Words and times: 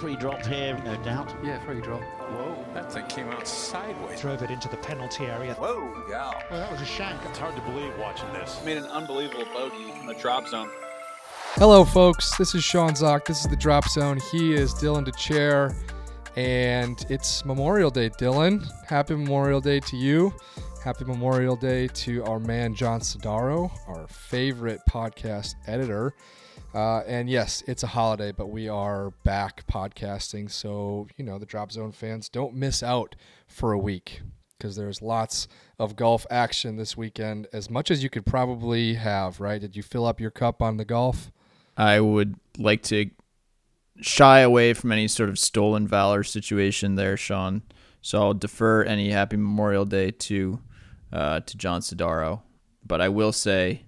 Free 0.00 0.14
drop 0.14 0.44
here, 0.44 0.78
no 0.84 0.94
doubt. 1.04 1.34
Yeah, 1.42 1.58
free 1.64 1.80
drop. 1.80 2.02
Whoa, 2.02 2.64
that 2.74 2.92
thing 2.92 3.06
came 3.06 3.28
out 3.28 3.48
sideways. 3.48 4.20
Drove 4.20 4.42
it 4.42 4.50
into 4.50 4.68
the 4.68 4.76
penalty 4.76 5.24
area. 5.24 5.54
Whoa, 5.54 5.90
yeah. 6.10 6.32
Oh, 6.50 6.56
that 6.56 6.70
was 6.70 6.82
a 6.82 6.84
shank. 6.84 7.18
It's 7.24 7.38
hard 7.38 7.56
to 7.56 7.62
believe 7.62 7.96
watching 7.98 8.30
this. 8.34 8.62
Made 8.62 8.76
an 8.76 8.84
unbelievable 8.84 9.46
bogey 9.54 9.90
in 9.98 10.06
the 10.06 10.12
drop 10.14 10.48
zone. 10.48 10.68
Hello, 11.54 11.82
folks. 11.82 12.36
This 12.36 12.54
is 12.54 12.62
Sean 12.62 12.94
Zak. 12.94 13.24
This 13.24 13.40
is 13.40 13.48
the 13.48 13.56
Drop 13.56 13.88
Zone. 13.88 14.20
He 14.30 14.52
is 14.52 14.74
Dylan 14.74 15.06
Dethier, 15.06 15.74
and 16.36 17.06
it's 17.08 17.46
Memorial 17.46 17.90
Day. 17.90 18.10
Dylan, 18.10 18.66
happy 18.86 19.14
Memorial 19.14 19.62
Day 19.62 19.80
to 19.80 19.96
you. 19.96 20.34
Happy 20.84 21.06
Memorial 21.06 21.56
Day 21.56 21.86
to 21.88 22.22
our 22.24 22.38
man 22.38 22.74
John 22.74 23.00
Sidaro, 23.00 23.70
our 23.88 24.06
favorite 24.08 24.80
podcast 24.90 25.54
editor. 25.66 26.14
Uh, 26.76 27.02
and 27.06 27.30
yes, 27.30 27.62
it's 27.66 27.82
a 27.82 27.86
holiday, 27.86 28.32
but 28.32 28.50
we 28.50 28.68
are 28.68 29.12
back 29.24 29.66
podcasting. 29.66 30.50
So, 30.50 31.08
you 31.16 31.24
know, 31.24 31.38
the 31.38 31.46
Drop 31.46 31.72
Zone 31.72 31.90
fans 31.90 32.28
don't 32.28 32.52
miss 32.52 32.82
out 32.82 33.16
for 33.46 33.72
a 33.72 33.78
week 33.78 34.20
because 34.58 34.76
there's 34.76 35.00
lots 35.00 35.48
of 35.78 35.96
golf 35.96 36.26
action 36.30 36.76
this 36.76 36.94
weekend, 36.94 37.48
as 37.50 37.70
much 37.70 37.90
as 37.90 38.02
you 38.02 38.10
could 38.10 38.26
probably 38.26 38.92
have, 38.92 39.40
right? 39.40 39.58
Did 39.58 39.74
you 39.74 39.82
fill 39.82 40.04
up 40.04 40.20
your 40.20 40.30
cup 40.30 40.60
on 40.60 40.76
the 40.76 40.84
golf? 40.84 41.32
I 41.78 41.98
would 41.98 42.34
like 42.58 42.82
to 42.84 43.08
shy 44.02 44.40
away 44.40 44.74
from 44.74 44.92
any 44.92 45.08
sort 45.08 45.30
of 45.30 45.38
stolen 45.38 45.88
valor 45.88 46.22
situation 46.24 46.96
there, 46.96 47.16
Sean. 47.16 47.62
So 48.02 48.20
I'll 48.20 48.34
defer 48.34 48.82
any 48.82 49.12
happy 49.12 49.38
Memorial 49.38 49.86
Day 49.86 50.10
to 50.10 50.60
uh, 51.10 51.40
to 51.40 51.56
John 51.56 51.80
Sidaro. 51.80 52.42
But 52.84 53.00
I 53.00 53.08
will 53.08 53.32
say 53.32 53.84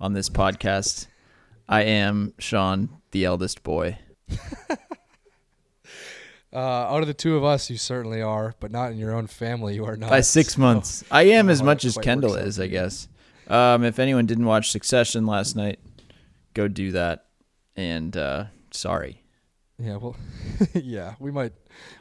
on 0.00 0.12
this 0.12 0.30
podcast, 0.30 1.08
I 1.68 1.82
am 1.82 2.32
Sean, 2.38 2.88
the 3.10 3.24
eldest 3.24 3.62
boy. 3.62 3.98
Uh, 6.50 6.56
out 6.56 7.02
of 7.02 7.06
the 7.06 7.12
two 7.14 7.36
of 7.36 7.44
us, 7.44 7.68
you 7.68 7.76
certainly 7.76 8.22
are, 8.22 8.54
but 8.58 8.70
not 8.70 8.90
in 8.90 8.96
your 8.96 9.14
own 9.14 9.26
family. 9.26 9.74
You 9.74 9.84
are 9.84 9.98
not. 9.98 10.08
By 10.08 10.22
six 10.22 10.54
So, 10.54 10.62
months. 10.62 11.04
I 11.10 11.24
am 11.24 11.50
as 11.50 11.62
much 11.62 11.84
as 11.84 11.98
Kendall 11.98 12.36
is, 12.36 12.58
I 12.58 12.68
guess. 12.68 13.06
Um, 13.48 13.84
if 13.84 13.98
anyone 13.98 14.24
didn't 14.24 14.46
watch 14.46 14.70
Succession 14.70 15.26
last 15.26 15.56
night, 15.56 15.78
go 16.54 16.66
do 16.66 16.92
that. 16.92 17.26
And 17.76 18.16
uh, 18.16 18.46
sorry. 18.70 19.22
Yeah, 19.78 19.96
well, 19.96 20.16
yeah, 20.74 21.16
we 21.20 21.30
might, 21.30 21.52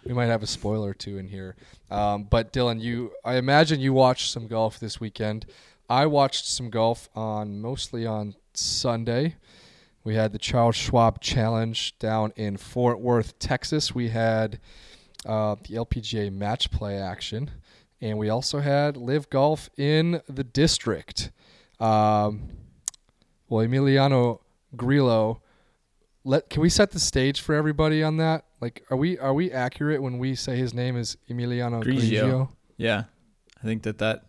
we 0.06 0.14
might 0.14 0.28
have 0.28 0.44
a 0.44 0.48
spoiler 0.48 0.92
or 0.92 0.94
two 0.94 1.18
in 1.18 1.28
here. 1.28 1.58
Um, 1.92 2.24
but 2.24 2.54
Dylan, 2.54 2.82
you, 2.82 3.12
I 3.26 3.36
imagine 3.36 3.82
you 3.82 3.92
watched 3.92 4.32
some 4.32 4.48
golf 4.48 4.80
this 4.80 5.00
weekend. 5.02 5.46
I 5.90 6.06
watched 6.06 6.46
some 6.46 6.70
golf 6.70 7.10
on 7.16 7.60
mostly 7.60 8.06
on 8.06 8.34
Sunday. 8.54 9.36
We 10.08 10.16
had 10.16 10.32
the 10.32 10.40
Charles 10.40 10.78
Schwab 10.78 11.20
Challenge 11.20 12.00
down 12.00 12.32
in 12.38 12.56
Fort 12.56 13.02
Worth, 13.02 13.38
Texas. 13.40 13.94
We 13.94 14.08
had 14.08 14.58
uh, 15.26 15.58
the 15.68 15.76
LPGA 15.76 16.32
match 16.32 16.72
play 16.72 16.98
action, 16.98 17.52
and 18.00 18.18
we 18.18 18.30
also 18.30 18.62
had 18.62 18.96
LIV 18.96 19.30
golf 19.30 19.70
in 19.76 20.22
the 20.30 20.46
district. 20.46 21.32
Um, 21.82 22.48
well, 23.50 23.68
Emiliano 23.68 24.40
Grillo. 24.78 25.42
Let 26.24 26.50
can 26.50 26.62
we 26.62 26.70
set 26.70 26.92
the 26.92 27.02
stage 27.02 27.42
for 27.42 27.54
everybody 27.54 28.02
on 28.02 28.16
that? 28.16 28.46
Like, 28.62 28.86
are 28.90 28.96
we 28.96 29.20
are 29.20 29.34
we 29.34 29.52
accurate 29.52 30.02
when 30.02 30.20
we 30.20 30.36
say 30.36 30.56
his 30.56 30.74
name 30.74 30.96
is 30.96 31.18
Emiliano 31.30 31.84
Grigio. 31.84 32.24
Grigio? 32.24 32.50
Yeah. 32.78 33.04
I 33.62 33.66
think 33.66 33.84
that 33.84 33.98
that 33.98 34.24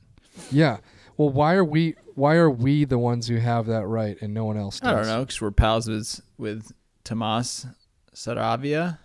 Yeah. 0.50 0.78
Well, 1.16 1.30
why 1.30 1.54
are 1.54 1.64
we 1.64 1.94
why 2.18 2.34
are 2.34 2.50
we 2.50 2.84
the 2.84 2.98
ones 2.98 3.28
who 3.28 3.36
have 3.36 3.66
that 3.66 3.86
right 3.86 4.20
and 4.20 4.34
no 4.34 4.44
one 4.44 4.56
else 4.56 4.80
does? 4.80 4.88
I 4.88 4.94
don't 4.94 5.06
know 5.06 5.20
because 5.20 5.40
we're 5.40 5.52
pals 5.52 5.88
with 5.88 6.20
with 6.36 6.72
Tomas 7.04 7.66
Saravia, 8.14 8.98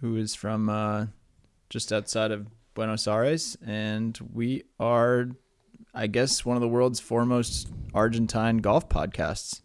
who 0.00 0.16
is 0.16 0.34
from 0.34 0.68
uh, 0.68 1.06
just 1.68 1.92
outside 1.92 2.30
of 2.30 2.46
Buenos 2.74 3.08
Aires, 3.08 3.56
and 3.66 4.18
we 4.32 4.62
are, 4.78 5.30
I 5.92 6.06
guess, 6.06 6.44
one 6.44 6.56
of 6.56 6.60
the 6.60 6.68
world's 6.68 7.00
foremost 7.00 7.68
Argentine 7.92 8.58
golf 8.58 8.88
podcasts. 8.88 9.60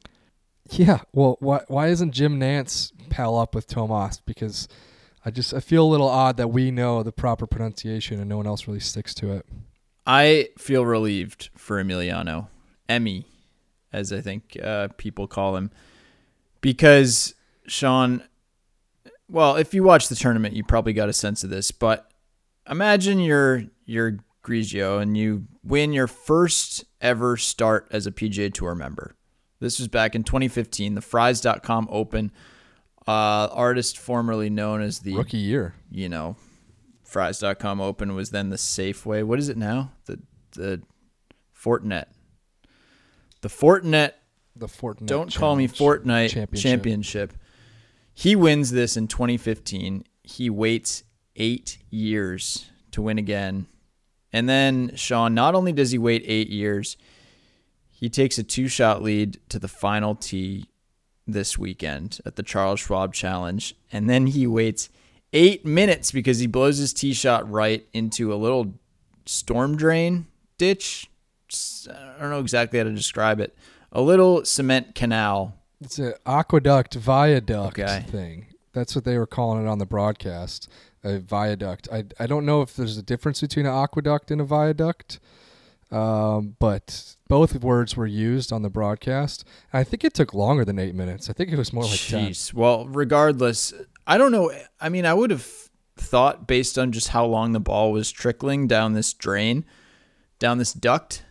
Yeah. 0.72 1.02
Well, 1.14 1.38
why 1.40 1.62
why 1.68 1.88
isn't 1.88 2.12
Jim 2.12 2.40
Nantz 2.40 2.92
pal 3.10 3.38
up 3.38 3.54
with 3.54 3.68
Tomas? 3.68 4.20
Because 4.26 4.68
I 5.24 5.30
just 5.30 5.54
I 5.54 5.60
feel 5.60 5.86
a 5.86 5.90
little 5.90 6.10
odd 6.10 6.38
that 6.38 6.50
we 6.50 6.72
know 6.72 7.04
the 7.04 7.12
proper 7.12 7.46
pronunciation 7.46 8.20
and 8.20 8.28
no 8.28 8.38
one 8.38 8.48
else 8.48 8.68
really 8.68 8.80
sticks 8.80 9.14
to 9.16 9.32
it. 9.34 9.46
I 10.08 10.50
feel 10.58 10.86
relieved 10.88 11.50
for 11.56 11.84
Emiliano, 11.84 12.48
Emmy, 12.90 13.26
as 13.94 14.12
I 14.12 14.20
think 14.20 14.58
uh, 14.62 14.90
people 14.98 15.28
call 15.28 15.56
him, 15.56 15.72
because 16.60 17.36
Sean. 17.68 18.24
Well, 19.30 19.56
if 19.58 19.74
you 19.76 19.84
watch 19.84 20.08
the 20.10 20.16
tournament, 20.16 20.56
you 20.56 20.64
probably 20.64 20.92
got 20.94 21.08
a 21.08 21.14
sense 21.14 21.44
of 21.44 21.52
this. 21.52 21.72
But 21.72 22.12
imagine 22.70 23.20
you're 23.20 23.64
you're 23.86 24.18
Grigio 24.44 25.00
and 25.02 25.16
you 25.16 25.46
win 25.64 25.94
your 25.94 26.08
first 26.08 26.84
ever 27.00 27.38
start 27.38 27.88
as 27.92 28.08
a 28.08 28.12
PGA 28.12 28.52
Tour 28.52 28.74
member. 28.74 29.16
This 29.60 29.78
was 29.78 29.88
back 29.88 30.16
in 30.16 30.24
2015, 30.24 30.96
the 30.96 31.02
Frys.com 31.02 31.88
Open. 31.92 32.32
Uh, 33.08 33.48
artist 33.52 33.98
formerly 33.98 34.50
known 34.50 34.82
as 34.82 35.00
the 35.00 35.16
Rookie 35.16 35.38
year. 35.38 35.74
you 35.90 36.08
know, 36.10 36.36
Frys.com 37.04 37.82
open 37.82 38.14
was 38.14 38.30
then 38.30 38.50
the 38.50 38.56
Safeway. 38.56 39.24
What 39.24 39.40
is 39.40 39.50
it 39.50 39.58
now? 39.58 39.92
The 40.06 40.20
the 40.52 40.82
Fortinet. 41.56 42.06
The 43.42 43.50
Fortinet 43.50 44.14
The 44.56 44.68
Fortnite. 44.68 45.06
don't 45.06 45.34
call 45.34 45.56
me 45.56 45.68
Fortnite 45.68 46.30
Championship. 46.30 46.62
championship. 46.62 47.34
He 48.14 48.36
wins 48.36 48.72
this 48.72 48.98
in 48.98 49.08
2015. 49.08 50.04
He 50.24 50.50
waits 50.50 51.04
8 51.36 51.78
years 51.90 52.70
to 52.92 53.02
win 53.02 53.18
again. 53.18 53.68
And 54.34 54.48
then 54.50 54.96
Sean 54.96 55.34
not 55.34 55.56
only 55.56 55.72
does 55.72 55.92
he 55.92 55.98
wait 55.98 56.24
8 56.26 56.50
years, 56.50 56.98
he 57.90 58.10
takes 58.10 58.38
a 58.38 58.44
two-shot 58.44 59.02
lead 59.02 59.40
to 59.50 59.60
the 59.60 59.68
final 59.68 60.16
tee 60.16 60.66
this 61.26 61.58
weekend 61.58 62.20
at 62.26 62.36
the 62.36 62.44
Charles 62.44 62.80
Schwab 62.80 63.14
Challenge, 63.14 63.76
and 63.92 64.10
then 64.10 64.28
he 64.28 64.48
waits 64.48 64.90
eight 65.32 65.66
minutes 65.66 66.12
because 66.12 66.40
he 66.40 66.48
blows 66.48 66.78
his 66.78 66.92
tee 66.94 67.14
shot 67.14 67.50
right 67.50 67.86
into 67.94 68.34
a 68.34 68.36
little 68.36 68.74
storm 69.26 69.78
drain 69.78 70.26
ditch. 70.58 71.10
I 71.90 72.20
don't 72.22 72.30
know 72.30 72.40
exactly 72.40 72.80
how 72.80 72.86
to 72.86 72.94
describe 72.94 73.40
it. 73.40 73.56
A 73.92 74.02
little 74.02 74.46
cement 74.46 74.96
canal. 74.96 75.56
It's 75.82 75.98
an 76.00 76.14
aqueduct 76.26 76.96
viaduct 76.96 77.80
Okay. 77.80 78.06
thing. 78.10 78.46
That's 78.74 78.96
what 78.96 79.04
they 79.06 79.18
were 79.18 79.26
calling 79.28 79.66
it 79.66 79.68
on 79.70 79.80
the 79.80 79.86
broadcast. 79.86 80.70
A 81.04 81.20
viaduct. 81.20 81.88
I 81.92 82.04
I 82.20 82.28
don't 82.28 82.46
know 82.46 82.62
if 82.62 82.76
there's 82.76 82.98
a 82.98 83.02
difference 83.02 83.40
between 83.42 83.66
an 83.66 83.74
aqueduct 83.74 84.32
and 84.32 84.42
a 84.42 84.44
viaduct, 84.44 85.20
um, 85.92 86.56
but 86.60 87.16
both 87.30 87.56
words 87.64 87.96
were 87.96 88.06
used 88.06 88.52
on 88.52 88.62
the 88.62 88.70
broadcast. 88.70 89.46
I 89.74 89.84
think 89.86 90.04
it 90.04 90.14
took 90.14 90.34
longer 90.34 90.66
than 90.66 90.78
eight 90.78 90.94
minutes. 90.96 91.30
I 91.30 91.34
think 91.34 91.52
it 91.52 91.58
was 91.58 91.72
more 91.74 91.84
like. 91.86 91.94
Jeez. 91.94 92.54
Well, 92.54 92.86
regardless, 92.88 93.74
I 94.06 94.18
don't 94.18 94.32
know. 94.34 94.52
I 94.82 94.90
mean, 94.90 95.06
I 95.06 95.14
would 95.14 95.32
have 95.32 95.48
thought 95.96 96.48
based 96.48 96.78
on 96.78 96.92
just 96.92 97.10
how 97.10 97.26
long 97.26 97.54
the 97.54 97.60
ball 97.60 97.92
was 97.92 98.12
trickling 98.12 98.68
down 98.68 98.94
this 98.94 99.14
drain, 99.14 99.66
down 100.38 100.58
this 100.58 100.74
duct, 100.74 101.24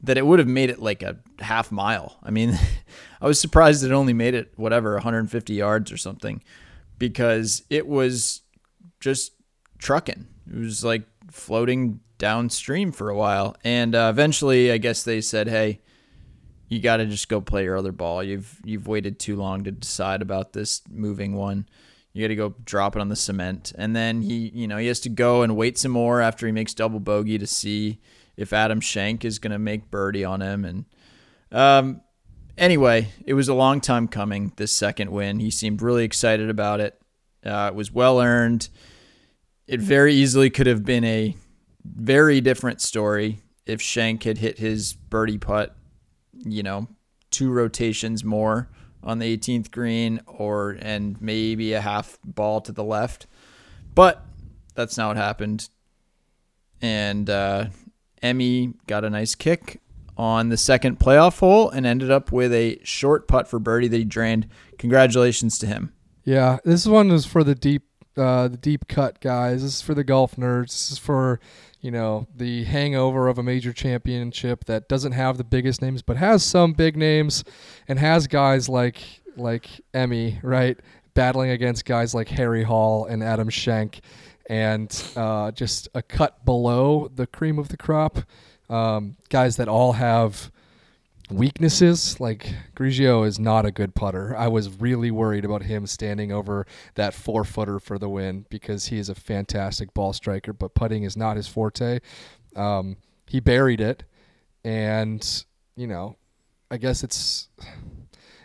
that 0.00 0.18
it 0.18 0.26
would 0.26 0.38
have 0.38 0.48
made 0.48 0.70
it 0.70 0.80
like 0.80 1.02
a 1.02 1.16
half 1.40 1.72
mile. 1.72 2.18
I 2.22 2.30
mean, 2.30 2.58
I 3.20 3.26
was 3.26 3.40
surprised 3.40 3.84
it 3.84 3.92
only 3.92 4.12
made 4.12 4.34
it 4.34 4.52
whatever 4.56 4.94
150 4.94 5.54
yards 5.54 5.90
or 5.90 5.96
something 5.96 6.42
because 6.98 7.62
it 7.70 7.86
was 7.86 8.42
just 9.00 9.32
trucking. 9.78 10.26
It 10.50 10.58
was 10.58 10.84
like 10.84 11.04
floating 11.30 12.00
downstream 12.18 12.92
for 12.92 13.10
a 13.10 13.16
while, 13.16 13.56
and 13.64 13.94
uh, 13.94 14.08
eventually, 14.10 14.70
I 14.70 14.78
guess 14.78 15.02
they 15.02 15.20
said, 15.20 15.48
"Hey, 15.48 15.80
you 16.68 16.80
got 16.80 16.98
to 16.98 17.06
just 17.06 17.28
go 17.28 17.40
play 17.40 17.64
your 17.64 17.76
other 17.76 17.92
ball. 17.92 18.22
You've 18.22 18.60
you've 18.64 18.86
waited 18.86 19.18
too 19.18 19.36
long 19.36 19.64
to 19.64 19.72
decide 19.72 20.22
about 20.22 20.52
this 20.52 20.82
moving 20.88 21.34
one. 21.34 21.66
You 22.12 22.22
got 22.22 22.28
to 22.28 22.36
go 22.36 22.54
drop 22.64 22.96
it 22.96 23.00
on 23.00 23.08
the 23.08 23.16
cement." 23.16 23.72
And 23.76 23.94
then 23.94 24.22
he, 24.22 24.50
you 24.54 24.68
know, 24.68 24.78
he 24.78 24.86
has 24.86 25.00
to 25.00 25.08
go 25.08 25.42
and 25.42 25.56
wait 25.56 25.78
some 25.78 25.92
more 25.92 26.20
after 26.20 26.46
he 26.46 26.52
makes 26.52 26.74
double 26.74 27.00
bogey 27.00 27.38
to 27.38 27.46
see 27.46 28.00
if 28.36 28.52
Adam 28.52 28.80
Schenk 28.80 29.24
is 29.24 29.38
going 29.38 29.52
to 29.52 29.58
make 29.58 29.90
birdie 29.90 30.24
on 30.24 30.40
him. 30.40 30.64
And 30.64 30.84
um, 31.52 32.00
anyway, 32.58 33.08
it 33.24 33.34
was 33.34 33.48
a 33.48 33.54
long 33.54 33.80
time 33.80 34.08
coming. 34.08 34.52
This 34.56 34.72
second 34.72 35.10
win, 35.10 35.40
he 35.40 35.50
seemed 35.50 35.82
really 35.82 36.04
excited 36.04 36.50
about 36.50 36.80
it. 36.80 37.00
Uh, 37.44 37.70
it 37.72 37.74
was 37.74 37.92
well 37.92 38.20
earned. 38.20 38.68
It 39.66 39.80
very 39.80 40.14
easily 40.14 40.50
could 40.50 40.66
have 40.66 40.84
been 40.84 41.04
a 41.04 41.36
very 41.84 42.40
different 42.40 42.80
story 42.80 43.40
if 43.64 43.80
Schenk 43.80 44.24
had 44.24 44.38
hit 44.38 44.58
his 44.58 44.92
birdie 44.92 45.38
putt 45.38 45.76
you 46.44 46.62
know, 46.62 46.88
two 47.30 47.50
rotations 47.50 48.24
more 48.24 48.68
on 49.02 49.18
the 49.18 49.36
18th 49.36 49.70
green 49.70 50.20
or 50.26 50.76
and 50.80 51.20
maybe 51.20 51.72
a 51.72 51.80
half 51.80 52.18
ball 52.24 52.60
to 52.62 52.72
the 52.72 52.84
left. 52.84 53.26
But 53.94 54.24
that's 54.74 54.96
not 54.96 55.08
what 55.08 55.16
happened. 55.16 55.68
And 56.82 57.30
uh, 57.30 57.66
Emmy 58.22 58.74
got 58.86 59.04
a 59.04 59.10
nice 59.10 59.34
kick 59.34 59.80
on 60.16 60.48
the 60.48 60.56
second 60.56 60.98
playoff 60.98 61.40
hole 61.40 61.68
and 61.70 61.84
ended 61.84 62.10
up 62.10 62.32
with 62.32 62.52
a 62.52 62.78
short 62.82 63.28
putt 63.28 63.48
for 63.48 63.58
birdie 63.58 63.88
that 63.88 63.96
he 63.96 64.04
drained. 64.04 64.48
Congratulations 64.78 65.58
to 65.58 65.66
him. 65.66 65.92
Yeah, 66.24 66.58
this 66.64 66.86
one 66.86 67.08
was 67.08 67.26
for 67.26 67.44
the 67.44 67.54
deep 67.54 67.82
uh, 68.16 68.48
the 68.48 68.56
deep 68.56 68.88
cut 68.88 69.20
guys. 69.20 69.62
This 69.62 69.74
is 69.74 69.82
for 69.82 69.94
the 69.94 70.04
golf 70.04 70.36
nerds. 70.36 70.68
This 70.68 70.92
is 70.92 70.98
for 70.98 71.38
you 71.80 71.90
know 71.90 72.26
the 72.34 72.64
hangover 72.64 73.28
of 73.28 73.38
a 73.38 73.42
major 73.42 73.72
championship 73.72 74.64
that 74.64 74.88
doesn't 74.88 75.12
have 75.12 75.36
the 75.36 75.44
biggest 75.44 75.82
names, 75.82 76.02
but 76.02 76.16
has 76.16 76.42
some 76.42 76.72
big 76.72 76.96
names, 76.96 77.44
and 77.86 77.98
has 77.98 78.26
guys 78.26 78.68
like 78.68 79.02
like 79.36 79.68
Emmy 79.92 80.40
right 80.42 80.78
battling 81.14 81.50
against 81.50 81.84
guys 81.84 82.14
like 82.14 82.28
Harry 82.28 82.62
Hall 82.62 83.06
and 83.06 83.22
Adam 83.22 83.48
Schenk, 83.48 84.00
and 84.48 85.04
uh, 85.16 85.50
just 85.50 85.88
a 85.94 86.02
cut 86.02 86.44
below 86.44 87.10
the 87.14 87.26
cream 87.26 87.58
of 87.58 87.68
the 87.68 87.76
crop. 87.76 88.18
Um, 88.68 89.16
guys 89.28 89.56
that 89.56 89.68
all 89.68 89.92
have 89.92 90.50
weaknesses. 91.30 92.20
Like 92.20 92.54
Grigio 92.74 93.26
is 93.26 93.38
not 93.38 93.66
a 93.66 93.70
good 93.70 93.94
putter. 93.94 94.36
I 94.36 94.48
was 94.48 94.80
really 94.80 95.10
worried 95.10 95.44
about 95.44 95.62
him 95.62 95.86
standing 95.86 96.32
over 96.32 96.66
that 96.94 97.14
four 97.14 97.44
footer 97.44 97.78
for 97.78 97.98
the 97.98 98.08
win 98.08 98.46
because 98.48 98.86
he 98.86 98.98
is 98.98 99.08
a 99.08 99.14
fantastic 99.14 99.92
ball 99.94 100.12
striker, 100.12 100.52
but 100.52 100.74
putting 100.74 101.02
is 101.02 101.16
not 101.16 101.36
his 101.36 101.48
forte. 101.48 102.00
Um, 102.54 102.96
he 103.26 103.40
buried 103.40 103.80
it, 103.80 104.04
and 104.64 105.44
you 105.76 105.86
know, 105.86 106.16
I 106.70 106.76
guess 106.76 107.02
it's 107.02 107.48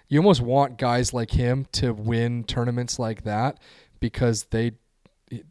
you 0.09 0.19
almost 0.19 0.41
want 0.41 0.77
guys 0.77 1.13
like 1.13 1.31
him 1.31 1.65
to 1.73 1.93
win 1.93 2.43
tournaments 2.43 2.99
like 2.99 3.23
that 3.23 3.59
because 3.99 4.45
they 4.45 4.73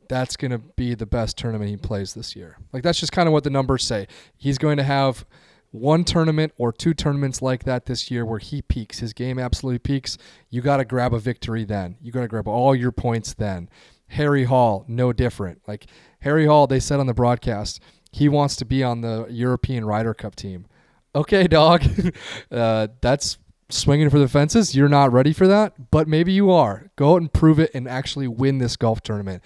that's 0.09 0.37
going 0.37 0.50
to 0.50 0.59
be 0.59 0.94
the 0.94 1.06
best 1.06 1.37
tournament 1.37 1.71
he 1.71 1.77
plays 1.77 2.15
this 2.15 2.37
year. 2.37 2.59
Like 2.73 2.82
that's 2.82 3.00
just 3.00 3.12
kind 3.12 3.27
of 3.27 3.32
what 3.32 3.44
the 3.44 3.50
numbers 3.50 3.85
say. 3.85 4.06
He's 4.37 4.59
going 4.59 4.77
to 4.77 4.82
have 4.82 5.25
one 5.71 6.05
tournament 6.05 6.53
or 6.56 6.73
two 6.73 6.94
tournaments 6.94 7.41
like 7.41 7.65
that 7.65 7.87
this 7.87 8.11
year 8.11 8.25
where 8.25 8.38
he 8.38 8.62
peaks, 8.62 8.99
his 8.99 9.12
game 9.12 9.38
absolutely 9.38 9.79
peaks, 9.79 10.19
you 10.49 10.61
got 10.61 10.79
to 10.79 10.85
grab 10.85 11.15
a 11.15 11.19
victory 11.19 11.65
then. 11.65 11.97
You 12.03 12.12
got 12.12 12.23
to 12.23 12.29
grab 12.29 12.49
all 12.49 12.75
your 12.75 12.93
points 12.93 13.35
then. 13.35 13.69
Harry 14.09 14.44
Hall, 14.44 14.85
no 14.88 15.12
different. 15.12 15.62
Like 15.69 15.87
Harry 16.21 16.47
Hall, 16.47 16.67
they 16.67 16.81
said 16.81 16.99
on 16.99 17.06
the 17.06 17.15
broadcast, 17.15 17.81
he 18.11 18.29
wants 18.29 18.56
to 18.56 18.65
be 18.65 18.82
on 18.82 19.03
the 19.03 19.27
European 19.31 19.85
Ryder 19.85 20.15
Cup 20.15 20.35
team. 20.35 20.67
Okay, 21.15 21.47
dog. 21.47 21.85
uh, 22.50 22.88
that's 23.00 23.38
swinging 23.69 24.11
for 24.11 24.19
the 24.19 24.29
fences. 24.29 24.75
You're 24.75 24.88
not 24.88 25.12
ready 25.12 25.32
for 25.32 25.47
that, 25.47 25.91
but 25.91 26.09
maybe 26.09 26.32
you 26.32 26.50
are. 26.50 26.91
Go 26.97 27.15
out 27.15 27.21
and 27.21 27.32
prove 27.32 27.61
it 27.61 27.71
and 27.73 27.88
actually 27.88 28.27
win 28.27 28.59
this 28.59 28.77
golf 28.77 29.00
tournament. 29.03 29.43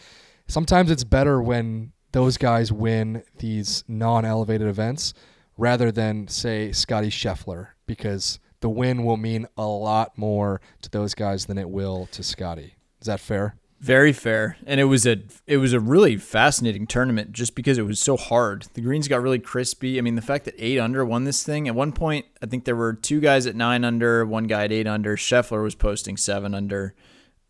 Sometimes 0.47 0.91
it's 0.91 1.05
better 1.05 1.41
when 1.43 1.93
those 2.13 2.37
guys 2.37 2.73
win 2.73 3.25
these 3.39 3.85
non 3.89 4.25
elevated 4.25 4.69
events 4.69 5.15
rather 5.57 5.91
than 5.91 6.29
say 6.29 6.73
Scotty 6.73 7.11
Scheffler 7.11 7.69
because 7.87 8.39
the 8.61 8.69
win 8.69 9.05
will 9.05 9.17
mean 9.17 9.47
a 9.57 9.67
lot 9.67 10.17
more 10.17 10.61
to 10.83 10.91
those 10.91 11.15
guys 11.15 11.47
than 11.47 11.59
it 11.59 11.69
will 11.69 12.07
to 12.13 12.23
Scotty. 12.23 12.77
Is 13.01 13.07
that 13.07 13.21
fair? 13.21 13.57
Very 13.81 14.15
fair, 14.15 14.57
and 14.67 14.81
it 14.81 14.85
was 14.85 15.05
a 15.07 15.19
it 15.47 15.59
was 15.59 15.75
a 15.75 15.81
really 15.81 16.17
fascinating 16.17 16.87
tournament 16.87 17.33
just 17.33 17.55
because 17.55 17.77
it 17.77 17.83
was 17.83 18.01
so 18.01 18.17
hard. 18.17 18.67
The 18.73 18.81
greens 18.81 19.09
got 19.09 19.21
really 19.21 19.39
crispy. 19.39 19.99
I 19.99 20.01
mean, 20.01 20.15
the 20.15 20.23
fact 20.23 20.47
that 20.47 20.55
eight 20.57 20.79
under 20.79 21.05
won 21.05 21.25
this 21.25 21.43
thing 21.43 21.69
at 21.69 21.75
one 21.75 21.93
point, 21.93 22.25
I 22.43 22.47
think 22.47 22.65
there 22.65 22.77
were 22.77 22.95
two 22.95 23.21
guys 23.21 23.47
at 23.47 23.55
nine 23.55 23.85
under, 23.85 24.25
one 24.25 24.45
guy 24.45 24.65
at 24.65 24.73
eight 24.73 24.87
under. 24.87 25.17
Scheffler 25.17 25.63
was 25.63 25.75
posting 25.75 26.17
seven 26.17 26.55
under, 26.55 26.95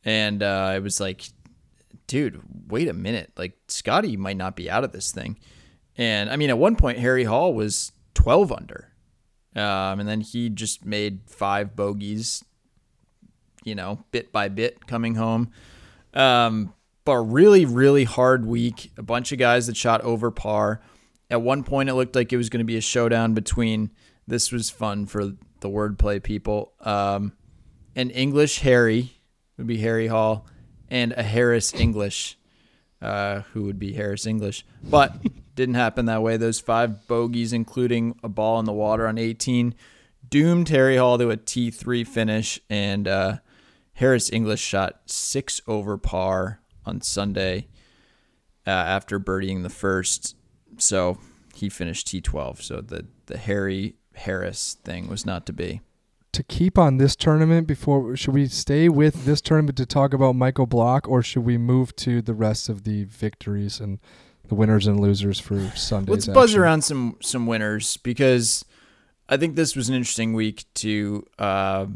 and 0.05 0.43
uh, 0.43 0.73
it 0.75 0.82
was 0.82 0.99
like, 0.99 1.29
dude, 2.06 2.40
wait 2.68 2.88
a 2.88 2.92
minute, 2.92 3.32
like 3.36 3.56
Scotty 3.68 4.16
might 4.16 4.36
not 4.36 4.56
be 4.56 4.70
out 4.70 4.84
of 4.84 4.92
this 4.92 5.12
thing. 5.12 5.38
And 5.96 6.30
I 6.30 6.36
mean, 6.36 6.50
at 6.50 6.58
one 6.58 6.76
point, 6.76 6.98
Harry 6.98 7.24
Hall 7.24 7.54
was 7.54 7.92
12 8.14 8.52
under. 8.52 8.90
Um, 9.56 10.00
and 10.00 10.08
then 10.08 10.20
he 10.20 10.48
just 10.48 10.84
made 10.84 11.20
five 11.26 11.76
bogeys, 11.76 12.44
you 13.62 13.74
know, 13.74 14.04
bit 14.10 14.32
by 14.32 14.48
bit 14.48 14.86
coming 14.86 15.14
home. 15.14 15.50
Um, 16.12 16.74
but 17.04 17.16
really, 17.18 17.64
really 17.64 18.04
hard 18.04 18.46
week. 18.46 18.90
A 18.96 19.02
bunch 19.02 19.30
of 19.30 19.38
guys 19.38 19.66
that 19.66 19.76
shot 19.76 20.00
over 20.00 20.30
par. 20.30 20.80
At 21.30 21.42
one 21.42 21.62
point, 21.62 21.88
it 21.88 21.94
looked 21.94 22.16
like 22.16 22.32
it 22.32 22.36
was 22.36 22.48
going 22.48 22.58
to 22.60 22.64
be 22.64 22.76
a 22.76 22.80
showdown 22.80 23.34
between, 23.34 23.90
this 24.26 24.50
was 24.50 24.70
fun 24.70 25.06
for 25.06 25.24
the 25.24 25.68
wordplay 25.68 26.22
people, 26.22 26.72
um, 26.80 27.32
an 27.96 28.10
English 28.10 28.60
Harry, 28.60 29.20
would 29.56 29.66
be 29.66 29.78
Harry 29.78 30.08
Hall, 30.08 30.46
and 30.94 31.12
a 31.17 31.25
Harris 31.25 31.75
English, 31.75 32.38
uh, 33.02 33.41
who 33.52 33.64
would 33.64 33.81
be 33.81 33.94
Harris 33.94 34.26
English. 34.26 34.64
But 34.81 35.12
didn't 35.56 35.75
happen 35.75 36.06
that 36.06 36.23
way. 36.23 36.37
Those 36.37 36.61
five 36.61 37.08
bogeys, 37.08 37.52
including 37.52 38.17
a 38.23 38.29
ball 38.29 38.61
in 38.61 38.64
the 38.64 38.73
water 38.73 39.08
on 39.08 39.19
18, 39.19 39.75
doomed 40.31 40.69
Harry 40.69 40.96
Hall 40.96 41.19
to 41.19 41.32
a 41.32 41.37
T3 41.37 42.06
finish, 42.06 42.61
and 42.70 43.08
uh, 43.08 43.38
Harris 43.94 44.32
English 44.32 44.61
shot 44.61 45.00
six 45.06 45.61
over 45.67 45.99
par 45.99 46.61
on 46.87 47.00
Sunday 47.00 47.67
uh, 48.64 48.70
after 48.70 49.19
birdieing 49.19 49.64
the 49.64 49.70
first. 49.70 50.37
So 50.79 51.19
he 51.56 51.69
finished 51.69 52.06
T12. 52.06 52.62
So 52.62 52.81
the, 52.81 53.06
the 53.26 53.37
Harry 53.37 53.96
Harris 54.14 54.76
thing 54.85 55.08
was 55.08 55.26
not 55.26 55.44
to 55.46 55.52
be. 55.52 55.81
To 56.34 56.42
keep 56.42 56.78
on 56.78 56.98
this 56.98 57.16
tournament 57.16 57.66
before, 57.66 58.16
should 58.16 58.34
we 58.34 58.46
stay 58.46 58.88
with 58.88 59.25
this 59.25 59.40
tournament 59.40 59.76
to 59.78 59.86
talk 59.86 60.12
about 60.12 60.34
Michael 60.34 60.66
Block, 60.66 61.08
or 61.08 61.22
should 61.22 61.44
we 61.44 61.56
move 61.58 61.94
to 61.96 62.20
the 62.20 62.34
rest 62.34 62.69
of 62.69 62.84
the 62.84 63.04
victories 63.04 63.81
and 63.81 63.98
the 64.48 64.54
winners 64.54 64.86
and 64.86 65.00
losers 65.00 65.40
for 65.40 65.70
Sunday. 65.76 66.12
Let's 66.12 66.26
buzz 66.26 66.54
around 66.54 66.82
some 66.82 67.16
some 67.20 67.46
winners 67.46 67.96
because 67.98 68.64
I 69.28 69.36
think 69.36 69.56
this 69.56 69.75
was 69.75 69.88
an 69.88 69.94
interesting 69.94 70.34
week 70.34 70.64
to. 70.75 71.26
Uh, 71.38 71.86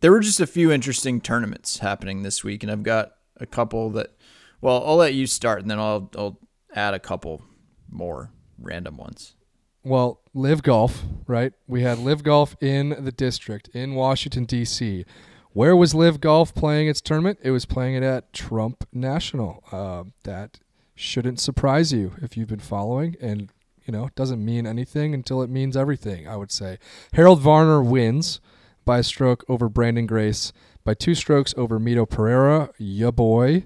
there 0.00 0.10
were 0.10 0.20
just 0.20 0.40
a 0.40 0.46
few 0.46 0.72
interesting 0.72 1.20
tournaments 1.20 1.78
happening 1.78 2.22
this 2.22 2.42
week, 2.42 2.62
and 2.62 2.72
I've 2.72 2.82
got 2.82 3.12
a 3.36 3.46
couple 3.46 3.90
that. 3.90 4.16
Well, 4.60 4.82
I'll 4.84 4.96
let 4.96 5.14
you 5.14 5.26
start, 5.26 5.62
and 5.62 5.70
then 5.70 5.78
I'll 5.78 6.10
I'll 6.16 6.38
add 6.74 6.94
a 6.94 6.98
couple 6.98 7.42
more 7.90 8.30
random 8.58 8.96
ones. 8.96 9.34
Well, 9.84 10.20
LIV 10.34 10.62
Golf, 10.62 11.02
right? 11.26 11.52
We 11.66 11.82
had 11.82 11.98
LIV 11.98 12.22
Golf 12.22 12.56
in 12.60 12.90
the 13.04 13.12
district 13.12 13.68
in 13.68 13.94
Washington 13.94 14.44
D.C. 14.44 15.04
Where 15.52 15.76
was 15.76 15.94
LIV 15.94 16.20
Golf 16.20 16.54
playing 16.54 16.88
its 16.88 17.00
tournament? 17.00 17.38
It 17.42 17.50
was 17.50 17.66
playing 17.66 17.96
it 17.96 18.02
at 18.02 18.32
Trump 18.32 18.86
National. 18.92 19.62
Uh, 19.72 20.04
that 20.24 20.60
shouldn't 20.94 21.40
surprise 21.40 21.92
you 21.92 22.12
if 22.22 22.36
you've 22.36 22.48
been 22.48 22.60
following 22.60 23.16
and 23.20 23.50
you 23.86 23.92
know, 23.92 24.08
doesn't 24.14 24.44
mean 24.44 24.66
anything 24.66 25.14
until 25.14 25.42
it 25.42 25.50
means 25.50 25.76
everything, 25.76 26.28
I 26.28 26.36
would 26.36 26.52
say. 26.52 26.78
Harold 27.14 27.40
Varner 27.40 27.82
wins 27.82 28.40
by 28.84 28.98
a 28.98 29.02
stroke 29.02 29.44
over 29.48 29.68
Branden 29.68 30.06
Grace, 30.06 30.52
by 30.84 30.94
two 30.94 31.14
strokes 31.14 31.54
over 31.56 31.78
Mito 31.78 32.08
Pereira, 32.08 32.70
ya 32.78 33.10
boy. 33.10 33.64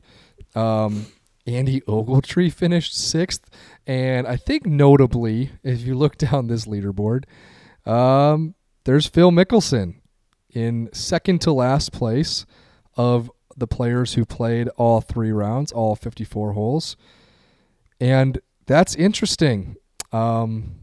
Um, 0.54 1.06
Andy 1.46 1.80
Ogletree 1.82 2.52
finished 2.52 2.96
sixth. 2.96 3.48
And 3.86 4.26
I 4.26 4.36
think 4.36 4.66
notably, 4.66 5.52
if 5.62 5.82
you 5.82 5.94
look 5.94 6.18
down 6.18 6.48
this 6.48 6.66
leaderboard, 6.66 7.24
um, 7.84 8.54
there's 8.84 9.06
Phil 9.06 9.30
Mickelson 9.30 9.96
in 10.50 10.88
second 10.92 11.40
to 11.42 11.52
last 11.52 11.92
place 11.92 12.46
of 12.96 13.30
the 13.56 13.66
players 13.66 14.14
who 14.14 14.24
played 14.24 14.68
all 14.76 15.00
three 15.00 15.32
rounds, 15.32 15.72
all 15.72 15.96
54 15.96 16.52
holes. 16.52 16.96
And 18.00 18.40
that's 18.66 18.94
interesting. 18.94 19.76
Um, 20.12 20.80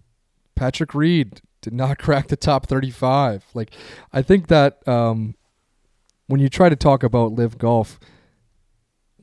Patrick 0.55 0.93
Reed 0.93 1.41
did 1.61 1.73
not 1.73 1.97
crack 1.99 2.27
the 2.27 2.37
top 2.37 2.67
35. 2.67 3.45
Like, 3.53 3.71
I 4.11 4.21
think 4.21 4.47
that 4.47 4.85
um, 4.87 5.35
when 6.27 6.39
you 6.39 6.49
try 6.49 6.69
to 6.69 6.75
talk 6.75 7.03
about 7.03 7.33
LIV 7.33 7.57
golf, 7.57 7.99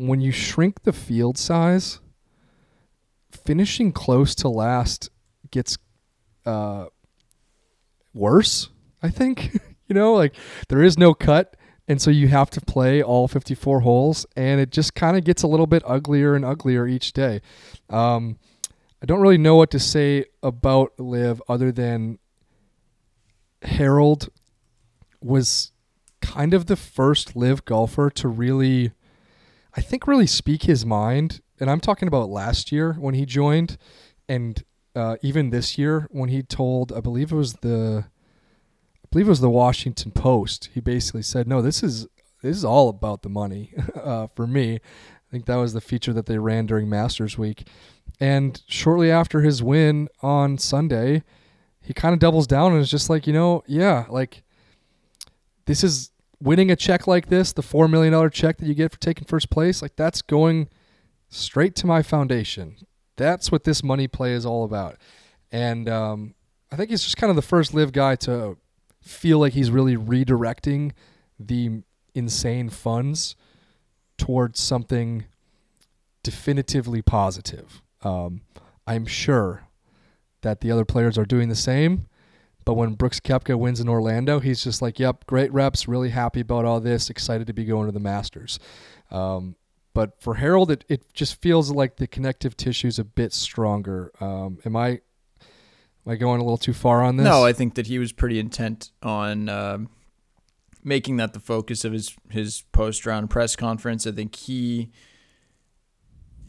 when 0.07 0.21
you 0.21 0.33
shrink 0.33 0.83
the 0.83 0.93
field 0.93 1.37
size, 1.37 2.01
finishing 3.31 3.93
close 3.93 4.35
to 4.37 4.49
last 4.49 5.11
gets 5.51 5.77
uh, 6.47 6.87
worse. 8.15 8.71
I 9.03 9.11
think 9.11 9.55
you 9.89 9.95
know, 9.95 10.15
like 10.15 10.35
there 10.69 10.83
is 10.83 10.97
no 10.97 11.13
cut, 11.13 11.57
and 11.87 12.01
so 12.01 12.11
you 12.11 12.29
have 12.29 12.49
to 12.51 12.61
play 12.61 13.03
all 13.03 13.29
54 13.29 13.81
holes, 13.81 14.25
and 14.37 14.61
it 14.61 14.71
just 14.71 14.95
kind 14.95 15.17
of 15.17 15.25
gets 15.25 15.43
a 15.43 15.47
little 15.47 15.67
bit 15.67 15.83
uglier 15.85 16.35
and 16.35 16.45
uglier 16.45 16.87
each 16.87 17.13
day. 17.13 17.41
Um, 17.89 18.39
I 19.03 19.07
don't 19.07 19.21
really 19.21 19.39
know 19.39 19.57
what 19.57 19.71
to 19.73 19.79
say 19.79 20.27
about 20.43 20.93
LIV 20.99 21.43
other 21.49 21.73
than 21.73 22.19
Harold 23.63 24.29
was 25.23 25.73
kind 26.23 26.55
of 26.55 26.67
the 26.67 26.77
first 26.77 27.35
LIV 27.35 27.65
golfer 27.65 28.11
to 28.11 28.29
really, 28.29 28.93
I 29.75 29.81
think, 29.81 30.07
really 30.07 30.27
speak 30.27 30.65
his 30.65 30.85
mind. 30.85 31.41
And 31.59 31.71
I'm 31.71 31.81
talking 31.81 32.09
about 32.09 32.29
last 32.29 32.73
year 32.73 32.95
when 32.95 33.15
he 33.15 33.27
joined, 33.27 33.77
and 34.29 34.63
uh, 34.95 35.17
even 35.23 35.51
this 35.51 35.79
year 35.79 36.09
when 36.11 36.29
he 36.29 36.43
told, 36.43 36.93
I 36.93 37.01
believe 37.01 37.33
it 37.33 37.37
was 37.37 37.55
the 37.55 38.07
I 39.05 39.07
believe 39.11 39.27
it 39.27 39.31
was 39.31 39.41
the 39.41 39.51
Washington 39.51 40.11
Post. 40.13 40.71
He 40.73 40.81
basically 40.81 41.23
said, 41.23 41.47
"No, 41.47 41.61
this 41.63 41.83
is 41.83 42.07
this 42.43 42.57
is 42.57 42.65
all 42.65 42.89
about 42.89 43.23
the 43.23 43.29
money 43.29 43.73
uh, 43.95 44.29
for 44.35 44.47
me." 44.47 44.75
I 44.77 45.31
think 45.31 45.47
that 45.47 45.57
was 45.57 45.73
the 45.73 45.81
feature 45.81 46.13
that 46.13 46.27
they 46.27 46.39
ran 46.39 46.67
during 46.67 46.89
Masters 46.89 47.39
Week. 47.39 47.69
And 48.19 48.61
shortly 48.67 49.11
after 49.11 49.43
his 49.43 49.63
win 49.63 50.09
on 50.23 50.59
Sunday, 50.59 51.23
he 51.81 51.95
kind 51.95 52.13
of 52.13 52.19
doubles 52.19 52.47
down 52.49 52.73
and 52.73 52.81
is 52.81 52.91
just 52.91 53.09
like, 53.09 53.27
you 53.27 53.33
know, 53.33 53.63
yeah, 53.67 54.07
like 54.09 54.43
this 55.67 55.85
is 55.85 56.11
winning 56.43 56.71
a 56.71 56.77
check 56.77 57.07
like 57.07 57.29
this, 57.29 57.53
the 57.53 57.63
$4 57.63 57.91
million 57.91 58.31
check 58.31 58.59
that 58.59 58.67
you 58.67 58.75
get 58.75 58.93
for 58.93 58.99
taking 58.99 59.25
first 59.25 59.51
place, 59.51 59.83
like 59.83 59.97
that's 59.97 60.23
going 60.23 60.69
straight 61.29 61.75
to 61.77 61.87
my 61.87 62.03
foundation. 62.03 62.77
That's 63.17 63.53
what 63.53 63.65
this 63.65 63.83
money 63.83 64.09
play 64.09 64.33
is 64.33 64.47
all 64.47 64.65
about. 64.65 64.97
And 65.53 65.89
um, 65.89 66.35
I 66.73 66.77
think 66.77 66.91
he's 66.91 67.03
just 67.03 67.17
kind 67.17 67.31
of 67.31 67.37
the 67.37 67.43
first 67.43 67.75
LIV 67.75 67.93
guy 67.93 68.17
to 68.17 68.57
feel 69.03 69.39
like 69.39 69.53
he's 69.53 69.71
really 69.71 69.97
redirecting 69.97 70.93
the 71.39 71.83
insane 72.15 72.69
funds 72.69 73.37
towards 74.17 74.61
something 74.61 75.25
definitively 76.23 77.03
positive. 77.03 77.83
Um, 78.03 78.43
I'm 78.87 79.07
sure 79.07 79.65
that 80.43 80.61
the 80.61 80.71
other 80.71 80.85
players 80.85 81.19
are 81.19 81.25
doing 81.25 81.49
the 81.49 81.55
same. 81.55 82.07
But 82.71 82.77
when 82.77 82.95
Brooks 82.95 83.19
Koepka 83.19 83.59
wins 83.59 83.81
in 83.81 83.89
Orlando, 83.89 84.39
he's 84.39 84.63
just 84.63 84.81
like, 84.81 85.01
"Yep, 85.01 85.27
great 85.27 85.53
reps. 85.53 85.89
Really 85.89 86.11
happy 86.11 86.39
about 86.39 86.65
all 86.65 86.79
this. 86.79 87.11
Excited 87.11 87.49
to 87.49 87.53
be 87.53 87.65
going 87.65 87.87
to 87.87 87.93
the 87.93 87.99
Masters." 87.99 88.61
Um, 89.11 89.57
but 89.93 90.23
for 90.23 90.37
Harold, 90.37 90.71
it, 90.71 90.85
it 90.89 91.13
just 91.13 91.43
feels 91.43 91.73
like 91.73 91.97
the 91.97 92.07
connective 92.07 92.57
tissue 92.57 92.87
is 92.87 93.01
a 93.01 93.05
bit 93.05 93.33
stronger. 93.33 94.13
Um, 94.21 94.59
am 94.65 94.77
I 94.77 94.89
am 94.91 95.01
I 96.07 96.15
going 96.15 96.41
a 96.41 96.45
little 96.45 96.57
too 96.57 96.73
far 96.73 97.03
on 97.03 97.17
this? 97.17 97.25
No, 97.25 97.45
I 97.45 97.53
think 97.53 97.75
that 97.75 97.89
he 97.89 97.99
was 97.99 98.13
pretty 98.13 98.39
intent 98.39 98.93
on 99.03 99.49
um, 99.49 99.89
making 100.85 101.17
that 101.17 101.33
the 101.33 101.41
focus 101.41 101.85
of 101.85 101.93
his 101.93 102.15
his 102.29 102.63
post 102.71 103.05
round 103.05 103.31
press 103.31 103.57
conference. 103.57 104.07
I 104.07 104.13
think 104.13 104.37
he 104.37 104.93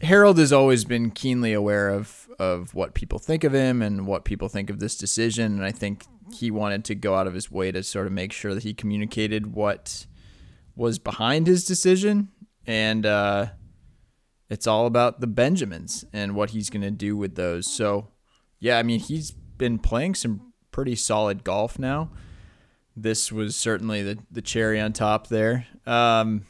Harold 0.02 0.38
has 0.38 0.52
always 0.52 0.84
been 0.84 1.10
keenly 1.10 1.52
aware 1.52 1.88
of 1.88 2.28
of 2.38 2.74
what 2.74 2.94
people 2.94 3.18
think 3.18 3.44
of 3.44 3.52
him 3.52 3.82
and 3.82 4.06
what 4.06 4.24
people 4.24 4.48
think 4.48 4.68
of 4.68 4.80
this 4.80 4.96
decision, 4.96 5.52
and 5.52 5.64
I 5.64 5.70
think 5.70 6.06
he 6.32 6.50
wanted 6.50 6.84
to 6.86 6.94
go 6.94 7.14
out 7.14 7.26
of 7.26 7.34
his 7.34 7.50
way 7.50 7.70
to 7.70 7.82
sort 7.82 8.06
of 8.06 8.12
make 8.12 8.32
sure 8.32 8.54
that 8.54 8.64
he 8.64 8.74
communicated 8.74 9.54
what 9.54 10.06
was 10.74 10.98
behind 10.98 11.46
his 11.46 11.64
decision, 11.64 12.28
and 12.66 13.06
uh, 13.06 13.46
it's 14.50 14.66
all 14.66 14.86
about 14.86 15.20
the 15.20 15.26
Benjamins 15.26 16.04
and 16.12 16.34
what 16.34 16.50
he's 16.50 16.68
going 16.68 16.82
to 16.82 16.90
do 16.90 17.16
with 17.16 17.36
those. 17.36 17.66
So, 17.66 18.08
yeah, 18.58 18.78
I 18.78 18.82
mean, 18.82 18.98
he's 18.98 19.30
been 19.30 19.78
playing 19.78 20.14
some 20.16 20.52
pretty 20.72 20.96
solid 20.96 21.44
golf 21.44 21.78
now. 21.78 22.10
This 22.96 23.30
was 23.30 23.54
certainly 23.54 24.02
the 24.02 24.18
the 24.30 24.42
cherry 24.42 24.80
on 24.80 24.92
top 24.94 25.28
there. 25.28 25.66
Um, 25.86 26.44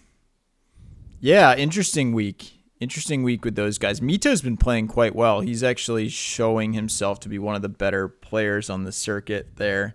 yeah, 1.20 1.54
interesting 1.54 2.14
week 2.14 2.61
interesting 2.82 3.22
week 3.22 3.44
with 3.44 3.54
those 3.54 3.78
guys. 3.78 4.00
Mito's 4.00 4.42
been 4.42 4.56
playing 4.56 4.88
quite 4.88 5.14
well. 5.14 5.40
He's 5.40 5.62
actually 5.62 6.08
showing 6.08 6.72
himself 6.72 7.20
to 7.20 7.28
be 7.28 7.38
one 7.38 7.54
of 7.54 7.62
the 7.62 7.68
better 7.68 8.08
players 8.08 8.68
on 8.68 8.84
the 8.84 8.92
circuit 8.92 9.56
there. 9.56 9.94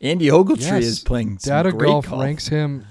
Andy 0.00 0.26
Ogletree 0.26 0.60
Yes. 0.60 0.84
is 0.84 0.98
playing 1.00 1.36
Data 1.36 1.72
Golf 1.72 2.06
golf. 2.08 2.22
ranks 2.22 2.48
him. 2.48 2.84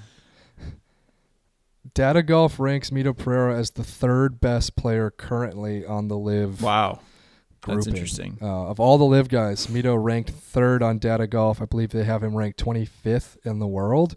Data 1.94 2.24
Golf 2.24 2.60
ranks 2.60 2.90
Mito 2.90 3.16
Pereira 3.16 3.58
as 3.58 3.72
the 3.72 3.84
third 3.84 4.42
best 4.42 4.76
player 4.76 5.12
currently 5.12 5.86
on 5.86 6.08
the 6.08 6.18
LIV 6.18 6.62
Wow, 6.62 7.00
that's 7.66 7.88
interesting. 7.88 8.38
Uh, 8.42 8.68
of 8.68 8.80
all 8.80 8.98
the 8.98 9.06
LIV 9.06 9.30
guys, 9.30 9.68
Mito 9.68 9.96
ranked 10.02 10.32
third 10.32 10.82
on 10.84 10.98
Data 10.98 11.28
Golf. 11.28 11.62
I 11.62 11.66
believe 11.66 11.92
they 11.92 12.04
have 12.04 12.24
him 12.24 12.36
ranked 12.36 12.60
25th 12.64 13.38
in 13.46 13.60
the 13.60 13.68
world, 13.68 14.16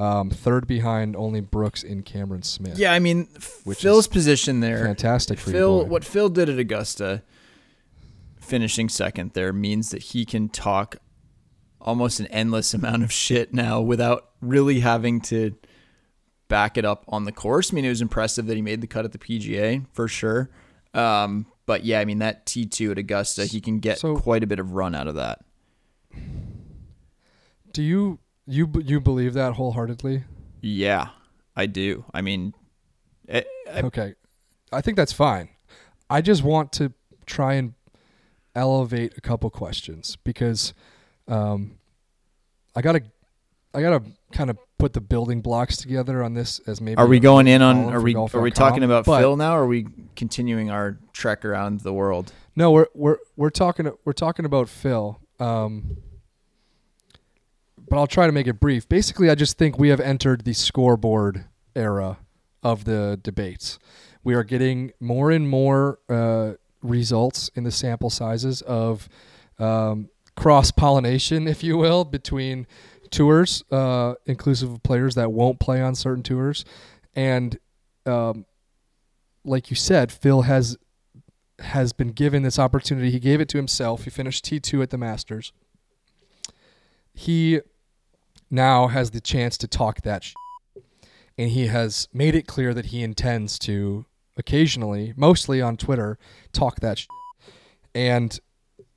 um, 0.00 0.30
third 0.30 0.66
behind 0.66 1.14
only 1.16 1.40
Brooks 1.40 1.82
and 1.82 2.04
Cameron 2.04 2.42
Smith. 2.42 2.78
Yeah, 2.78 2.92
I 2.92 2.98
mean 2.98 3.28
Which 3.64 3.80
Phil's 3.82 4.08
position 4.08 4.60
there. 4.60 4.84
fantastic 4.84 5.38
for 5.38 5.50
Phil, 5.50 5.84
what 5.86 6.04
Phil 6.04 6.28
did 6.28 6.48
at 6.48 6.58
Augusta, 6.58 7.22
finishing 8.40 8.88
second 8.88 9.32
there, 9.34 9.52
means 9.52 9.90
that 9.90 10.02
he 10.02 10.24
can 10.24 10.48
talk 10.48 10.96
almost 11.80 12.20
an 12.20 12.26
endless 12.28 12.72
amount 12.78 13.02
of 13.02 13.12
shit 13.12 13.52
now 13.52 13.80
without 13.80 14.30
really 14.40 14.80
having 14.80 15.20
to 15.20 15.54
back 16.48 16.76
it 16.76 16.84
up 16.84 17.04
on 17.08 17.24
the 17.24 17.32
course. 17.32 17.72
I 17.72 17.74
mean, 17.74 17.84
it 17.84 17.90
was 17.90 18.00
impressive 18.02 18.46
that 18.46 18.56
he 18.56 18.62
made 18.62 18.80
the 18.80 18.86
cut 18.86 19.04
at 19.04 19.12
the 19.12 19.18
PGA 19.18 19.86
for 19.92 20.08
sure. 20.08 20.50
Um, 20.94 21.46
but 21.66 21.84
yeah, 21.84 22.00
I 22.00 22.04
mean 22.04 22.18
that 22.18 22.46
T 22.46 22.66
two 22.66 22.90
at 22.90 22.98
Augusta, 22.98 23.44
he 23.46 23.60
can 23.60 23.78
get 23.78 23.98
So- 23.98 24.16
quite 24.16 24.42
a 24.42 24.46
bit 24.46 24.58
of 24.58 24.72
run 24.72 24.94
out 24.94 25.06
of 25.06 25.14
that. 25.16 25.44
Do 27.72 27.82
you 27.82 28.18
you 28.50 28.66
b- 28.66 28.82
you 28.84 29.00
believe 29.00 29.34
that 29.34 29.54
wholeheartedly? 29.54 30.24
Yeah, 30.60 31.08
I 31.56 31.66
do. 31.66 32.04
I 32.12 32.20
mean, 32.20 32.54
eh, 33.28 33.42
I, 33.72 33.80
Okay. 33.82 34.14
I 34.72 34.80
think 34.80 34.96
that's 34.96 35.12
fine. 35.12 35.48
I 36.08 36.20
just 36.20 36.42
want 36.42 36.72
to 36.74 36.92
try 37.26 37.54
and 37.54 37.74
elevate 38.54 39.16
a 39.16 39.20
couple 39.20 39.48
questions 39.50 40.16
because 40.24 40.74
um, 41.28 41.78
I 42.74 42.82
gotta 42.82 43.02
I 43.72 43.80
gotta 43.80 44.02
kind 44.32 44.50
of 44.50 44.58
put 44.78 44.92
the 44.92 45.00
building 45.00 45.40
blocks 45.40 45.76
together 45.76 46.22
on 46.22 46.34
this 46.34 46.58
as 46.66 46.80
maybe 46.80 46.96
are 46.98 47.06
we 47.06 47.20
going 47.20 47.46
in 47.46 47.62
on? 47.62 47.92
Are 47.92 48.00
we 48.00 48.14
are 48.14 48.40
we 48.40 48.50
talking 48.50 48.82
about 48.82 49.04
but- 49.04 49.20
Phil 49.20 49.36
now? 49.36 49.54
or 49.56 49.62
Are 49.62 49.66
we 49.66 49.86
continuing 50.16 50.70
our 50.70 50.98
trek 51.12 51.44
around 51.44 51.80
the 51.80 51.92
world? 51.92 52.32
No, 52.56 52.72
we're 52.72 52.86
we're 52.94 53.18
we're 53.36 53.50
talking 53.50 53.90
we're 54.04 54.12
talking 54.12 54.44
about 54.44 54.68
Phil. 54.68 55.20
Um, 55.38 55.96
but 57.90 57.98
I'll 57.98 58.06
try 58.06 58.26
to 58.26 58.32
make 58.32 58.46
it 58.46 58.60
brief. 58.60 58.88
Basically, 58.88 59.28
I 59.28 59.34
just 59.34 59.58
think 59.58 59.78
we 59.78 59.88
have 59.88 60.00
entered 60.00 60.44
the 60.44 60.54
scoreboard 60.54 61.44
era 61.74 62.18
of 62.62 62.84
the 62.84 63.18
debates. 63.20 63.78
We 64.22 64.34
are 64.34 64.44
getting 64.44 64.92
more 65.00 65.32
and 65.32 65.48
more 65.48 65.98
uh, 66.08 66.52
results 66.82 67.50
in 67.56 67.64
the 67.64 67.72
sample 67.72 68.08
sizes 68.08 68.62
of 68.62 69.08
um, 69.58 70.08
cross 70.36 70.70
pollination, 70.70 71.48
if 71.48 71.64
you 71.64 71.76
will, 71.76 72.04
between 72.04 72.68
tours, 73.10 73.64
uh, 73.72 74.14
inclusive 74.24 74.70
of 74.70 74.82
players 74.84 75.16
that 75.16 75.32
won't 75.32 75.58
play 75.58 75.82
on 75.82 75.96
certain 75.96 76.22
tours, 76.22 76.64
and 77.16 77.58
um, 78.06 78.46
like 79.44 79.68
you 79.68 79.76
said, 79.76 80.12
Phil 80.12 80.42
has 80.42 80.78
has 81.58 81.92
been 81.92 82.12
given 82.12 82.42
this 82.42 82.58
opportunity. 82.58 83.10
He 83.10 83.18
gave 83.18 83.40
it 83.40 83.48
to 83.50 83.58
himself. 83.58 84.04
He 84.04 84.10
finished 84.10 84.46
T2 84.46 84.82
at 84.82 84.90
the 84.90 84.96
Masters. 84.96 85.52
He 87.12 87.60
now 88.50 88.88
has 88.88 89.10
the 89.10 89.20
chance 89.20 89.56
to 89.58 89.68
talk 89.68 90.02
that 90.02 90.24
sh- 90.24 90.34
and 91.38 91.50
he 91.50 91.68
has 91.68 92.08
made 92.12 92.34
it 92.34 92.46
clear 92.46 92.74
that 92.74 92.86
he 92.86 93.02
intends 93.02 93.58
to 93.60 94.04
occasionally, 94.36 95.12
mostly 95.16 95.60
on 95.60 95.76
Twitter, 95.76 96.18
talk 96.52 96.80
that 96.80 96.98
sh- 96.98 97.06
and 97.94 98.38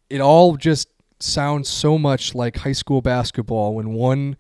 it 0.10 0.22
all 0.22 0.56
just 0.56 0.90
sounds 1.20 1.70
so 1.70 1.98
much 1.98 2.36
like 2.36 2.58
high 2.58 2.74
school 2.74 3.02
basketball 3.02 3.76
when 3.76 3.94
one 3.94 4.36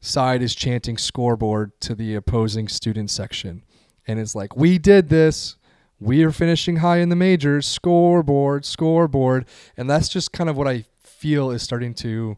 side 0.00 0.42
is 0.42 0.54
chanting 0.54 0.98
scoreboard 0.98 1.72
to 1.80 1.94
the 1.94 2.14
opposing 2.14 2.68
student 2.68 3.10
section 3.10 3.62
and 4.06 4.18
it's 4.18 4.34
like 4.34 4.56
we 4.56 4.78
did 4.78 5.08
this. 5.08 5.56
We 6.00 6.22
are 6.24 6.30
finishing 6.30 6.76
high 6.76 6.98
in 6.98 7.08
the 7.08 7.16
majors. 7.16 7.66
Scoreboard 7.66 8.64
scoreboard. 8.64 9.46
And 9.76 9.88
that's 9.88 10.08
just 10.08 10.32
kind 10.32 10.50
of 10.50 10.56
what 10.56 10.68
i 10.68 10.84
feel 11.02 11.50
is 11.50 11.62
starting 11.62 11.94
to 11.94 12.36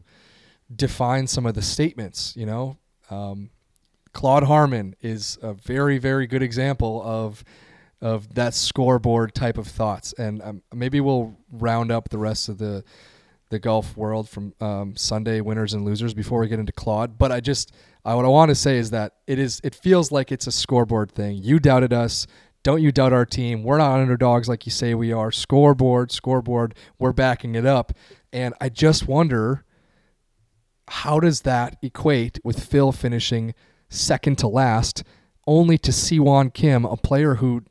define 0.75 1.27
some 1.27 1.45
of 1.45 1.53
the 1.53 1.61
statements 1.61 2.33
you 2.35 2.45
know 2.45 2.77
um, 3.09 3.49
claude 4.13 4.43
harmon 4.43 4.95
is 5.01 5.37
a 5.41 5.53
very 5.53 5.97
very 5.97 6.27
good 6.27 6.43
example 6.43 7.01
of 7.03 7.43
of 7.99 8.35
that 8.35 8.53
scoreboard 8.53 9.33
type 9.33 9.57
of 9.57 9.67
thoughts 9.67 10.13
and 10.13 10.41
um, 10.41 10.61
maybe 10.73 10.99
we'll 10.99 11.35
round 11.51 11.91
up 11.91 12.09
the 12.09 12.17
rest 12.17 12.49
of 12.49 12.57
the 12.57 12.83
the 13.49 13.59
golf 13.59 13.95
world 13.95 14.27
from 14.27 14.53
um, 14.59 14.95
Sunday 14.95 15.41
winners 15.41 15.73
and 15.73 15.85
losers 15.85 16.13
before 16.13 16.39
we 16.41 16.47
get 16.47 16.59
into 16.59 16.73
Claude. 16.73 17.17
But 17.17 17.31
I 17.31 17.39
just 17.39 17.71
I, 18.03 18.13
what 18.15 18.25
I 18.25 18.29
want 18.29 18.49
to 18.49 18.55
say 18.55 18.77
is 18.77 18.89
that 18.91 19.13
it 19.25 19.39
is 19.39 19.61
it 19.63 19.75
feels 19.75 20.11
like 20.11 20.31
it's 20.31 20.47
a 20.47 20.51
scoreboard 20.51 21.11
thing. 21.11 21.37
You 21.41 21.59
doubted 21.59 21.93
us. 21.93 22.27
Don't 22.63 22.81
you 22.81 22.91
doubt 22.91 23.13
our 23.13 23.25
team? 23.25 23.63
We're 23.63 23.77
not 23.77 23.99
underdogs 23.99 24.49
like 24.49 24.65
you 24.65 24.71
say 24.71 24.93
we 24.93 25.13
are. 25.13 25.31
Scoreboard, 25.31 26.11
scoreboard. 26.11 26.75
We're 26.99 27.13
backing 27.13 27.55
it 27.55 27.65
up. 27.65 27.93
And 28.33 28.53
I 28.59 28.67
just 28.67 29.07
wonder 29.07 29.63
how 30.89 31.19
does 31.19 31.41
that 31.41 31.77
equate 31.81 32.39
with 32.43 32.63
Phil 32.63 32.91
finishing 32.91 33.53
second 33.89 34.37
to 34.39 34.47
last, 34.47 35.03
only 35.45 35.77
to 35.77 35.91
Sihwan 35.91 36.53
Kim, 36.53 36.85
a 36.85 36.97
player 36.97 37.35
who 37.35 37.63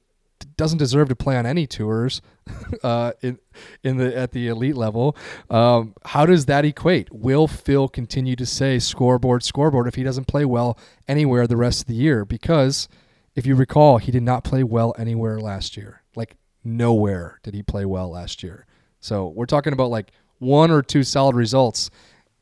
doesn't 0.56 0.78
deserve 0.78 1.08
to 1.08 1.16
play 1.16 1.37
on 1.37 1.46
any 1.46 1.66
tours 1.66 2.23
uh, 2.82 3.12
in 3.23 3.38
in 3.82 3.96
the 3.96 4.16
at 4.16 4.32
the 4.32 4.49
elite 4.49 4.76
level. 4.76 5.16
Um, 5.50 5.94
how 6.04 6.26
does 6.26 6.46
that 6.46 6.64
equate? 6.64 7.12
Will 7.12 7.46
Phil 7.46 7.88
continue 7.88 8.37
to 8.37 8.46
say 8.46 8.78
scoreboard, 8.78 9.42
scoreboard 9.42 9.87
if 9.87 9.94
he 9.94 10.02
doesn't 10.02 10.26
play 10.26 10.44
well 10.44 10.78
anywhere 11.08 11.46
the 11.46 11.56
rest 11.56 11.82
of 11.82 11.87
the 11.87 11.94
year? 11.94 12.25
Because 12.25 12.88
if 13.35 13.46
you 13.46 13.54
recall, 13.54 13.99
he 13.99 14.11
did 14.11 14.23
not 14.23 14.44
play 14.44 14.62
well 14.62 14.94
anywhere 14.99 15.38
last 15.38 15.76
year. 15.76 16.02
Like 16.14 16.37
nowhere 16.64 17.38
did 17.42 17.54
he 17.54 17.62
play 17.62 17.85
well 17.85 18.11
last 18.11 18.42
year. 18.42 18.66
So 19.00 19.28
we're 19.28 19.46
talking 19.46 19.73
about 19.73 19.90
like 19.90 20.11
one 20.38 20.70
or 20.70 20.82
two 20.82 21.02
solid 21.02 21.37
results. 21.37 21.90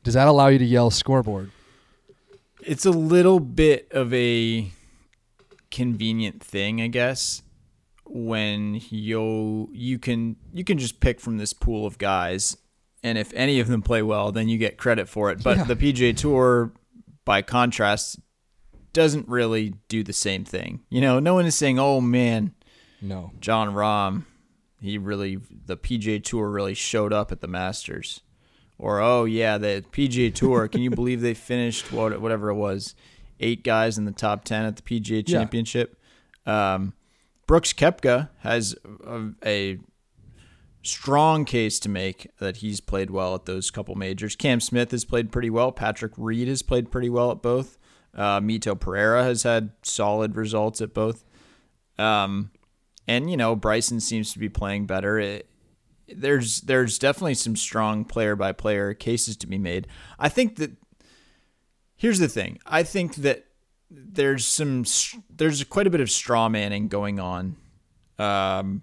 Does 0.05 0.15
that 0.15 0.29
allow 0.29 0.47
you 0.49 0.59
to 0.59 0.65
yell 0.65 0.91
scoreboard? 0.91 1.51
It's 2.61 2.87
a 2.87 2.91
little 2.93 3.41
bit 3.41 3.89
of 3.91 4.13
a 4.15 4.71
convenient 5.71 6.43
thing, 6.43 6.81
I 6.81 6.87
guess, 6.87 7.43
when 8.07 8.81
you 8.91 9.69
you 9.73 9.99
can 9.99 10.37
you 10.53 10.63
can 10.65 10.79
just 10.79 11.01
pick 11.01 11.21
from 11.21 11.39
this 11.39 11.53
pool 11.53 11.87
of 11.87 11.99
guys, 11.99 12.57
and 13.03 13.19
if 13.19 13.33
any 13.35 13.61
of 13.61 13.69
them 13.69 13.83
play 13.83 14.03
well, 14.03 14.31
then 14.31 14.49
you 14.49 14.57
get 14.59 14.77
credit 14.79 15.09
for 15.09 15.31
it. 15.31 15.43
But 15.43 15.57
Yeah. 15.59 15.65
the 15.65 15.77
PGA 15.77 16.13
Tour, 16.17 16.73
by 17.25 17.43
contrast, 17.43 18.21
doesn't 18.93 19.27
really 19.29 19.75
do 19.89 20.03
the 20.03 20.13
same 20.13 20.45
thing. 20.45 20.81
You 20.91 21.01
know, 21.01 21.19
no 21.19 21.35
one 21.35 21.47
is 21.47 21.55
saying, 21.55 21.79
"Oh 21.79 22.01
man, 22.01 22.55
No. 23.03 23.33
Jon 23.41 23.75
Rahm, 23.75 24.25
he 24.81 24.97
really 24.99 25.39
the 25.67 25.77
PGA 25.77 26.19
Tour 26.23 26.51
really 26.51 26.75
showed 26.75 27.13
up 27.13 27.33
at 27.33 27.41
the 27.41 27.49
Masters. 27.49 28.21
Or 28.79 29.01
oh 29.01 29.25
yeah, 29.25 29.57
the 29.59 29.85
PGA 29.93 30.35
Tour. 30.35 30.69
Can 30.69 30.83
you 30.83 30.91
believe 30.91 31.21
they 31.21 31.35
finished 31.35 31.93
what 31.93 32.21
whatever 32.21 32.51
it 32.51 32.55
was, 32.55 32.95
eight 33.41 33.63
guys 33.65 33.97
in 33.99 34.05
the 34.05 34.13
top 34.13 34.45
ten 34.45 34.65
at 34.65 34.77
the 34.77 34.83
PGA 34.83 35.23
Yeah. 35.27 35.39
Championship? 35.39 35.97
Um, 36.45 36.93
Brooks 37.47 37.73
Koepka 37.73 38.31
has 38.41 38.75
a, 39.07 39.29
a 39.45 39.79
strong 40.83 41.45
case 41.45 41.79
to 41.81 41.89
make 41.89 42.31
that 42.39 42.57
he's 42.59 42.81
played 42.81 43.11
well 43.11 43.35
at 43.35 43.47
those 43.47 43.71
couple 43.71 43.95
majors. 43.95 44.37
Cam 44.37 44.61
Smith 44.61 44.91
has 44.91 45.05
played 45.05 45.31
pretty 45.33 45.51
well. 45.51 45.73
Patrick 45.73 46.13
Reed 46.17 46.49
has 46.49 46.63
played 46.63 46.91
pretty 46.91 47.09
well 47.09 47.31
at 47.31 47.43
both. 47.43 47.79
Uh, 48.15 48.41
Mito 48.41 48.79
Pereira 48.79 49.25
has 49.25 49.43
had 49.43 49.71
solid 49.83 50.37
results 50.37 50.81
at 50.81 50.93
both. 50.95 51.25
Um, 51.99 52.51
and 53.07 53.31
you 53.31 53.37
know 53.37 53.55
Bryson 53.57 54.01
seems 54.01 54.33
to 54.33 54.39
be 54.39 54.49
playing 54.49 54.87
better. 54.87 55.19
It, 55.19 55.49
there's 56.09 56.61
there's 56.63 56.99
definitely 56.99 57.35
some 57.35 57.57
strong 57.57 58.05
player 58.05 58.37
by 58.37 58.53
player 58.53 58.95
cases 58.95 59.37
to 59.39 59.47
be 59.47 59.59
made. 59.59 59.87
I 60.19 60.29
think 60.29 60.57
that 60.57 60.73
here's 61.97 62.19
the 62.19 62.29
thing. 62.29 62.59
I 62.67 62.83
think 62.83 63.17
that 63.17 63.47
there's 63.91 64.45
some 64.45 64.85
there's 65.31 65.63
quite 65.65 65.87
a 65.87 65.91
bit 65.91 66.01
of 66.01 66.11
straw 66.11 66.49
manning 66.49 66.89
going 66.89 67.21
on 67.21 67.57
um, 68.19 68.83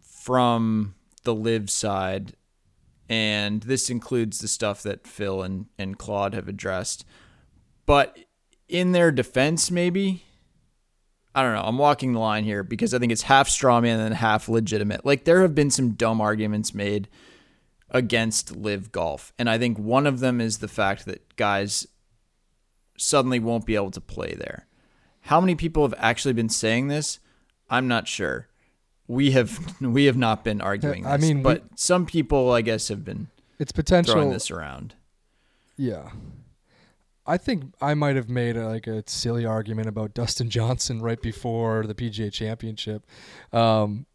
from 0.00 0.94
the 1.22 1.34
LIV 1.34 1.70
side, 1.70 2.34
and 3.08 3.62
this 3.62 3.90
includes 3.90 4.38
the 4.38 4.48
stuff 4.48 4.82
that 4.82 5.06
Phil 5.06 5.42
and 5.42 5.66
and 5.78 5.98
Claude 5.98 6.34
have 6.34 6.48
addressed. 6.48 7.04
But 7.86 8.18
in 8.68 8.92
their 8.92 9.12
defense, 9.12 9.70
maybe 9.70 10.23
I 11.34 11.42
don't 11.42 11.54
know. 11.54 11.62
I'm 11.64 11.78
walking 11.78 12.12
the 12.12 12.20
line 12.20 12.44
here 12.44 12.62
because 12.62 12.94
I 12.94 12.98
think 12.98 13.10
it's 13.12 13.22
half 13.22 13.48
straw 13.48 13.80
man 13.80 13.98
and 14.00 14.14
half 14.14 14.48
legitimate. 14.48 15.04
Like 15.04 15.24
there 15.24 15.42
have 15.42 15.54
been 15.54 15.70
some 15.70 15.90
dumb 15.92 16.20
arguments 16.20 16.72
made 16.74 17.08
against 17.90 18.54
LIV 18.56 18.92
golf, 18.92 19.32
and 19.38 19.48
I 19.50 19.58
think 19.58 19.78
one 19.78 20.06
of 20.06 20.20
them 20.20 20.40
is 20.40 20.58
the 20.58 20.68
fact 20.68 21.06
that 21.06 21.36
guys 21.36 21.86
suddenly 22.96 23.40
won't 23.40 23.66
be 23.66 23.74
able 23.74 23.90
to 23.92 24.00
play 24.00 24.34
there. 24.34 24.66
How 25.22 25.40
many 25.40 25.54
people 25.54 25.82
have 25.82 25.94
actually 25.98 26.34
been 26.34 26.48
saying 26.48 26.88
this? 26.88 27.18
I'm 27.70 27.88
not 27.88 28.06
sure. 28.06 28.48
We 29.08 29.32
have 29.32 29.58
we 29.80 30.04
have 30.04 30.16
not 30.16 30.44
been 30.44 30.60
arguing 30.60 31.04
I 31.06 31.16
this, 31.16 31.26
mean, 31.28 31.38
we- 31.38 31.42
but 31.42 31.64
some 31.76 32.06
people 32.06 32.52
I 32.52 32.62
guess 32.62 32.88
have 32.88 33.04
been 33.04 33.28
It's 33.58 33.72
potential. 33.72 34.14
throwing 34.14 34.30
this 34.30 34.50
around. 34.50 34.94
Yeah. 35.76 36.10
I 37.26 37.38
think 37.38 37.74
I 37.80 37.94
might 37.94 38.16
have 38.16 38.28
made 38.28 38.56
a, 38.56 38.68
like 38.68 38.86
a 38.86 39.02
silly 39.06 39.46
argument 39.46 39.88
about 39.88 40.14
Dustin 40.14 40.50
Johnson 40.50 41.00
right 41.00 41.20
before 41.20 41.86
the 41.86 41.94
PGA 41.94 42.32
Championship. 42.32 43.06
Um, 43.52 44.06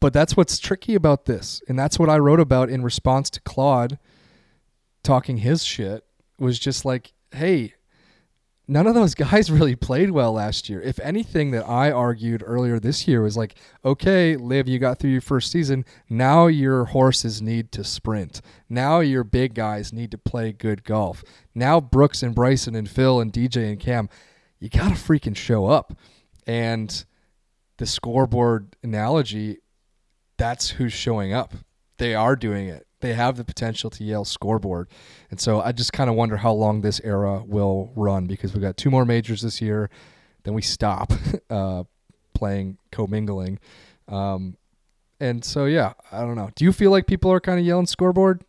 but 0.00 0.12
that's 0.12 0.36
what's 0.36 0.58
tricky 0.58 0.96
about 0.96 1.26
this. 1.26 1.62
And 1.68 1.78
that's 1.78 1.98
what 1.98 2.10
I 2.10 2.18
wrote 2.18 2.40
about 2.40 2.68
in 2.68 2.82
response 2.82 3.30
to 3.30 3.40
Claude 3.40 3.98
talking 5.04 5.38
his 5.38 5.64
shit 5.64 6.04
was 6.38 6.58
just 6.58 6.84
like, 6.84 7.12
hey, 7.30 7.74
none 8.72 8.86
of 8.86 8.94
those 8.94 9.14
guys 9.14 9.50
really 9.50 9.76
played 9.76 10.10
well 10.10 10.32
last 10.32 10.68
year. 10.68 10.80
If 10.80 10.98
anything 11.00 11.50
that 11.50 11.68
I 11.68 11.90
argued 11.90 12.42
earlier 12.44 12.80
this 12.80 13.06
year 13.06 13.22
was 13.22 13.36
like, 13.36 13.54
okay, 13.84 14.36
Liv, 14.36 14.68
you 14.68 14.78
got 14.78 14.98
through 14.98 15.10
your 15.10 15.20
first 15.20 15.52
season. 15.52 15.84
Now 16.08 16.46
your 16.46 16.86
horses 16.86 17.42
need 17.42 17.70
to 17.72 17.84
sprint. 17.84 18.40
Now 18.68 19.00
your 19.00 19.24
big 19.24 19.54
guys 19.54 19.92
need 19.92 20.10
to 20.12 20.18
play 20.18 20.52
good 20.52 20.84
golf. 20.84 21.22
Now 21.54 21.80
Brooks 21.80 22.22
and 22.22 22.34
Bryson 22.34 22.74
and 22.74 22.88
Phil 22.88 23.20
and 23.20 23.32
DJ 23.32 23.70
and 23.70 23.78
Cam, 23.78 24.08
you 24.58 24.68
got 24.68 24.88
to 24.88 24.94
freaking 24.94 25.36
show 25.36 25.66
up. 25.66 25.96
And 26.46 27.04
the 27.76 27.86
scoreboard 27.86 28.74
analogy, 28.82 29.58
that's 30.38 30.70
who's 30.70 30.92
showing 30.92 31.32
up. 31.32 31.54
They 31.98 32.14
are 32.14 32.36
doing 32.36 32.68
it. 32.68 32.86
They 33.02 33.12
have 33.12 33.36
the 33.36 33.44
potential 33.44 33.90
to 33.90 34.04
yell 34.04 34.24
scoreboard. 34.24 34.88
And 35.30 35.38
so 35.38 35.60
I 35.60 35.72
just 35.72 35.92
kind 35.92 36.08
of 36.08 36.16
wonder 36.16 36.38
how 36.38 36.52
long 36.52 36.80
this 36.80 37.00
era 37.04 37.42
will 37.44 37.92
run 37.94 38.26
because 38.26 38.54
we've 38.54 38.62
got 38.62 38.76
two 38.76 38.90
more 38.90 39.04
majors 39.04 39.42
this 39.42 39.60
year. 39.60 39.90
Then 40.44 40.54
we 40.54 40.62
stop 40.62 41.12
uh, 41.50 41.84
playing 42.32 42.78
commingling. 42.90 43.58
Um, 44.08 44.56
and 45.20 45.44
so, 45.44 45.66
yeah, 45.66 45.92
I 46.10 46.20
don't 46.20 46.36
know. 46.36 46.50
Do 46.54 46.64
you 46.64 46.72
feel 46.72 46.90
like 46.90 47.06
people 47.06 47.30
are 47.32 47.40
kind 47.40 47.58
of 47.60 47.66
yelling 47.66 47.86
scoreboard? 47.86 48.42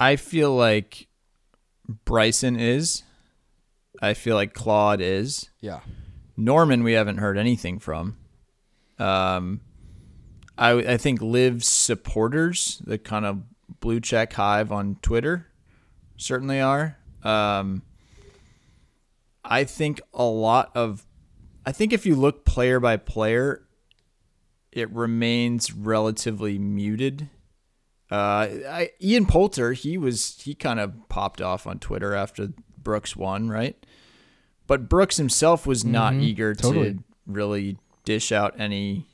I 0.00 0.16
feel 0.16 0.54
like 0.54 1.06
Bryson 2.04 2.56
is. 2.58 3.02
I 4.00 4.14
feel 4.14 4.34
like 4.34 4.54
Claude 4.54 5.00
is. 5.00 5.50
Yeah. 5.60 5.80
Norman, 6.36 6.82
we 6.82 6.92
haven't 6.94 7.18
heard 7.18 7.38
anything 7.38 7.78
from. 7.78 8.16
Um, 8.98 9.60
I 10.58 10.70
I 10.72 10.96
think 10.96 11.20
Liv's 11.22 11.66
supporters, 11.68 12.80
the 12.84 12.98
kind 12.98 13.24
of 13.24 13.42
blue 13.80 14.00
check 14.00 14.32
hive 14.34 14.70
on 14.72 14.96
Twitter, 15.02 15.48
certainly 16.16 16.60
are. 16.60 16.98
Um, 17.22 17.82
I 19.44 19.64
think 19.64 20.00
a 20.14 20.24
lot 20.24 20.70
of, 20.74 21.04
I 21.66 21.72
think 21.72 21.92
if 21.92 22.06
you 22.06 22.14
look 22.14 22.44
player 22.44 22.78
by 22.80 22.96
player, 22.96 23.66
it 24.70 24.90
remains 24.92 25.72
relatively 25.72 26.58
muted. 26.58 27.28
Uh, 28.10 28.46
I, 28.68 28.90
Ian 29.02 29.26
Poulter, 29.26 29.72
he 29.72 29.96
was 29.98 30.38
he 30.42 30.54
kind 30.54 30.78
of 30.78 31.08
popped 31.08 31.40
off 31.40 31.66
on 31.66 31.78
Twitter 31.78 32.14
after 32.14 32.50
Brooks 32.76 33.16
won, 33.16 33.48
right? 33.48 33.76
But 34.66 34.88
Brooks 34.88 35.16
himself 35.16 35.66
was 35.66 35.84
not 35.84 36.14
Mhm, 36.14 36.22
eager 36.22 36.54
totally. 36.54 36.94
to 36.94 37.02
really 37.26 37.78
dish 38.04 38.30
out 38.30 38.58
any 38.60 39.06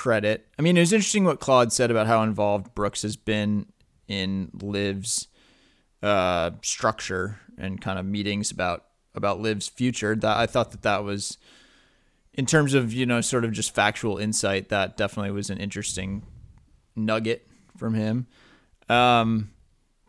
credit. 0.00 0.48
I 0.58 0.62
mean, 0.62 0.78
it 0.78 0.80
was 0.80 0.94
interesting 0.94 1.24
what 1.24 1.40
Claude 1.40 1.74
said 1.74 1.90
about 1.90 2.06
how 2.06 2.22
involved 2.22 2.74
Brooks 2.74 3.02
has 3.02 3.16
been 3.16 3.66
in 4.08 4.50
Liv's 4.62 5.28
uh, 6.02 6.52
structure 6.62 7.38
and 7.58 7.82
kind 7.82 7.98
of 7.98 8.06
meetings 8.06 8.50
about 8.50 8.86
about 9.14 9.40
Liv's 9.40 9.68
future. 9.68 10.16
That 10.16 10.38
I 10.38 10.46
thought 10.46 10.70
that 10.70 10.80
that 10.82 11.04
was, 11.04 11.36
in 12.32 12.46
terms 12.46 12.72
of 12.72 12.94
you 12.94 13.04
know, 13.04 13.20
sort 13.20 13.44
of 13.44 13.52
just 13.52 13.74
factual 13.74 14.16
insight, 14.16 14.70
that 14.70 14.96
definitely 14.96 15.32
was 15.32 15.50
an 15.50 15.58
interesting 15.58 16.22
nugget 16.96 17.46
from 17.76 17.92
him. 17.92 18.26
Um, 18.88 19.50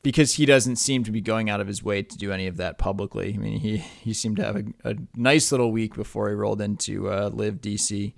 because 0.04 0.36
he 0.36 0.46
doesn't 0.46 0.78
seem 0.78 1.04
to 1.04 1.12
be 1.12 1.20
going 1.20 1.50
out 1.50 1.60
of 1.60 1.68
his 1.68 1.84
way 1.84 2.02
to 2.02 2.18
do 2.18 2.32
any 2.32 2.48
of 2.48 2.56
that 2.56 2.78
publicly. 2.78 3.34
I 3.34 3.38
mean, 3.38 3.60
he 3.60 3.76
he 3.80 4.14
seemed 4.14 4.38
to 4.38 4.46
have 4.46 4.56
a, 4.56 4.64
a 4.86 4.96
nice 5.18 5.52
little 5.52 5.70
week 5.70 5.96
before 5.96 6.30
he 6.30 6.36
rolled 6.36 6.62
into 6.62 7.10
uh, 7.10 7.30
LIV 7.34 7.60
DC. 7.60 8.14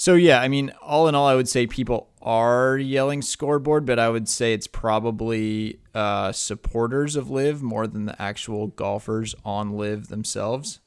So 0.00 0.14
yeah, 0.14 0.40
I 0.40 0.48
mean, 0.48 0.72
all 0.80 1.08
in 1.08 1.14
all, 1.14 1.26
I 1.26 1.34
would 1.34 1.46
say 1.46 1.66
people 1.66 2.08
are 2.22 2.78
yelling 2.78 3.20
scoreboard, 3.20 3.84
but 3.84 3.98
I 3.98 4.08
would 4.08 4.30
say 4.30 4.54
it's 4.54 4.66
probably 4.66 5.78
uh, 5.94 6.32
supporters 6.32 7.16
of 7.16 7.28
LIV 7.28 7.60
more 7.60 7.86
than 7.86 8.06
the 8.06 8.20
actual 8.20 8.68
golfers 8.68 9.34
on 9.44 9.76
LIV 9.76 10.08
themselves. 10.08 10.80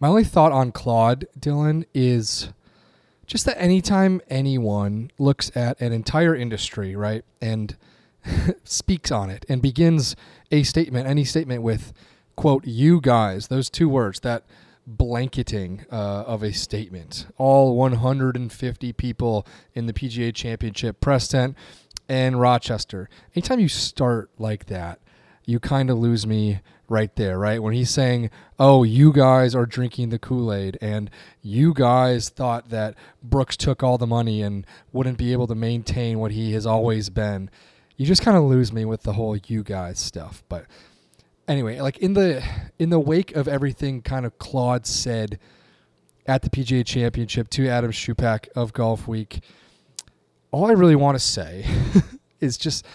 My 0.00 0.08
only 0.08 0.24
thought 0.24 0.50
on 0.50 0.72
Claude, 0.72 1.26
Dylan, 1.38 1.84
is 1.92 2.54
just 3.26 3.44
that 3.44 3.60
anytime 3.60 4.22
anyone 4.30 5.10
looks 5.18 5.54
at 5.54 5.78
an 5.78 5.92
entire 5.92 6.34
industry, 6.34 6.96
right, 6.96 7.22
and 7.42 7.76
speaks 8.64 9.12
on 9.12 9.28
it 9.28 9.44
and 9.46 9.60
begins 9.60 10.16
a 10.50 10.62
statement, 10.62 11.06
any 11.06 11.24
statement 11.24 11.62
with, 11.62 11.92
quote, 12.34 12.66
you 12.66 12.98
guys, 12.98 13.48
those 13.48 13.68
two 13.68 13.90
words, 13.90 14.20
that 14.20 14.42
blanketing 14.86 15.84
uh, 15.90 16.22
of 16.26 16.42
a 16.42 16.52
statement, 16.52 17.26
all 17.36 17.76
150 17.76 18.92
people 18.92 19.46
in 19.74 19.86
the 19.86 19.92
PGA 19.92 20.34
Championship 20.34 21.00
press 21.00 21.28
tent 21.28 21.56
and 22.08 22.40
Rochester. 22.40 23.08
Anytime 23.34 23.60
you 23.60 23.68
start 23.68 24.30
like 24.38 24.66
that, 24.66 25.00
you 25.44 25.60
kind 25.60 25.90
of 25.90 25.98
lose 25.98 26.26
me 26.26 26.60
right 26.88 27.14
there, 27.16 27.38
right? 27.38 27.62
When 27.62 27.74
he's 27.74 27.90
saying, 27.90 28.30
"Oh, 28.58 28.82
you 28.84 29.12
guys 29.12 29.54
are 29.54 29.66
drinking 29.66 30.10
the 30.10 30.18
Kool-Aid 30.18 30.78
and 30.80 31.10
you 31.42 31.74
guys 31.74 32.28
thought 32.28 32.70
that 32.70 32.94
Brooks 33.22 33.56
took 33.56 33.82
all 33.82 33.98
the 33.98 34.06
money 34.06 34.42
and 34.42 34.66
wouldn't 34.92 35.18
be 35.18 35.32
able 35.32 35.46
to 35.48 35.54
maintain 35.54 36.18
what 36.18 36.32
he 36.32 36.52
has 36.52 36.66
always 36.66 37.10
been." 37.10 37.50
You 37.96 38.06
just 38.06 38.22
kind 38.22 38.36
of 38.36 38.44
lose 38.44 38.72
me 38.72 38.84
with 38.84 39.02
the 39.02 39.14
whole 39.14 39.36
you 39.36 39.62
guys 39.62 39.98
stuff. 39.98 40.42
But 40.48 40.66
anyway, 41.48 41.80
like 41.80 41.98
in 41.98 42.14
the 42.14 42.42
in 42.78 42.90
the 42.90 43.00
wake 43.00 43.34
of 43.34 43.48
everything 43.48 44.02
kind 44.02 44.26
of 44.26 44.38
Claude 44.38 44.86
said 44.86 45.38
at 46.26 46.42
the 46.42 46.50
PGA 46.50 46.84
Championship 46.84 47.48
to 47.50 47.68
Adam 47.68 47.92
Schupak 47.92 48.48
of 48.54 48.72
Golf 48.72 49.06
Week, 49.06 49.40
all 50.50 50.66
I 50.66 50.72
really 50.72 50.96
want 50.96 51.16
to 51.16 51.24
say 51.24 51.66
is 52.40 52.56
just 52.56 52.86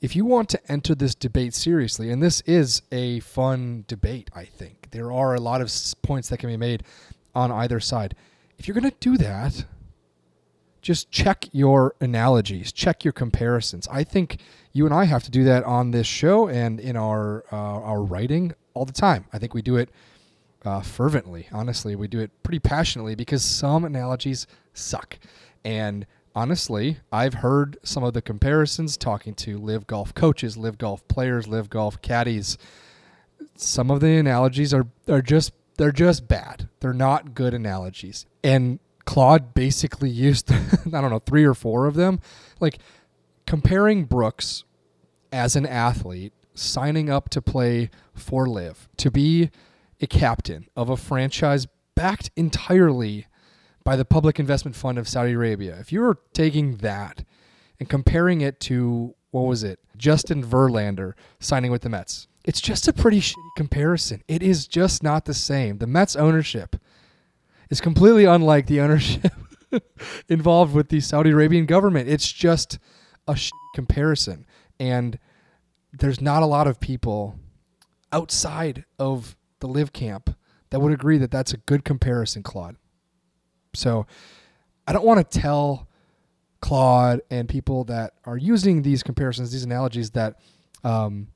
if 0.00 0.14
you 0.14 0.24
want 0.24 0.50
to 0.50 0.60
enter 0.70 0.94
this 0.94 1.14
debate 1.14 1.54
seriously, 1.54 2.10
and 2.10 2.22
this 2.22 2.42
is 2.42 2.82
a 2.92 3.20
fun 3.20 3.84
debate, 3.88 4.30
I 4.34 4.44
think 4.44 4.88
there 4.90 5.10
are 5.10 5.34
a 5.34 5.40
lot 5.40 5.62
of 5.62 5.72
points 6.02 6.28
that 6.28 6.38
can 6.38 6.50
be 6.50 6.58
made 6.58 6.84
on 7.34 7.50
either 7.50 7.80
side. 7.80 8.14
If 8.58 8.68
you're 8.68 8.78
going 8.78 8.90
to 8.90 8.96
do 9.00 9.16
that, 9.16 9.64
just 10.82 11.10
check 11.10 11.46
your 11.52 11.94
analogies, 12.02 12.70
check 12.70 13.02
your 13.02 13.12
comparisons. 13.12 13.88
I 13.90 14.04
think 14.04 14.40
you 14.74 14.84
and 14.84 14.92
I 14.92 15.04
have 15.04 15.22
to 15.22 15.30
do 15.30 15.44
that 15.44 15.64
on 15.64 15.92
this 15.92 16.06
show 16.06 16.48
and 16.48 16.78
in 16.78 16.96
our 16.96 17.44
uh, 17.50 17.56
our 17.56 18.02
writing 18.02 18.52
all 18.74 18.84
the 18.84 18.92
time. 18.92 19.24
I 19.32 19.38
think 19.38 19.54
we 19.54 19.62
do 19.62 19.76
it 19.76 19.88
uh, 20.64 20.80
fervently. 20.82 21.48
Honestly, 21.52 21.96
we 21.96 22.08
do 22.08 22.20
it 22.20 22.30
pretty 22.42 22.58
passionately 22.58 23.14
because 23.14 23.42
some 23.42 23.84
analogies 23.84 24.46
suck. 24.74 25.18
And 25.64 26.06
honestly, 26.34 26.98
I've 27.12 27.34
heard 27.34 27.78
some 27.84 28.02
of 28.02 28.14
the 28.14 28.20
comparisons 28.20 28.96
talking 28.96 29.34
to 29.36 29.58
LIV 29.58 29.86
golf 29.86 30.12
coaches, 30.12 30.56
LIV 30.56 30.78
golf 30.78 31.06
players, 31.06 31.46
LIV 31.46 31.70
golf 31.70 32.02
caddies. 32.02 32.58
Some 33.56 33.90
of 33.92 34.00
the 34.00 34.16
analogies 34.16 34.74
are 34.74 34.88
are 35.08 35.22
just 35.22 35.52
they're 35.76 35.92
just 35.92 36.26
bad. 36.26 36.68
They're 36.80 36.92
not 36.92 37.34
good 37.34 37.54
analogies. 37.54 38.26
And 38.42 38.80
Claude 39.04 39.54
basically 39.54 40.10
used 40.10 40.50
I 40.52 41.00
don't 41.00 41.10
know, 41.10 41.20
3 41.20 41.44
or 41.44 41.54
4 41.54 41.86
of 41.86 41.94
them. 41.94 42.18
Like 42.58 42.78
comparing 43.46 44.04
Brooks 44.04 44.64
as 45.32 45.56
an 45.56 45.66
athlete 45.66 46.32
signing 46.54 47.10
up 47.10 47.28
to 47.30 47.42
play 47.42 47.90
for 48.14 48.48
LIV, 48.48 48.88
to 48.96 49.10
be 49.10 49.50
a 50.00 50.06
captain 50.06 50.66
of 50.76 50.88
a 50.88 50.96
franchise 50.96 51.66
backed 51.94 52.30
entirely 52.36 53.26
by 53.82 53.96
the 53.96 54.04
Public 54.04 54.40
Investment 54.40 54.76
Fund 54.76 54.98
of 54.98 55.08
Saudi 55.08 55.32
Arabia. 55.32 55.76
If 55.78 55.92
you 55.92 56.00
were 56.00 56.18
taking 56.32 56.76
that 56.76 57.24
and 57.78 57.88
comparing 57.88 58.40
it 58.40 58.60
to 58.60 59.14
what 59.30 59.42
was 59.42 59.64
it? 59.64 59.80
Justin 59.96 60.44
Verlander 60.44 61.14
signing 61.40 61.72
with 61.72 61.82
the 61.82 61.88
Mets. 61.88 62.28
It's 62.44 62.60
just 62.60 62.86
a 62.86 62.92
pretty 62.92 63.20
shitty 63.20 63.56
comparison. 63.56 64.22
It 64.28 64.42
is 64.42 64.68
just 64.68 65.02
not 65.02 65.24
the 65.24 65.34
same. 65.34 65.78
The 65.78 65.86
Mets 65.86 66.14
ownership 66.14 66.76
is 67.68 67.80
completely 67.80 68.26
unlike 68.26 68.66
the 68.66 68.80
ownership 68.80 69.32
involved 70.28 70.74
with 70.74 70.88
the 70.88 71.00
Saudi 71.00 71.30
Arabian 71.30 71.66
government. 71.66 72.08
It's 72.08 72.30
just 72.30 72.78
a 73.26 73.38
comparison. 73.74 74.46
And 74.78 75.18
there's 75.92 76.20
not 76.20 76.42
a 76.42 76.46
lot 76.46 76.66
of 76.66 76.80
people 76.80 77.38
outside 78.12 78.84
of 78.98 79.36
the 79.60 79.66
LIV 79.66 79.92
camp 79.92 80.36
that 80.70 80.80
would 80.80 80.92
agree 80.92 81.18
that 81.18 81.30
that's 81.30 81.52
a 81.52 81.56
good 81.58 81.84
comparison, 81.84 82.42
Claude. 82.42 82.76
So 83.74 84.06
I 84.86 84.92
don't 84.92 85.04
want 85.04 85.30
to 85.30 85.38
tell 85.38 85.88
Claude 86.60 87.20
and 87.30 87.48
people 87.48 87.84
that 87.84 88.14
are 88.24 88.36
using 88.36 88.82
these 88.82 89.02
comparisons, 89.02 89.52
these 89.52 89.64
analogies, 89.64 90.10
that 90.10 90.40
um, 90.82 91.28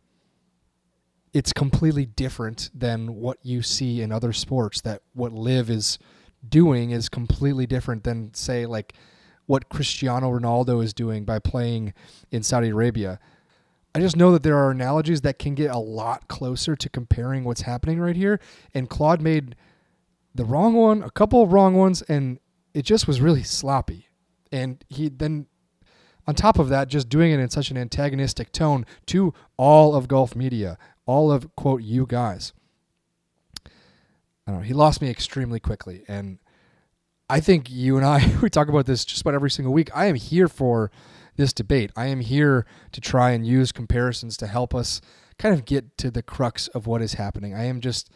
it's 1.33 1.53
completely 1.53 2.07
different 2.07 2.71
than 2.75 3.15
what 3.17 3.39
you 3.43 3.63
see 3.63 4.01
in 4.01 4.13
other 4.13 4.33
sports. 4.33 4.81
That 4.81 5.03
what 5.15 5.33
LIV 5.33 5.71
is 5.71 5.99
doing 6.49 6.91
is 6.91 7.09
completely 7.09 7.67
different 7.67 8.05
than, 8.05 8.33
say, 8.35 8.67
like 8.67 8.95
what 9.49 9.71
Cristiano 9.71 10.31
Ronaldo 10.31 10.85
is 10.85 10.93
doing 10.93 11.25
by 11.25 11.39
playing 11.39 11.95
in 12.31 12.43
Saudi 12.43 12.69
Arabia. 12.69 13.19
I 13.95 14.01
just 14.01 14.15
know 14.15 14.31
that 14.33 14.43
there 14.43 14.59
are 14.59 14.71
analogies 14.71 15.23
that 15.23 15.39
can 15.39 15.55
get 15.55 15.71
a 15.71 15.79
lot 15.79 16.29
closer 16.29 16.77
to 16.77 16.89
comparing 16.91 17.45
what's 17.45 17.63
happening 17.63 17.99
right 17.99 18.15
here. 18.15 18.41
And 18.75 18.91
Claude 18.91 19.23
made 19.23 19.57
the 20.35 20.45
wrong 20.45 20.75
one, 20.75 21.03
a 21.03 21.11
couple 21.11 21.43
of 21.43 21.55
wrong 21.55 21.75
ones, 21.75 22.03
and 22.03 22.39
it 22.75 22.83
just 22.83 23.09
was 23.09 23.23
really 23.23 23.43
sloppy. 23.43 24.09
And 24.53 24.85
he 24.91 25.09
then, 25.09 25.47
on 26.27 26.35
top 26.35 26.59
of 26.59 26.69
that, 26.69 26.89
just 26.89 27.09
doing 27.09 27.33
it 27.33 27.41
in 27.41 27.49
such 27.49 27.71
an 27.71 27.79
antagonistic 27.79 28.53
tone 28.53 28.85
to 29.07 29.33
all 29.57 29.97
of 29.97 30.09
golf 30.09 30.37
media, 30.37 30.77
all 31.07 31.33
of, 31.33 31.57
quote, 31.57 31.83
you 31.83 32.05
guys. 32.05 32.53
I 33.67 34.51
don't 34.51 34.57
know. 34.61 34.67
He 34.67 34.75
lost 34.75 35.01
me 35.01 35.09
extremely 35.09 35.59
quickly. 35.59 36.05
And 36.07 36.39
I 37.31 37.41
think 37.41 37.71
you 37.71 37.97
and 37.97 38.07
I, 38.07 38.37
we 38.43 38.51
talk 38.51 38.69
about 38.69 38.87
this 38.87 39.05
just 39.05 39.21
about 39.21 39.35
every 39.35 39.51
single 39.51 39.73
week. 39.73 39.91
I 39.95 40.07
am 40.07 40.15
here 40.15 40.49
for 40.49 40.91
this 41.37 41.53
debate. 41.53 41.91
I 41.97 42.07
am 42.07 42.21
here 42.21 42.67
to 42.93 43.01
try 43.01 43.31
and 43.31 43.47
use 43.47 43.71
comparisons 43.71 44.37
to 44.39 44.47
help 44.47 44.75
us 44.75 45.01
kind 45.39 45.55
of 45.55 45.65
get 45.65 45.97
to 45.99 46.11
the 46.11 46.23
crux 46.23 46.69
of 46.69 46.87
what 46.87 47.01
is 47.01 47.15
happening. 47.15 47.55
I 47.55 47.65
am 47.65 47.81
just 47.81 48.11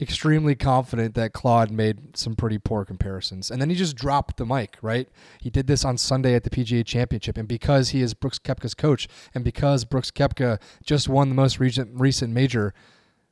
extremely 0.00 0.54
confident 0.54 1.14
that 1.14 1.32
Claude 1.32 1.70
made 1.70 2.16
some 2.16 2.34
pretty 2.34 2.58
poor 2.58 2.84
comparisons. 2.84 3.50
And 3.50 3.60
then 3.60 3.68
he 3.68 3.76
just 3.76 3.94
dropped 3.94 4.38
the 4.38 4.46
mic, 4.46 4.76
right? 4.80 5.08
He 5.40 5.50
did 5.50 5.66
this 5.66 5.84
on 5.84 5.98
Sunday 5.98 6.34
at 6.34 6.42
the 6.42 6.50
PGA 6.50 6.84
Championship. 6.84 7.36
And 7.36 7.46
because 7.46 7.90
he 7.90 8.00
is 8.00 8.14
Brooks 8.14 8.38
Koepka's 8.38 8.74
coach, 8.74 9.06
and 9.34 9.44
because 9.44 9.84
Brooks 9.84 10.10
Koepka 10.10 10.58
just 10.84 11.08
won 11.08 11.28
the 11.28 11.34
most 11.34 11.60
recent, 11.60 12.00
recent 12.00 12.32
major, 12.32 12.72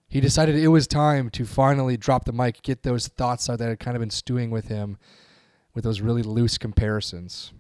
he 0.09 0.21
decided 0.21 0.57
it 0.57 0.69
was 0.69 0.87
time 0.87 1.29
to 1.31 1.45
finally 1.45 1.97
drop 1.97 2.25
the 2.25 2.33
mic, 2.33 2.63
get 2.63 2.83
those 2.83 3.09
thoughts 3.09 3.49
out 3.49 3.59
that 3.59 3.69
had 3.69 3.79
kind 3.79 3.97
of 3.97 4.01
been 4.01 4.11
stewing 4.11 4.51
with 4.51 4.69
him 4.69 4.97
with 5.75 5.85
those 5.85 6.01
really 6.01 6.23
loose 6.23 6.57
comparisons. 6.57 7.53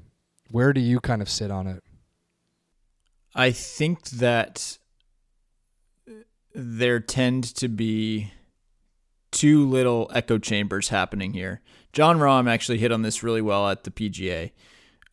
Where 0.50 0.72
do 0.72 0.80
you 0.80 0.98
kind 0.98 1.20
of 1.20 1.28
sit 1.28 1.50
on 1.50 1.66
it? 1.66 1.84
I 3.34 3.50
think 3.50 4.08
that 4.10 4.78
there 6.54 7.00
tend 7.00 7.44
to 7.56 7.68
be 7.68 8.32
two 9.30 9.68
little 9.68 10.10
echo 10.14 10.38
chambers 10.38 10.88
happening 10.88 11.34
here. 11.34 11.60
Jon 11.92 12.18
Rahm 12.18 12.48
actually 12.48 12.78
hit 12.78 12.92
on 12.92 13.02
this 13.02 13.22
really 13.22 13.42
well 13.42 13.68
at 13.68 13.84
the 13.84 13.90
PGA. 13.90 14.52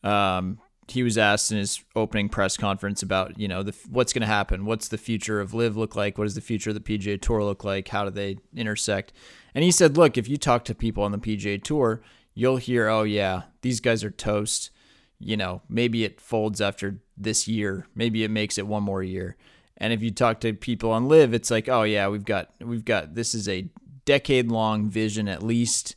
Um, 0.02 0.58
he 0.88 1.02
was 1.02 1.18
asked 1.18 1.50
in 1.50 1.58
his 1.58 1.82
opening 1.94 2.28
press 2.28 2.56
conference 2.56 3.02
about 3.02 3.38
you 3.38 3.48
know 3.48 3.62
the, 3.62 3.74
what's 3.88 4.12
going 4.12 4.22
to 4.22 4.26
happen, 4.26 4.64
what's 4.64 4.88
the 4.88 4.98
future 4.98 5.40
of 5.40 5.54
LIV 5.54 5.76
look 5.76 5.96
like, 5.96 6.18
what 6.18 6.24
does 6.24 6.34
the 6.34 6.40
future 6.40 6.70
of 6.70 6.74
the 6.74 6.98
PGA 6.98 7.20
Tour 7.20 7.42
look 7.42 7.64
like, 7.64 7.88
how 7.88 8.04
do 8.04 8.10
they 8.10 8.38
intersect, 8.54 9.12
and 9.54 9.64
he 9.64 9.70
said, 9.70 9.96
look, 9.96 10.16
if 10.16 10.28
you 10.28 10.36
talk 10.36 10.64
to 10.64 10.74
people 10.74 11.02
on 11.02 11.12
the 11.12 11.18
PGA 11.18 11.62
Tour, 11.62 12.02
you'll 12.34 12.58
hear, 12.58 12.88
oh 12.88 13.02
yeah, 13.02 13.42
these 13.62 13.80
guys 13.80 14.04
are 14.04 14.10
toast 14.10 14.70
you 15.18 15.36
know, 15.36 15.62
maybe 15.68 16.04
it 16.04 16.20
folds 16.20 16.60
after 16.60 16.98
this 17.16 17.48
year. 17.48 17.86
Maybe 17.94 18.24
it 18.24 18.30
makes 18.30 18.58
it 18.58 18.66
one 18.66 18.82
more 18.82 19.02
year. 19.02 19.36
And 19.78 19.92
if 19.92 20.02
you 20.02 20.10
talk 20.10 20.40
to 20.40 20.52
people 20.52 20.90
on 20.90 21.08
LIV, 21.08 21.34
it's 21.34 21.50
like, 21.50 21.68
oh 21.68 21.82
yeah, 21.82 22.08
we've 22.08 22.24
got 22.24 22.50
we've 22.60 22.84
got 22.84 23.14
this 23.14 23.34
is 23.34 23.48
a 23.48 23.68
decade 24.04 24.48
long 24.48 24.88
vision 24.88 25.28
at 25.28 25.42
least. 25.42 25.96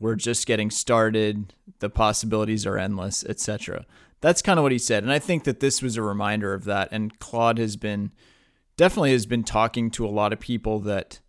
We're 0.00 0.14
just 0.14 0.46
getting 0.46 0.70
started. 0.70 1.54
The 1.80 1.90
possibilities 1.90 2.66
are 2.66 2.78
endless, 2.78 3.24
etc. 3.24 3.84
That's 4.20 4.42
kind 4.42 4.58
of 4.58 4.62
what 4.64 4.72
he 4.72 4.78
said. 4.78 5.02
And 5.02 5.12
I 5.12 5.18
think 5.18 5.44
that 5.44 5.60
this 5.60 5.80
was 5.80 5.96
a 5.96 6.02
reminder 6.02 6.52
of 6.52 6.64
that. 6.64 6.88
And 6.90 7.18
Claude 7.18 7.58
has 7.58 7.76
been 7.76 8.12
definitely 8.76 9.12
has 9.12 9.26
been 9.26 9.44
talking 9.44 9.90
to 9.90 10.06
a 10.06 10.08
lot 10.08 10.32
of 10.32 10.40
people 10.40 10.78
that 10.80 11.20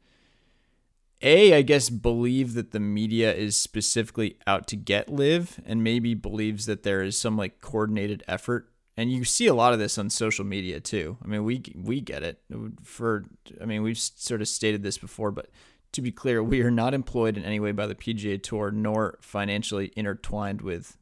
a, 1.22 1.54
I 1.54 1.64
guess, 1.64 1.90
believe 1.90 2.54
that 2.54 2.72
the 2.72 2.80
media 2.80 3.34
is 3.34 3.58
specifically 3.58 4.38
out 4.48 4.68
to 4.68 4.78
get 4.78 5.12
LIV 5.12 5.60
and 5.66 5.84
maybe 5.84 6.14
believes 6.14 6.66
that 6.66 6.84
there 6.84 7.02
is 7.02 7.18
some 7.18 7.36
like 7.36 7.60
coordinated 7.60 8.24
effort. 8.28 8.72
And 8.96 9.12
you 9.12 9.26
see 9.26 9.48
a 9.48 9.54
lot 9.54 9.74
of 9.74 9.80
this 9.80 9.98
on 9.98 10.10
social 10.10 10.46
media 10.46 10.80
too. 10.80 11.18
I 11.24 11.28
mean, 11.28 11.44
we 11.44 11.62
we 11.76 12.02
get 12.02 12.24
it. 12.24 12.42
For 12.84 13.26
I 13.62 13.66
mean, 13.66 13.82
we've 13.84 13.98
sort 13.98 14.42
of 14.42 14.48
stated 14.48 14.84
this 14.84 14.98
before, 14.98 15.32
but 15.32 15.50
to 15.94 16.02
be 16.02 16.12
clear, 16.12 16.44
we 16.44 16.62
are 16.62 16.72
not 16.72 16.94
employed 16.94 17.38
in 17.38 17.44
any 17.44 17.60
way 17.60 17.72
by 17.72 17.88
the 17.88 17.96
PGA 17.96 18.42
Tour 18.42 18.72
nor 18.72 19.18
financially 19.22 19.92
intertwined 19.96 20.62
with 20.62 20.98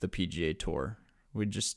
the 0.00 0.08
PGA 0.08 0.58
Tour. 0.58 0.98
We 1.32 1.46
just 1.46 1.76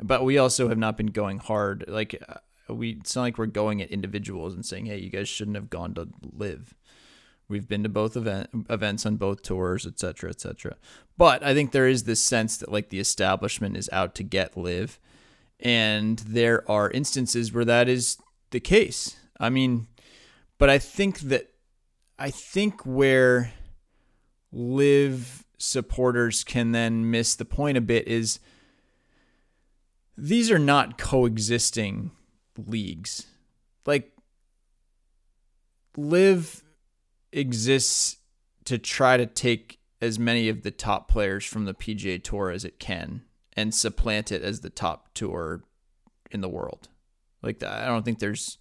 but 0.00 0.24
we 0.24 0.38
also 0.38 0.68
have 0.68 0.78
not 0.78 0.96
been 0.96 1.08
going 1.08 1.38
hard. 1.38 1.84
Like 1.88 2.22
uh, 2.28 2.74
we 2.74 2.92
it's 2.92 3.16
not 3.16 3.22
like 3.22 3.38
we're 3.38 3.46
going 3.46 3.82
at 3.82 3.90
individuals 3.90 4.54
and 4.54 4.64
saying, 4.64 4.86
"Hey, 4.86 4.98
you 4.98 5.10
guys 5.10 5.28
shouldn't 5.28 5.56
have 5.56 5.70
gone 5.70 5.94
to 5.94 6.08
LIV." 6.32 6.74
We've 7.48 7.66
been 7.66 7.82
to 7.82 7.88
both 7.88 8.14
event, 8.14 8.50
events 8.68 9.06
on 9.06 9.16
both 9.16 9.42
tours, 9.42 9.86
etc., 9.86 10.30
etc. 10.30 10.76
But 11.16 11.42
I 11.42 11.54
think 11.54 11.72
there 11.72 11.88
is 11.88 12.04
this 12.04 12.22
sense 12.22 12.58
that 12.58 12.70
like 12.70 12.90
the 12.90 13.00
establishment 13.00 13.76
is 13.76 13.88
out 13.92 14.14
to 14.16 14.22
get 14.22 14.56
LIV, 14.56 15.00
and 15.58 16.18
there 16.20 16.68
are 16.70 16.90
instances 16.90 17.52
where 17.52 17.64
that 17.64 17.88
is 17.88 18.18
the 18.50 18.60
case. 18.60 19.16
I 19.40 19.50
mean, 19.50 19.88
but 20.58 20.68
I 20.68 20.78
think 20.78 21.20
that 21.20 21.50
I 22.18 22.30
think 22.30 22.84
where 22.84 23.52
LIV 24.52 25.44
supporters 25.58 26.44
can 26.44 26.72
then 26.72 27.10
miss 27.10 27.34
the 27.34 27.44
point 27.44 27.76
a 27.76 27.80
bit 27.80 28.06
is 28.06 28.38
these 30.20 30.50
are 30.50 30.58
not 30.58 30.98
coexisting 30.98 32.10
leagues. 32.56 33.26
Like 33.86 34.12
LIV 35.96 36.64
exists 37.32 38.16
to 38.64 38.78
try 38.78 39.16
to 39.16 39.26
take 39.26 39.78
as 40.02 40.18
many 40.18 40.48
of 40.48 40.62
the 40.62 40.72
top 40.72 41.08
players 41.08 41.44
from 41.44 41.66
the 41.66 41.74
PGA 41.74 42.22
Tour 42.22 42.50
as 42.50 42.64
it 42.64 42.80
can 42.80 43.22
and 43.56 43.72
supplant 43.72 44.32
it 44.32 44.42
as 44.42 44.60
the 44.60 44.70
top 44.70 45.14
tour 45.14 45.62
in 46.32 46.40
the 46.40 46.48
world. 46.48 46.88
Like 47.40 47.62
I 47.62 47.86
don't 47.86 48.04
think 48.04 48.18
there's 48.18 48.58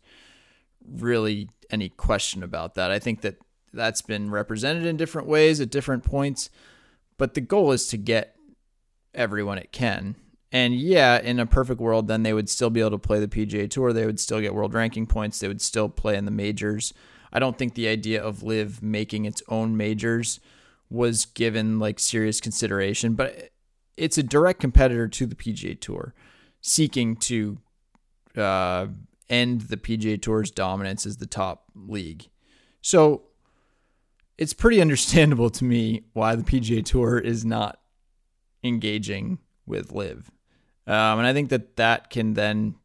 really 0.88 1.50
any 1.72 1.90
question 1.90 2.44
about 2.44 2.76
that. 2.76 2.92
I 2.92 3.00
think 3.00 3.22
that 3.22 3.38
that's 3.74 4.04
been 4.04 4.30
represented 4.30 4.86
in 4.86 4.96
different 4.96 5.28
ways 5.28 5.60
at 5.60 5.72
different 5.72 6.04
points, 6.04 6.52
but 7.18 7.34
the 7.34 7.42
goal 7.42 7.72
is 7.72 7.88
to 7.88 7.98
get 7.98 8.36
everyone 9.16 9.58
it 9.58 9.72
can 9.72 10.16
and 10.52 10.76
yeah, 10.76 11.20
in 11.20 11.40
a 11.40 11.46
perfect 11.46 11.82
world, 11.82 12.08
then 12.08 12.24
they 12.24 12.34
would 12.34 12.50
still 12.50 12.70
be 12.70 12.80
able 12.80 12.92
to 12.92 12.98
play 12.98 13.20
the 13.20 13.28
PGA 13.28 13.70
Tour. 13.70 13.92
They 13.92 14.06
would 14.06 14.20
still 14.20 14.40
get 14.40 14.54
world 14.54 14.74
ranking 14.74 15.06
points. 15.06 15.40
They 15.40 15.48
would 15.48 15.62
still 15.62 15.90
play 15.90 16.16
in 16.16 16.26
the 16.26 16.32
majors. 16.32 16.94
I 17.34 17.40
don't 17.40 17.58
think 17.58 17.76
the 17.76 17.88
idea 17.88 18.24
of 18.24 18.44
LIV 18.44 18.82
making 18.82 19.26
its 19.26 19.44
own 19.50 19.76
majors 19.76 20.40
was 20.90 21.26
given 21.26 21.80
like 21.80 22.00
serious 22.00 22.40
consideration, 22.40 23.14
but 23.14 23.50
it's 23.98 24.18
a 24.18 24.24
direct 24.24 24.62
competitor 24.62 25.08
to 25.08 25.26
the 25.26 25.36
PGA 25.36 25.80
Tour, 25.80 26.14
seeking 26.62 27.16
to 27.18 27.58
uh, 28.38 28.88
end 29.30 29.62
the 29.62 29.78
PGA 29.78 30.22
Tour's 30.22 30.52
dominance 30.52 31.06
as 31.06 31.18
the 31.18 31.26
top 31.26 31.66
league. 31.76 32.30
So 32.82 33.24
it's 34.38 34.54
pretty 34.54 34.80
understandable 34.82 35.50
to 35.50 35.66
me 35.66 36.04
why 36.14 36.36
the 36.36 36.44
PGA 36.44 36.86
Tour 36.86 37.18
is 37.18 37.44
not 37.44 37.80
engaging 38.64 39.40
with 39.66 39.92
LIV, 39.92 40.32
um, 40.88 41.20
and 41.20 41.28
I 41.28 41.34
think 41.34 41.50
that 41.50 41.76
that 41.76 42.10
can 42.10 42.34
then 42.34 42.76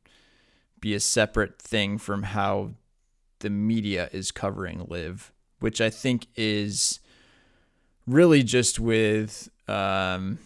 be 0.81 0.95
a 0.95 1.01
separate 1.01 1.61
thing 1.61 1.97
from 1.97 2.25
how 2.25 2.73
the 3.39 3.51
media 3.51 4.11
is 4.13 4.31
covering 4.31 4.85
LIV, 4.89 5.33
which 5.61 5.81
I 5.81 5.91
think 5.91 6.27
is 6.37 7.01
really 8.07 8.43
just 8.43 8.81
with 8.81 9.49
um, 9.69 10.39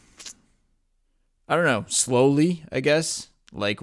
I 1.48 1.54
don't 1.54 1.64
know, 1.64 1.84
slowly, 1.88 2.64
I 2.72 2.80
guess. 2.80 3.28
Like 3.52 3.80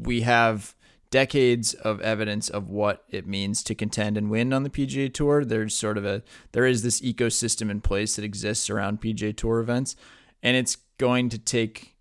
we 0.00 0.20
have 0.22 0.74
decades 1.10 1.72
of 1.74 2.00
evidence 2.00 2.48
of 2.48 2.68
what 2.68 3.04
it 3.08 3.26
means 3.26 3.62
to 3.62 3.74
contend 3.74 4.16
and 4.16 4.30
win 4.30 4.52
on 4.52 4.62
the 4.62 4.70
PGA 4.70 5.12
Tour. 5.12 5.44
There's 5.44 5.74
sort 5.74 5.98
of 5.98 6.04
a 6.04 6.22
there 6.52 6.66
is 6.66 6.82
this 6.82 7.00
ecosystem 7.00 7.70
in 7.70 7.80
place 7.80 8.16
that 8.16 8.24
exists 8.24 8.68
around 8.68 9.00
PGA 9.00 9.34
Tour 9.36 9.60
events, 9.60 9.96
and 10.42 10.56
it's 10.56 10.76
going 10.98 11.28
to 11.30 11.38
take 11.38 11.95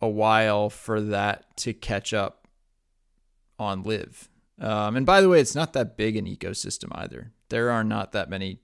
a 0.00 0.08
while 0.08 0.70
for 0.70 1.00
that 1.00 1.56
to 1.58 1.72
catch 1.72 2.12
up 2.12 2.46
on 3.58 3.82
LIV. 3.82 4.28
Um, 4.60 4.96
and 4.96 5.06
by 5.06 5.20
the 5.20 5.28
way, 5.28 5.40
it's 5.40 5.54
not 5.54 5.72
that 5.74 5.96
big 5.96 6.16
an 6.16 6.26
ecosystem 6.26 6.88
either. 6.92 7.32
There 7.48 7.70
are 7.70 7.84
not 7.84 8.12
that 8.12 8.30
many. 8.30 8.60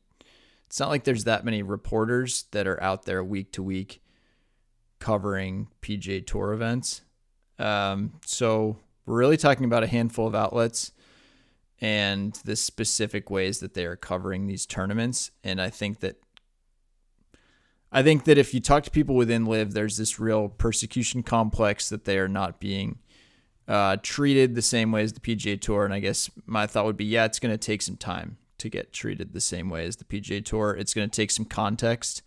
It's 0.67 0.81
not 0.81 0.89
like 0.89 1.05
there's 1.05 1.25
that 1.25 1.45
many 1.45 1.63
reporters 1.63 2.47
that 2.53 2.67
are 2.67 2.83
out 2.83 3.05
there 3.05 3.23
week 3.23 3.53
to 3.53 3.63
week 3.63 4.03
covering 4.99 5.69
PGA 5.83 6.27
Tour 6.27 6.53
events. 6.53 7.03
Um, 7.59 8.15
so 8.25 8.79
we're 9.05 9.19
really 9.19 9.37
talking 9.37 9.65
about 9.65 9.83
a 9.83 9.89
handful 9.89 10.27
of 10.27 10.35
outlets 10.35 10.93
and 11.81 12.35
the 12.45 12.57
specific 12.57 13.29
ways 13.29 13.59
that 13.61 13.75
they 13.75 13.85
are 13.85 13.97
covering 13.97 14.47
these 14.47 14.65
tournaments. 14.65 15.31
And 15.43 15.61
I 15.61 15.69
think 15.69 16.01
that 16.01 16.17
I 17.93 18.03
think 18.03 18.25
that 18.25 18.39
if 18.39 18.55
you 18.55 18.61
talk 18.61 18.85
to 18.85 18.91
people 18.91 19.15
within 19.15 19.45
LIV, 19.45 19.75
there's 19.75 19.99
this 19.99 20.19
real 20.19 20.49
persecution 20.49 21.23
complex 21.23 21.91
that 21.91 22.05
they 22.07 22.19
are 22.19 22.29
not 22.29 22.59
being 22.59 22.99
uh, 23.69 23.99
treated 24.03 24.55
the 24.55 24.63
same 24.63 24.91
way 24.91 25.03
as 25.03 25.13
the 25.13 25.21
PGA 25.21 25.61
Tour. 25.61 25.85
And 25.85 25.93
I 25.93 26.01
guess 26.01 26.31
my 26.47 26.67
thought 26.67 26.87
would 26.87 26.97
be, 26.97 27.05
yeah, 27.05 27.27
it's 27.27 27.39
going 27.39 27.53
to 27.53 27.59
take 27.59 27.83
some 27.83 27.97
time 27.97 28.39
to 28.59 28.71
get 28.71 28.93
treated 28.93 29.33
the 29.33 29.41
same 29.41 29.69
way 29.69 29.87
as 29.87 29.97
the 29.97 30.05
PGA 30.05 30.43
Tour. 30.43 30.75
It's 30.79 30.95
going 30.95 31.09
to 31.09 31.15
take 31.15 31.31
some 31.31 31.45
context 31.45 32.23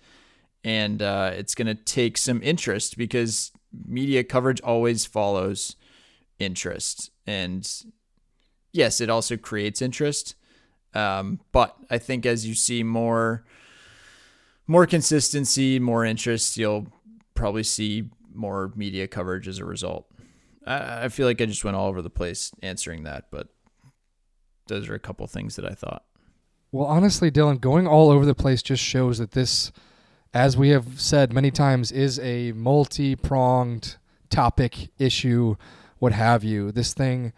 and 0.64 1.02
uh, 1.02 1.32
it's 1.34 1.56
going 1.56 1.68
to 1.68 1.76
take 1.76 2.18
some 2.18 2.42
interest 2.44 2.98
because 2.98 3.52
media 3.88 4.24
coverage 4.24 4.62
always 4.62 5.06
follows 5.06 5.76
interest. 6.40 7.12
And 7.26 7.70
yes, 8.72 9.02
it 9.02 9.10
also 9.10 9.38
creates 9.38 9.82
interest. 9.82 10.36
Um, 10.94 11.40
but 11.52 11.76
I 11.90 11.98
think 11.98 12.26
as 12.26 12.48
you 12.48 12.56
see 12.56 12.84
more 12.84 13.46
more 14.68 14.86
consistency, 14.86 15.80
more 15.80 16.06
interest, 16.06 16.58
you'll 16.58 16.88
probably 17.34 17.64
see 17.64 18.10
more 18.34 18.72
media 18.76 19.08
coverage 19.08 19.48
as 19.48 19.60
a 19.60 19.66
result. 19.66 20.08
I, 20.66 21.06
I 21.06 21.10
feel 21.10 21.28
like 21.28 21.42
I 21.42 21.46
just 21.46 21.64
went 21.64 21.78
all 21.78 21.88
over 21.88 22.02
the 22.02 22.10
place 22.10 22.52
answering 22.62 23.04
that, 23.04 23.26
but 23.32 23.50
those 24.68 24.90
are 24.90 24.96
a 24.96 25.00
couple 25.00 25.26
things 25.28 25.56
that 25.56 25.66
I 25.66 25.74
thought. 25.74 26.04
Well, 26.72 26.88
honestly, 26.88 27.32
Dylan, 27.32 27.62
going 27.62 27.88
all 27.88 28.10
over 28.10 28.26
the 28.26 28.36
place 28.36 28.62
just 28.62 28.84
shows 28.84 29.20
that 29.20 29.32
this, 29.32 29.72
as 30.34 30.58
we 30.58 30.70
have 30.70 31.00
said 31.00 31.32
many 31.32 31.52
times, 31.52 31.92
is 31.92 32.20
a 32.20 32.52
multi 32.52 33.16
pronged 33.16 33.98
topic, 34.30 34.90
issue, 34.98 35.56
what 36.00 36.12
have 36.12 36.44
you. 36.44 36.72
This 36.72 36.94
thing, 36.94 37.32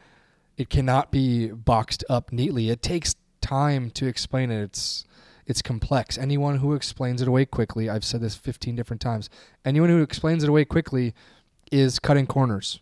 it 0.58 0.70
cannot 0.70 1.12
be 1.12 1.48
boxed 1.50 2.04
up 2.10 2.32
neatly. 2.32 2.70
It 2.70 2.82
takes 2.82 3.16
time 3.42 3.92
to 3.92 4.08
explain 4.08 4.50
it. 4.50 4.64
It's 4.64 5.06
it's 5.48 5.62
complex. 5.62 6.18
Anyone 6.18 6.58
who 6.58 6.74
explains 6.74 7.22
it 7.22 7.28
away 7.28 7.46
quickly, 7.46 7.90
I've 7.90 8.04
said 8.04 8.22
this 8.22 8.36
15 8.36 8.76
different 8.76 9.02
times. 9.02 9.30
Anyone 9.64 9.90
who 9.90 10.02
explains 10.02 10.44
it 10.44 10.50
away 10.50 10.66
quickly 10.66 11.16
is 11.72 12.00
cutting 12.00 12.28
corners. 12.28 12.82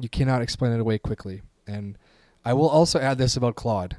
You 0.00 0.08
cannot 0.08 0.42
explain 0.42 0.72
it 0.72 0.80
away 0.80 0.98
quickly. 0.98 1.42
And 1.66 1.98
I 2.44 2.54
will 2.54 2.68
also 2.68 2.98
add 2.98 3.18
this 3.18 3.36
about 3.36 3.56
Claude. 3.56 3.96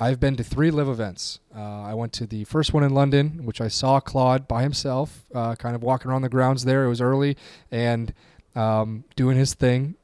I've 0.00 0.20
been 0.20 0.36
to 0.36 0.44
three 0.44 0.70
LIV 0.70 0.88
events. 0.88 1.40
Uh, 1.54 1.82
I 1.82 1.94
went 1.94 2.12
to 2.14 2.26
the 2.26 2.44
first 2.44 2.72
one 2.72 2.84
in 2.84 2.94
London, 2.94 3.44
which 3.44 3.60
I 3.60 3.66
saw 3.66 3.98
Claude 3.98 4.46
by 4.46 4.62
himself, 4.62 5.24
uh, 5.34 5.56
kind 5.56 5.74
of 5.74 5.82
walking 5.82 6.08
around 6.08 6.22
the 6.22 6.28
grounds 6.28 6.64
there. 6.64 6.84
It 6.84 6.88
was 6.88 7.00
early 7.00 7.36
and 7.72 8.14
um, 8.54 9.02
doing 9.16 9.36
his 9.36 9.54
thing. 9.54 9.96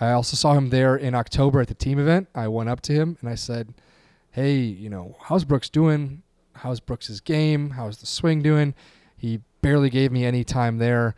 I 0.00 0.10
also 0.10 0.36
saw 0.36 0.54
him 0.54 0.70
there 0.70 0.96
in 0.96 1.14
October 1.14 1.60
at 1.60 1.68
the 1.68 1.74
team 1.74 2.00
event. 2.00 2.28
I 2.34 2.48
went 2.48 2.68
up 2.68 2.80
to 2.82 2.92
him 2.92 3.16
and 3.20 3.30
I 3.30 3.36
said, 3.36 3.72
Hey, 4.32 4.60
you 4.60 4.88
know, 4.88 5.18
how's 5.20 5.44
Brooks 5.44 5.68
doing? 5.68 6.22
How's 6.54 6.80
Brooks's 6.80 7.20
game? 7.20 7.68
How's 7.72 7.98
the 7.98 8.06
swing 8.06 8.40
doing? 8.40 8.74
He 9.14 9.40
barely 9.60 9.90
gave 9.90 10.10
me 10.10 10.24
any 10.24 10.42
time 10.42 10.78
there. 10.78 11.14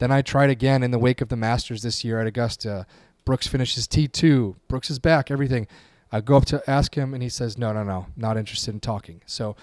Then 0.00 0.12
I 0.12 0.20
tried 0.20 0.50
again 0.50 0.82
in 0.82 0.90
the 0.90 0.98
wake 0.98 1.22
of 1.22 1.30
the 1.30 1.36
Masters 1.36 1.80
this 1.80 2.04
year 2.04 2.20
at 2.20 2.26
Augusta. 2.26 2.86
Brooks 3.24 3.46
finishes 3.46 3.88
T2. 3.88 4.56
Brooks 4.68 4.90
is 4.90 4.98
back, 4.98 5.30
everything. 5.30 5.66
I 6.12 6.20
go 6.20 6.36
up 6.36 6.44
to 6.46 6.62
ask 6.68 6.94
him, 6.94 7.14
and 7.14 7.22
he 7.22 7.30
says, 7.30 7.56
No, 7.56 7.72
no, 7.72 7.84
no, 7.84 8.08
not 8.18 8.36
interested 8.36 8.74
in 8.74 8.80
talking. 8.80 9.22
So 9.24 9.56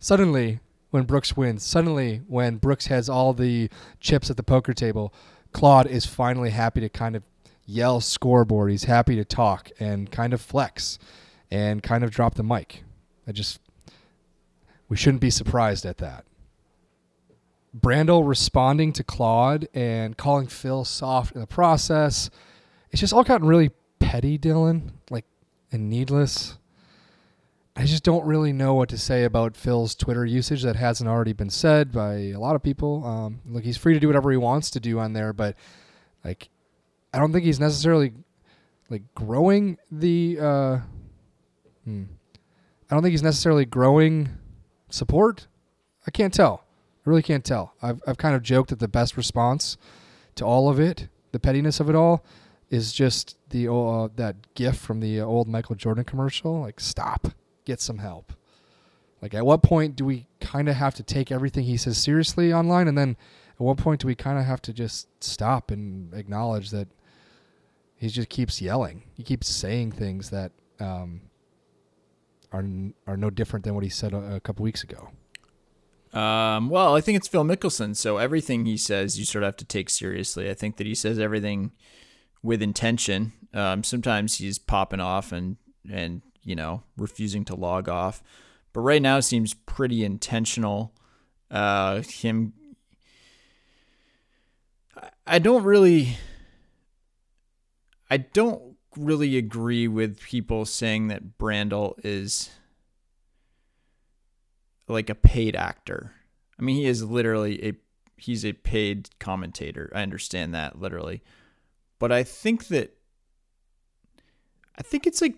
suddenly, 0.00 0.58
when 0.90 1.04
Brooks 1.04 1.36
wins, 1.36 1.62
suddenly, 1.62 2.22
when 2.26 2.56
Brooks 2.56 2.86
has 2.86 3.08
all 3.08 3.34
the 3.34 3.70
chips 4.00 4.30
at 4.30 4.36
the 4.36 4.42
poker 4.42 4.74
table, 4.74 5.14
Claude 5.52 5.86
is 5.86 6.06
finally 6.06 6.50
happy 6.50 6.80
to 6.80 6.88
kind 6.88 7.14
of 7.14 7.22
yell 7.66 8.00
scoreboard. 8.00 8.72
He's 8.72 8.84
happy 8.84 9.14
to 9.14 9.24
talk 9.24 9.70
and 9.78 10.10
kind 10.10 10.34
of 10.34 10.40
flex 10.40 10.98
and 11.52 11.82
kind 11.82 12.02
of 12.02 12.10
dropped 12.10 12.38
the 12.38 12.42
mic. 12.42 12.82
I 13.28 13.32
just, 13.32 13.60
we 14.88 14.96
shouldn't 14.96 15.20
be 15.20 15.28
surprised 15.28 15.84
at 15.84 15.98
that. 15.98 16.24
Brandel 17.78 18.26
responding 18.26 18.94
to 18.94 19.04
Claude 19.04 19.68
and 19.74 20.16
calling 20.16 20.46
Phil 20.46 20.86
soft 20.86 21.34
in 21.34 21.42
the 21.42 21.46
process. 21.46 22.30
It's 22.90 23.00
just 23.00 23.12
all 23.12 23.22
gotten 23.22 23.46
really 23.46 23.70
petty, 23.98 24.38
Dylan, 24.38 24.92
like, 25.10 25.26
and 25.70 25.90
needless. 25.90 26.56
I 27.76 27.84
just 27.84 28.02
don't 28.02 28.24
really 28.24 28.54
know 28.54 28.72
what 28.72 28.88
to 28.88 28.98
say 28.98 29.24
about 29.24 29.54
Phil's 29.54 29.94
Twitter 29.94 30.24
usage 30.24 30.62
that 30.62 30.76
hasn't 30.76 31.08
already 31.08 31.34
been 31.34 31.50
said 31.50 31.92
by 31.92 32.14
a 32.14 32.36
lot 32.36 32.56
of 32.56 32.62
people. 32.62 33.04
Um, 33.04 33.40
look, 33.46 33.64
he's 33.64 33.76
free 33.76 33.92
to 33.92 34.00
do 34.00 34.06
whatever 34.06 34.30
he 34.30 34.38
wants 34.38 34.70
to 34.70 34.80
do 34.80 34.98
on 34.98 35.12
there, 35.12 35.34
but 35.34 35.54
like, 36.24 36.48
I 37.12 37.18
don't 37.18 37.30
think 37.30 37.44
he's 37.44 37.60
necessarily 37.60 38.14
like 38.88 39.02
growing 39.14 39.76
the. 39.90 40.38
Uh, 40.40 40.78
hmm. 41.84 42.04
I 42.90 42.94
don't 42.94 43.02
think 43.02 43.12
he's 43.12 43.22
necessarily 43.22 43.64
growing 43.64 44.30
support. 44.90 45.46
I 46.06 46.10
can't 46.10 46.34
tell. 46.34 46.64
I 47.06 47.10
really 47.10 47.22
can't 47.22 47.44
tell. 47.44 47.74
I've 47.82 48.02
I've 48.06 48.18
kind 48.18 48.34
of 48.34 48.42
joked 48.42 48.70
that 48.70 48.78
the 48.78 48.88
best 48.88 49.16
response 49.16 49.76
to 50.34 50.44
all 50.44 50.68
of 50.68 50.78
it, 50.78 51.08
the 51.32 51.38
pettiness 51.38 51.80
of 51.80 51.88
it 51.88 51.94
all, 51.94 52.24
is 52.70 52.92
just 52.92 53.36
the 53.50 53.72
uh, 53.72 54.08
that 54.16 54.54
gif 54.54 54.76
from 54.76 55.00
the 55.00 55.20
old 55.20 55.48
Michael 55.48 55.74
Jordan 55.74 56.04
commercial. 56.04 56.60
Like, 56.60 56.80
stop, 56.80 57.28
get 57.64 57.80
some 57.80 57.98
help. 57.98 58.32
Like, 59.20 59.34
at 59.34 59.46
what 59.46 59.62
point 59.62 59.94
do 59.94 60.04
we 60.04 60.26
kind 60.40 60.68
of 60.68 60.74
have 60.74 60.94
to 60.96 61.02
take 61.02 61.30
everything 61.30 61.64
he 61.64 61.76
says 61.76 61.96
seriously 61.96 62.52
online, 62.52 62.88
and 62.88 62.98
then 62.98 63.16
at 63.54 63.60
what 63.60 63.76
point 63.76 64.00
do 64.00 64.06
we 64.06 64.14
kind 64.14 64.38
of 64.38 64.44
have 64.44 64.60
to 64.62 64.72
just 64.72 65.06
stop 65.22 65.70
and 65.70 66.12
acknowledge 66.14 66.70
that 66.70 66.88
he 67.96 68.08
just 68.08 68.28
keeps 68.28 68.60
yelling, 68.60 69.04
he 69.14 69.22
keeps 69.22 69.48
saying 69.48 69.92
things 69.92 70.30
that 70.30 70.50
um, 70.80 71.20
are 72.52 72.64
are 73.06 73.16
no 73.16 73.30
different 73.30 73.64
than 73.64 73.74
what 73.74 73.84
he 73.84 73.90
said 73.90 74.12
a, 74.12 74.36
a 74.36 74.40
couple 74.40 74.62
weeks 74.62 74.82
ago. 74.82 75.10
Um, 76.12 76.68
well, 76.68 76.94
I 76.94 77.00
think 77.00 77.16
it's 77.16 77.28
Phil 77.28 77.44
Mickelson, 77.44 77.96
so 77.96 78.18
everything 78.18 78.66
he 78.66 78.76
says 78.76 79.18
you 79.18 79.24
sort 79.24 79.44
of 79.44 79.48
have 79.48 79.56
to 79.56 79.64
take 79.64 79.88
seriously. 79.88 80.50
I 80.50 80.54
think 80.54 80.76
that 80.76 80.86
he 80.86 80.94
says 80.94 81.18
everything 81.18 81.72
with 82.42 82.60
intention. 82.60 83.32
Um, 83.54 83.82
sometimes 83.82 84.38
he's 84.38 84.58
popping 84.58 85.00
off 85.00 85.32
and 85.32 85.56
and 85.90 86.22
you 86.42 86.54
know 86.54 86.82
refusing 86.96 87.44
to 87.46 87.54
log 87.54 87.88
off, 87.88 88.22
but 88.72 88.80
right 88.80 89.00
now 89.00 89.20
seems 89.20 89.54
pretty 89.54 90.04
intentional. 90.04 90.92
Uh, 91.50 92.02
him, 92.02 92.52
I 95.26 95.38
don't 95.38 95.64
really, 95.64 96.16
I 98.10 98.18
don't 98.18 98.71
really 98.96 99.36
agree 99.36 99.88
with 99.88 100.20
people 100.20 100.64
saying 100.64 101.08
that 101.08 101.38
Brandel 101.38 101.94
is 102.04 102.50
like 104.88 105.10
a 105.10 105.14
paid 105.14 105.56
actor. 105.56 106.12
I 106.58 106.62
mean, 106.62 106.76
he 106.76 106.86
is 106.86 107.02
literally 107.02 107.64
a 107.66 107.74
he's 108.16 108.44
a 108.44 108.52
paid 108.52 109.08
commentator. 109.18 109.90
I 109.94 110.02
understand 110.02 110.54
that 110.54 110.80
literally. 110.80 111.22
But 111.98 112.12
I 112.12 112.22
think 112.22 112.68
that 112.68 112.96
I 114.76 114.82
think 114.82 115.06
it's 115.06 115.20
like 115.20 115.36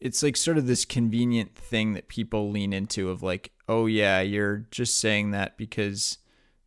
it's 0.00 0.22
like 0.22 0.36
sort 0.36 0.58
of 0.58 0.66
this 0.66 0.84
convenient 0.84 1.54
thing 1.54 1.94
that 1.94 2.08
people 2.08 2.50
lean 2.50 2.72
into 2.72 3.10
of 3.10 3.22
like, 3.22 3.52
"Oh 3.68 3.86
yeah, 3.86 4.20
you're 4.20 4.66
just 4.70 4.98
saying 4.98 5.30
that 5.30 5.56
because 5.56 6.18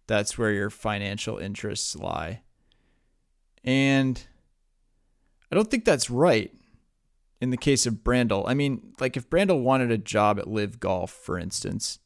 that's 0.08 0.38
where 0.38 0.52
your 0.52 0.70
financial 0.70 1.38
interests 1.38 1.96
lie." 1.96 2.42
And 3.64 4.26
I 5.52 5.56
don't 5.56 5.70
think 5.70 5.86
that's 5.86 6.10
right. 6.10 6.54
in 7.42 7.52
the 7.52 7.58
case 7.58 7.86
of 7.86 8.04
Brandel, 8.04 8.44
I 8.48 8.54
mean, 8.54 8.94
like 9.00 9.16
if 9.16 9.30
Brandel 9.30 9.62
wanted 9.62 9.92
a 9.92 9.98
job 9.98 10.40
at 10.40 10.48
LIV 10.48 10.80
Golf, 10.80 11.12
for 11.12 11.40
instance, 11.40 12.00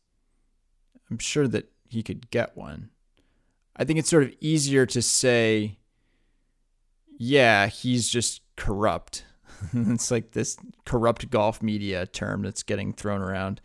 I'm 1.10 1.18
sure 1.18 1.48
that 1.48 1.72
he 1.88 2.04
could 2.04 2.30
get 2.30 2.56
one. 2.56 2.90
I 3.76 3.84
think 3.84 3.98
it's 4.00 4.10
sort 4.10 4.24
of 4.24 4.34
easier 4.40 4.86
to 4.86 5.02
say, 5.02 5.80
yeah, 7.18 7.68
he's 7.68 8.10
just 8.10 8.42
corrupt. 8.56 9.26
it's 9.74 10.12
like 10.12 10.32
this 10.32 10.58
corrupt 10.86 11.30
golf 11.30 11.62
media 11.62 12.06
term 12.06 12.44
that's 12.44 12.64
getting 12.64 12.94
thrown 12.94 13.22
around 13.22 13.62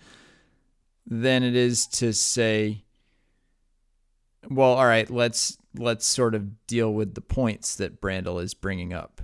than 1.06 1.42
it 1.42 1.56
is 1.56 1.86
to 1.86 2.12
say, 2.12 2.84
well, 4.48 4.74
all 4.74 4.86
right, 4.86 5.10
let's 5.10 5.58
let's 5.76 6.06
sort 6.06 6.34
of 6.34 6.66
deal 6.66 6.92
with 6.92 7.14
the 7.14 7.20
points 7.20 7.76
that 7.76 8.00
Brandel 8.00 8.42
is 8.42 8.54
bringing 8.54 8.92
up. 8.92 9.20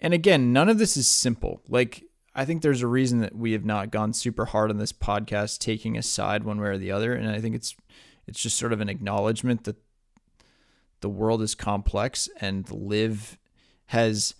And 0.00 0.14
again, 0.14 0.52
none 0.52 0.68
of 0.68 0.78
this 0.78 0.96
is 0.96 1.06
simple. 1.06 1.60
Like 1.68 2.02
I 2.34 2.44
think 2.44 2.62
there's 2.62 2.82
a 2.82 2.88
reason 2.88 3.20
that 3.20 3.36
we 3.36 3.52
have 3.52 3.64
not 3.64 3.90
gone 3.90 4.12
super 4.12 4.46
hard 4.46 4.70
on 4.70 4.78
this 4.78 4.92
podcast 4.92 5.58
taking 5.58 5.96
a 5.96 6.02
side 6.02 6.42
one 6.42 6.60
way 6.60 6.68
or 6.68 6.78
the 6.78 6.90
other, 6.90 7.12
and 7.14 7.30
I 7.30 7.40
think 7.40 7.54
it's 7.54 7.76
it's 8.26 8.40
just 8.40 8.58
sort 8.58 8.72
of 8.72 8.80
an 8.80 8.88
acknowledgement 8.88 9.64
that 9.64 9.76
the 11.00 11.08
world 11.08 11.42
is 11.42 11.54
complex 11.54 12.28
and 12.40 12.70
LIV 12.70 13.38
has 13.86 14.34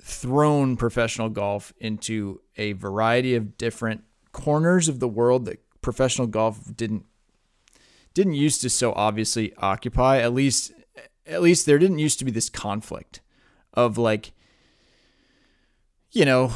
thrown 0.00 0.76
professional 0.76 1.28
golf 1.28 1.72
into 1.78 2.40
a 2.56 2.72
variety 2.72 3.34
of 3.34 3.56
different 3.56 4.02
corners 4.32 4.88
of 4.88 5.00
the 5.00 5.08
world 5.08 5.44
that 5.44 5.60
professional 5.80 6.26
golf 6.26 6.76
didn't 6.76 7.04
didn't 8.14 8.34
used 8.34 8.60
to 8.62 8.70
so 8.70 8.92
obviously 8.94 9.54
occupy 9.58 10.18
at 10.18 10.32
least 10.32 10.72
at 11.26 11.42
least 11.42 11.66
there 11.66 11.78
didn't 11.78 11.98
used 11.98 12.18
to 12.18 12.24
be 12.24 12.30
this 12.30 12.48
conflict 12.48 13.20
of 13.74 13.98
like 13.98 14.32
you 16.12 16.24
know 16.24 16.52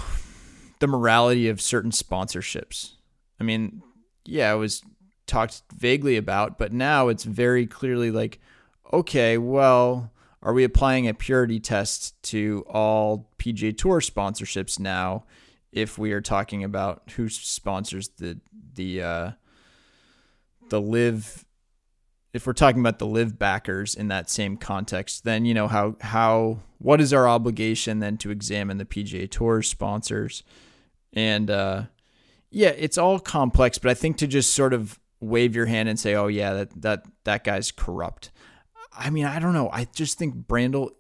the 0.80 0.86
morality 0.86 1.48
of 1.48 1.60
certain 1.60 1.90
sponsorships. 1.90 2.92
I 3.40 3.44
mean 3.44 3.82
yeah 4.24 4.52
it 4.52 4.56
was 4.56 4.82
talked 5.26 5.62
vaguely 5.74 6.16
about 6.16 6.58
but 6.58 6.72
now 6.72 7.08
it's 7.08 7.24
very 7.24 7.66
clearly 7.66 8.10
like 8.10 8.40
okay 8.92 9.38
well 9.38 10.12
are 10.42 10.52
we 10.52 10.64
applying 10.64 11.08
a 11.08 11.14
purity 11.14 11.60
test 11.60 12.20
to 12.22 12.64
all 12.68 13.30
PGA 13.38 13.76
Tour 13.76 14.00
sponsorships 14.00 14.78
now 14.78 15.24
if 15.72 15.96
we 15.96 16.12
are 16.12 16.20
talking 16.20 16.62
about 16.62 17.02
who 17.16 17.28
sponsors 17.28 18.08
the 18.18 18.38
the 18.74 19.02
uh, 19.02 19.30
the 20.68 20.80
LIV 20.80 21.44
if 22.32 22.46
we're 22.46 22.52
talking 22.52 22.80
about 22.80 22.98
the 22.98 23.06
LIV 23.06 23.38
backers 23.38 23.94
in 23.94 24.08
that 24.08 24.30
same 24.30 24.56
context 24.56 25.24
then 25.24 25.44
you 25.44 25.54
know 25.54 25.68
how 25.68 25.96
how 26.00 26.58
what 26.78 27.00
is 27.00 27.12
our 27.12 27.28
obligation 27.28 28.00
then 28.00 28.16
to 28.16 28.30
examine 28.30 28.78
the 28.78 28.84
PGA 28.84 29.30
Tour 29.30 29.62
sponsors 29.62 30.42
and 31.12 31.50
uh, 31.50 31.84
yeah 32.50 32.70
it's 32.70 32.98
all 32.98 33.18
complex 33.18 33.78
but 33.78 33.90
I 33.90 33.94
think 33.94 34.16
to 34.18 34.26
just 34.26 34.52
sort 34.52 34.72
of 34.72 34.98
wave 35.20 35.54
your 35.54 35.66
hand 35.66 35.88
and 35.88 35.98
say 35.98 36.14
oh 36.14 36.26
yeah 36.26 36.52
that 36.54 36.82
that 36.82 37.04
that 37.24 37.44
guy's 37.44 37.70
corrupt 37.70 38.30
I 38.96 39.10
mean, 39.10 39.24
I 39.24 39.38
don't 39.38 39.54
know. 39.54 39.70
I 39.72 39.86
just 39.94 40.18
think 40.18 40.34
Brandel 40.46 40.90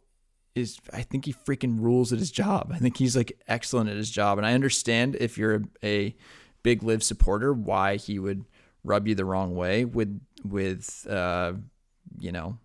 is 0.54 0.78
I 0.92 1.02
think 1.02 1.24
he 1.24 1.32
freaking 1.32 1.80
rules 1.80 2.12
at 2.12 2.18
his 2.18 2.30
job. 2.30 2.72
I 2.74 2.78
think 2.78 2.96
he's 2.96 3.16
like 3.16 3.32
excellent 3.48 3.90
at 3.90 3.96
his 3.96 4.10
job. 4.10 4.38
And 4.38 4.46
I 4.46 4.54
understand 4.54 5.16
if 5.16 5.38
you're 5.38 5.54
a, 5.54 5.62
a 5.82 6.16
big 6.62 6.82
LIV 6.82 7.02
supporter 7.02 7.52
why 7.52 7.96
he 7.96 8.18
would 8.18 8.44
rub 8.84 9.06
you 9.06 9.14
the 9.14 9.24
wrong 9.24 9.54
way 9.54 9.84
with 9.84 10.20
with 10.44 11.06
uh 11.08 11.52
you 12.18 12.32
know 12.32 12.58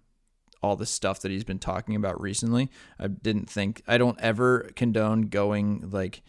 all 0.62 0.76
the 0.76 0.86
stuff 0.86 1.22
that 1.22 1.32
he's 1.32 1.44
been 1.44 1.60
talking 1.60 1.96
about 1.96 2.20
recently. 2.20 2.70
I 3.00 3.08
didn't 3.08 3.50
think 3.50 3.82
I 3.88 3.98
don't 3.98 4.20
ever 4.20 4.72
condone 4.76 5.24
going 5.24 5.90
like 5.92 6.24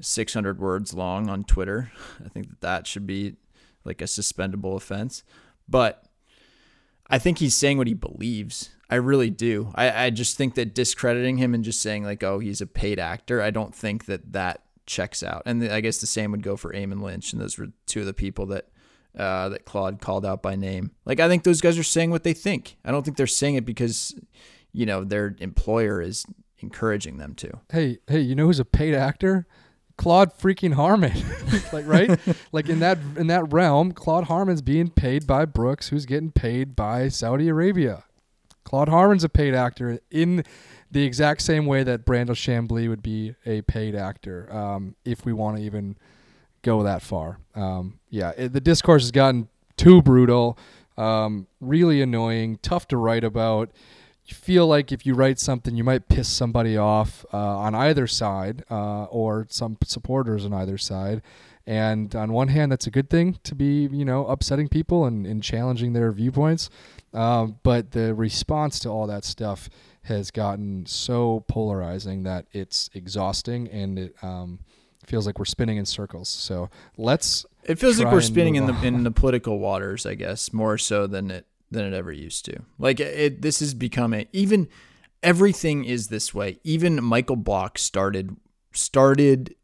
600 0.00 0.60
words 0.60 0.94
long 0.94 1.28
on 1.28 1.44
Twitter. 1.44 1.90
I 2.24 2.28
think 2.28 2.48
that 2.48 2.60
that 2.60 2.86
should 2.86 3.06
be 3.06 3.36
like 3.84 4.00
a 4.00 4.06
suspendable 4.06 4.76
offense. 4.76 5.22
But 5.68 6.04
I 7.08 7.18
think 7.18 7.38
he's 7.38 7.54
saying 7.54 7.78
what 7.78 7.86
he 7.86 7.94
believes. 7.94 8.70
I 8.88 8.96
really 8.96 9.30
do. 9.30 9.72
I, 9.74 10.06
I 10.06 10.10
just 10.10 10.36
think 10.36 10.54
that 10.54 10.74
discrediting 10.74 11.38
him 11.38 11.54
and 11.54 11.64
just 11.64 11.80
saying 11.80 12.04
like, 12.04 12.22
oh, 12.22 12.38
he's 12.38 12.60
a 12.60 12.66
paid 12.66 12.98
actor, 12.98 13.42
I 13.42 13.50
don't 13.50 13.74
think 13.74 14.06
that 14.06 14.32
that 14.32 14.62
checks 14.86 15.22
out. 15.22 15.42
And 15.44 15.64
I 15.64 15.80
guess 15.80 15.98
the 15.98 16.06
same 16.06 16.30
would 16.30 16.42
go 16.42 16.56
for 16.56 16.72
Eamon 16.72 17.02
Lynch, 17.02 17.32
and 17.32 17.42
those 17.42 17.58
were 17.58 17.68
two 17.86 18.00
of 18.00 18.06
the 18.06 18.14
people 18.14 18.46
that 18.46 18.68
uh, 19.16 19.48
that 19.50 19.64
Claude 19.64 20.00
called 20.00 20.26
out 20.26 20.42
by 20.42 20.56
name. 20.56 20.92
Like 21.04 21.20
I 21.20 21.28
think 21.28 21.44
those 21.44 21.60
guys 21.60 21.78
are 21.78 21.84
saying 21.84 22.10
what 22.10 22.24
they 22.24 22.32
think. 22.32 22.76
I 22.84 22.90
don't 22.90 23.04
think 23.04 23.16
they're 23.16 23.26
saying 23.26 23.54
it 23.54 23.64
because 23.64 24.14
you 24.72 24.86
know 24.86 25.04
their 25.04 25.34
employer 25.38 26.00
is 26.00 26.26
encouraging 26.58 27.18
them 27.18 27.34
to. 27.36 27.60
Hey, 27.70 27.98
hey, 28.06 28.20
you 28.20 28.34
know 28.34 28.46
who's 28.46 28.60
a 28.60 28.64
paid 28.64 28.94
actor? 28.94 29.46
Claude 29.96 30.36
freaking 30.36 30.74
Harmon. 30.74 31.14
like 31.72 31.86
right? 31.86 32.18
like 32.52 32.68
in 32.68 32.80
that 32.80 32.98
in 33.16 33.28
that 33.28 33.52
realm, 33.52 33.92
Claude 33.92 34.24
Harmon's 34.24 34.62
being 34.62 34.90
paid 34.90 35.26
by 35.26 35.44
Brooks, 35.44 35.88
who's 35.88 36.06
getting 36.06 36.30
paid 36.30 36.76
by 36.76 37.08
Saudi 37.08 37.48
Arabia. 37.48 38.04
Claude 38.64 38.88
Harmon's 38.88 39.24
a 39.24 39.28
paid 39.28 39.54
actor 39.54 40.00
in 40.10 40.44
the 40.90 41.04
exact 41.04 41.42
same 41.42 41.66
way 41.66 41.82
that 41.82 42.04
Brandel 42.04 42.30
Chamblee 42.30 42.88
would 42.88 43.02
be 43.02 43.34
a 43.44 43.62
paid 43.62 43.94
actor, 43.94 44.52
um, 44.52 44.96
if 45.04 45.24
we 45.24 45.32
want 45.32 45.56
to 45.56 45.62
even 45.62 45.96
go 46.66 46.82
that 46.82 47.00
far. 47.00 47.38
Um, 47.54 48.00
yeah, 48.10 48.32
it, 48.36 48.52
the 48.52 48.60
discourse 48.60 49.02
has 49.04 49.10
gotten 49.10 49.48
too 49.76 50.02
brutal, 50.02 50.58
um, 50.98 51.46
really 51.60 52.02
annoying, 52.02 52.58
tough 52.62 52.88
to 52.88 52.96
write 52.96 53.24
about 53.24 53.70
you 54.26 54.34
feel 54.34 54.66
like 54.66 54.90
if 54.90 55.06
you 55.06 55.14
write 55.14 55.38
something, 55.38 55.76
you 55.76 55.84
might 55.84 56.08
piss 56.08 56.28
somebody 56.28 56.76
off 56.76 57.24
uh, 57.32 57.36
on 57.36 57.74
either 57.74 58.06
side 58.06 58.64
uh, 58.70 59.04
or 59.04 59.46
some 59.48 59.78
supporters 59.84 60.44
on 60.44 60.52
either 60.52 60.76
side. 60.76 61.22
And 61.64 62.14
on 62.14 62.32
one 62.32 62.48
hand, 62.48 62.72
that's 62.72 62.86
a 62.86 62.90
good 62.90 63.08
thing 63.08 63.38
to 63.44 63.54
be, 63.54 63.88
you 63.92 64.04
know, 64.04 64.26
upsetting 64.26 64.68
people 64.68 65.04
and, 65.04 65.26
and 65.26 65.42
challenging 65.42 65.92
their 65.92 66.12
viewpoints. 66.12 66.70
Um, 67.12 67.58
but 67.62 67.92
the 67.92 68.14
response 68.14 68.78
to 68.80 68.88
all 68.88 69.06
that 69.06 69.24
stuff 69.24 69.68
has 70.02 70.30
gotten 70.30 70.86
so 70.86 71.44
polarizing 71.48 72.24
that 72.24 72.46
it's 72.52 72.90
exhausting 72.94 73.68
and 73.68 73.98
it 73.98 74.14
um, 74.22 74.60
feels 75.06 75.26
like 75.26 75.38
we're 75.38 75.44
spinning 75.44 75.76
in 75.76 75.86
circles. 75.86 76.28
So 76.28 76.70
let's. 76.96 77.46
It 77.64 77.78
feels 77.78 77.98
like 77.98 78.12
we're 78.12 78.20
spinning 78.20 78.56
in 78.56 78.64
on. 78.64 78.80
the 78.80 78.86
in 78.86 79.04
the 79.04 79.10
political 79.10 79.58
waters, 79.58 80.06
I 80.06 80.14
guess, 80.14 80.52
more 80.52 80.78
so 80.78 81.06
than 81.06 81.30
it 81.30 81.46
than 81.70 81.84
it 81.84 81.96
ever 81.96 82.12
used 82.12 82.44
to. 82.46 82.60
Like 82.78 83.00
it, 83.00 83.42
this 83.42 83.60
has 83.60 83.74
become 83.74 84.14
a 84.14 84.26
even 84.32 84.68
everything 85.22 85.84
is 85.84 86.08
this 86.08 86.32
way. 86.34 86.58
Even 86.64 87.02
Michael 87.02 87.36
Block 87.36 87.78
started 87.78 88.36
started 88.72 89.54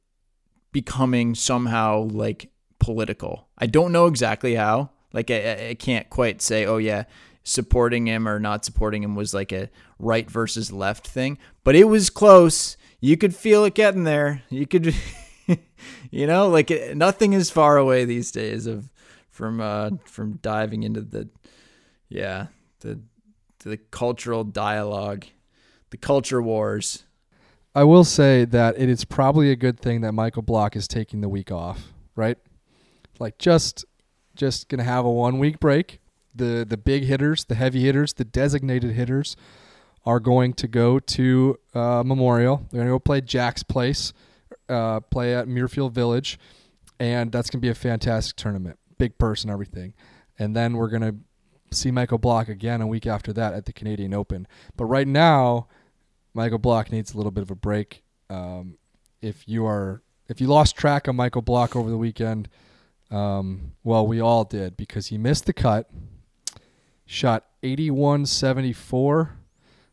becoming 0.72 1.34
somehow 1.34 2.02
like 2.02 2.50
political. 2.78 3.48
I 3.58 3.66
don't 3.66 3.92
know 3.92 4.06
exactly 4.06 4.54
how. 4.56 4.90
Like 5.12 5.30
I, 5.30 5.68
I 5.70 5.74
can't 5.74 6.08
quite 6.10 6.40
say, 6.42 6.64
oh 6.64 6.78
yeah, 6.78 7.04
supporting 7.44 8.06
him 8.06 8.26
or 8.26 8.38
not 8.38 8.64
supporting 8.64 9.02
him 9.02 9.14
was 9.14 9.34
like 9.34 9.52
a 9.52 9.70
right 9.98 10.30
versus 10.30 10.72
left 10.72 11.06
thing, 11.06 11.38
but 11.64 11.74
it 11.74 11.84
was 11.84 12.10
close. 12.10 12.76
You 13.00 13.16
could 13.16 13.34
feel 13.34 13.64
it 13.64 13.74
getting 13.74 14.04
there. 14.04 14.42
You 14.48 14.66
could, 14.66 14.94
you 16.10 16.26
know, 16.26 16.48
like 16.48 16.70
nothing 16.94 17.32
is 17.32 17.50
far 17.50 17.76
away 17.76 18.04
these 18.04 18.30
days 18.30 18.66
of 18.66 18.90
from 19.30 19.60
uh 19.60 19.90
from 20.04 20.34
diving 20.42 20.82
into 20.82 21.00
the 21.00 21.28
yeah, 22.08 22.46
the 22.80 23.00
the 23.60 23.76
cultural 23.76 24.44
dialogue, 24.44 25.26
the 25.90 25.96
culture 25.96 26.42
wars. 26.42 27.04
I 27.74 27.84
will 27.84 28.04
say 28.04 28.44
that 28.44 28.78
it 28.78 28.90
is 28.90 29.04
probably 29.04 29.50
a 29.50 29.56
good 29.56 29.80
thing 29.80 30.02
that 30.02 30.12
Michael 30.12 30.42
Block 30.42 30.76
is 30.76 30.86
taking 30.86 31.22
the 31.22 31.28
week 31.28 31.50
off, 31.50 31.92
right? 32.14 32.36
Like 33.18 33.38
just 33.38 33.84
just 34.36 34.68
gonna 34.68 34.84
have 34.84 35.04
a 35.04 35.10
one 35.10 35.38
week 35.38 35.58
break. 35.58 36.00
The 36.34 36.66
the 36.68 36.76
big 36.76 37.04
hitters, 37.04 37.44
the 37.44 37.54
heavy 37.54 37.82
hitters, 37.82 38.14
the 38.14 38.24
designated 38.24 38.92
hitters 38.92 39.36
are 40.04 40.20
going 40.20 40.52
to 40.54 40.68
go 40.68 40.98
to 40.98 41.58
uh, 41.74 42.02
Memorial. 42.04 42.66
They're 42.70 42.80
gonna 42.80 42.90
go 42.90 42.98
play 42.98 43.20
Jack's 43.20 43.62
Place, 43.62 44.12
uh, 44.72 45.00
play 45.00 45.34
at 45.34 45.46
Muirfield 45.46 45.92
Village, 45.92 46.38
and 46.98 47.30
that's 47.30 47.50
gonna 47.50 47.60
be 47.60 47.68
a 47.68 47.74
fantastic 47.74 48.36
tournament. 48.36 48.78
Big 48.98 49.18
purse 49.18 49.42
and 49.42 49.50
everything. 49.50 49.94
And 50.38 50.56
then 50.56 50.76
we're 50.76 50.88
gonna 50.88 51.16
see 51.70 51.90
Michael 51.90 52.18
Block 52.18 52.48
again 52.48 52.80
a 52.80 52.86
week 52.86 53.06
after 53.06 53.32
that 53.34 53.54
at 53.54 53.66
the 53.66 53.72
Canadian 53.72 54.14
Open. 54.14 54.46
But 54.76 54.86
right 54.86 55.08
now, 55.08 55.68
Michael 56.34 56.58
Block 56.58 56.90
needs 56.90 57.12
a 57.12 57.16
little 57.16 57.32
bit 57.32 57.42
of 57.42 57.50
a 57.50 57.54
break. 57.54 58.02
Um, 58.30 58.78
if 59.20 59.46
you 59.46 59.66
are 59.66 60.02
if 60.28 60.40
you 60.40 60.46
lost 60.46 60.76
track 60.76 61.06
of 61.06 61.14
Michael 61.14 61.42
Block 61.42 61.76
over 61.76 61.90
the 61.90 61.98
weekend, 61.98 62.48
um, 63.10 63.72
well, 63.84 64.06
we 64.06 64.20
all 64.20 64.44
did 64.44 64.76
because 64.76 65.08
he 65.08 65.18
missed 65.18 65.44
the 65.44 65.52
cut, 65.52 65.90
shot 67.04 67.46
81-74, 67.62 69.30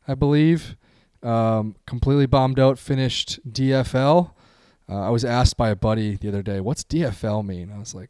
I 0.08 0.14
believe, 0.16 0.78
um, 1.22 1.76
completely 1.86 2.26
bombed 2.26 2.60
out, 2.60 2.80
finished 2.80 3.40
DFL. 3.52 4.32
Uh, 4.90 5.02
I 5.02 5.10
was 5.10 5.24
asked 5.24 5.58
by 5.58 5.70
a 5.70 5.76
buddy 5.76 6.16
the 6.16 6.30
other 6.30 6.42
day, 6.42 6.60
"What's 6.60 6.84
DFL 6.84 7.46
mean?" 7.46 7.72
I 7.72 7.78
was 7.78 7.94
like, 7.94 8.10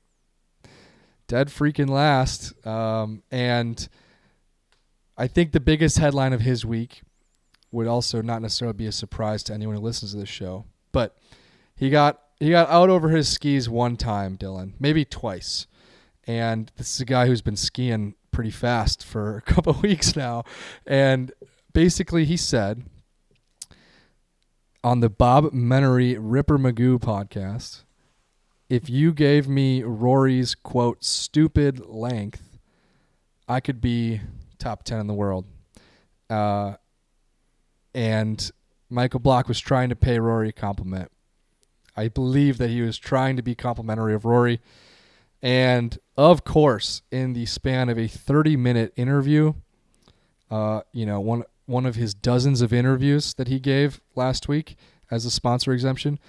dead 1.29 1.47
freaking 1.47 1.89
last. 1.89 2.53
Um, 2.67 3.23
and 3.31 3.87
I 5.17 5.27
think 5.27 5.53
the 5.53 5.61
biggest 5.61 5.97
headline 5.97 6.33
of 6.33 6.41
his 6.41 6.65
week 6.65 7.03
would 7.71 7.87
also 7.87 8.21
not 8.21 8.41
necessarily 8.41 8.75
be 8.75 8.87
a 8.87 8.91
surprise 8.91 9.43
to 9.43 9.53
anyone 9.53 9.75
who 9.75 9.81
listens 9.81 10.11
to 10.11 10.17
this 10.17 10.27
show, 10.27 10.65
but 10.91 11.15
he 11.75 11.89
got 11.89 12.19
he 12.39 12.49
got 12.49 12.69
out 12.69 12.89
over 12.89 13.09
his 13.09 13.29
skis 13.29 13.69
one 13.69 13.95
time, 13.95 14.37
Dylan, 14.37 14.73
maybe 14.79 15.05
twice. 15.05 15.67
And 16.25 16.71
this 16.77 16.93
is 16.93 17.01
a 17.01 17.05
guy 17.05 17.27
who's 17.27 17.41
been 17.41 17.55
skiing 17.55 18.15
pretty 18.31 18.51
fast 18.51 19.05
for 19.05 19.37
a 19.37 19.41
couple 19.41 19.73
weeks 19.81 20.15
now. 20.15 20.43
And 20.85 21.31
basically, 21.73 22.25
he 22.25 22.37
said 22.37 22.85
on 24.83 25.01
the 25.01 25.09
Bob 25.09 25.45
Menery 25.51 26.17
Ripper 26.19 26.57
Magoo 26.57 26.99
podcast, 26.99 27.83
if 28.69 28.89
you 28.89 29.13
gave 29.13 29.47
me 29.47 29.83
Rory's 29.83 30.55
quote 30.55 31.03
stupid 31.03 31.85
length, 31.85 32.57
I 33.47 33.59
could 33.59 33.81
be 33.81 34.21
top 34.57 34.83
10 34.83 34.99
in 34.99 35.07
the 35.07 35.13
world. 35.13 35.45
Uh, 36.29 36.75
and 37.93 38.51
Michael 38.89 39.19
Block 39.19 39.47
was 39.47 39.59
trying 39.59 39.89
to 39.89 39.95
pay 39.95 40.19
Rory 40.19 40.49
a 40.49 40.53
compliment. 40.53 41.11
I 41.97 42.07
believe 42.07 42.57
that 42.59 42.69
he 42.69 42.81
was 42.81 42.97
trying 42.97 43.35
to 43.35 43.41
be 43.41 43.55
complimentary 43.55 44.13
of 44.13 44.23
Rory. 44.23 44.61
And 45.41 45.97
of 46.15 46.43
course, 46.43 47.01
in 47.11 47.33
the 47.33 47.45
span 47.45 47.89
of 47.89 47.97
a 47.97 48.07
30 48.07 48.55
minute 48.55 48.93
interview, 48.95 49.53
uh, 50.51 50.81
you 50.93 51.05
know, 51.05 51.19
one 51.19 51.43
one 51.69 51.85
of 51.85 51.95
his 51.95 52.13
dozens 52.13 52.61
of 52.61 52.73
interviews 52.73 53.33
that 53.35 53.47
he 53.47 53.59
gave 53.59 54.01
last 54.15 54.47
week 54.47 54.75
as 55.11 55.25
a 55.25 55.31
sponsor 55.31 55.71
exemption, 55.71 56.19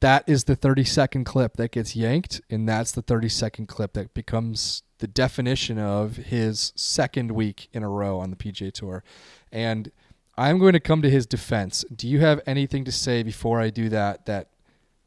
that 0.00 0.24
is 0.26 0.44
the 0.44 0.56
30 0.56 0.84
second 0.84 1.24
clip 1.24 1.56
that 1.56 1.70
gets 1.70 1.94
yanked, 1.94 2.40
and 2.50 2.68
that's 2.68 2.92
the 2.92 3.02
30 3.02 3.28
second 3.28 3.66
clip 3.66 3.92
that 3.92 4.12
becomes 4.14 4.82
the 4.98 5.06
definition 5.06 5.78
of 5.78 6.16
his 6.16 6.72
second 6.76 7.30
week 7.32 7.68
in 7.72 7.82
a 7.82 7.88
row 7.88 8.18
on 8.18 8.30
the 8.30 8.36
PGA 8.36 8.72
Tour. 8.72 9.04
And 9.52 9.90
I'm 10.36 10.58
going 10.58 10.72
to 10.72 10.80
come 10.80 11.02
to 11.02 11.10
his 11.10 11.26
defense. 11.26 11.84
Do 11.94 12.08
you 12.08 12.20
have 12.20 12.40
anything 12.46 12.84
to 12.84 12.92
say 12.92 13.22
before 13.22 13.60
I 13.60 13.70
do 13.70 13.88
that? 13.90 14.26
That, 14.26 14.48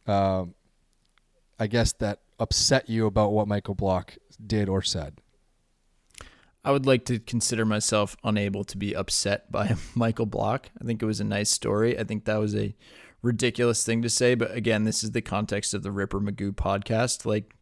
uh, 0.06 0.46
I 1.60 1.68
guess 1.68 1.94
that 1.94 2.20
upset 2.40 2.90
you 2.90 3.08
about 3.08 3.32
what 3.32 3.48
Michael 3.48 3.76
Block 3.76 4.16
did 4.46 4.70
or 4.70 4.82
said. 4.82 5.20
I 6.64 6.72
would 6.72 6.86
like 6.86 7.06
to 7.06 7.20
consider 7.20 7.66
myself 7.66 8.18
unable 8.24 8.64
to 8.66 8.78
be 8.78 8.96
upset 8.96 9.52
by 9.52 9.76
Michael 9.96 10.26
Block. 10.26 10.70
I 10.82 10.86
think 10.86 11.02
it 11.02 11.06
was 11.06 11.20
a 11.20 11.26
nice 11.26 11.50
story. 11.50 11.98
I 11.98 12.04
think 12.04 12.26
that 12.26 12.40
was 12.40 12.56
a 12.56 12.76
ridiculous 13.22 13.86
thing 13.86 14.02
to 14.02 14.10
say, 14.10 14.36
but 14.36 14.52
again, 14.54 14.84
this 14.84 15.04
is 15.04 15.12
the 15.12 15.22
context 15.22 15.74
of 15.74 15.84
the 15.84 15.92
Ripper 15.92 16.20
Magoo 16.20 16.52
podcast. 16.52 17.26
Like, 17.26 17.56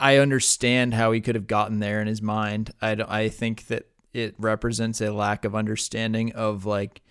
I 0.00 0.16
understand 0.16 0.94
how 0.94 1.12
he 1.12 1.20
could 1.20 1.34
have 1.34 1.46
gotten 1.46 1.78
there 1.78 2.00
in 2.00 2.06
his 2.06 2.22
mind. 2.22 2.72
I, 2.80 2.92
I 3.06 3.28
think 3.28 3.66
that 3.66 3.86
it 4.12 4.34
represents 4.38 5.00
a 5.00 5.12
lack 5.12 5.44
of 5.44 5.54
understanding 5.54 6.32
of 6.32 6.64
like, 6.64 7.02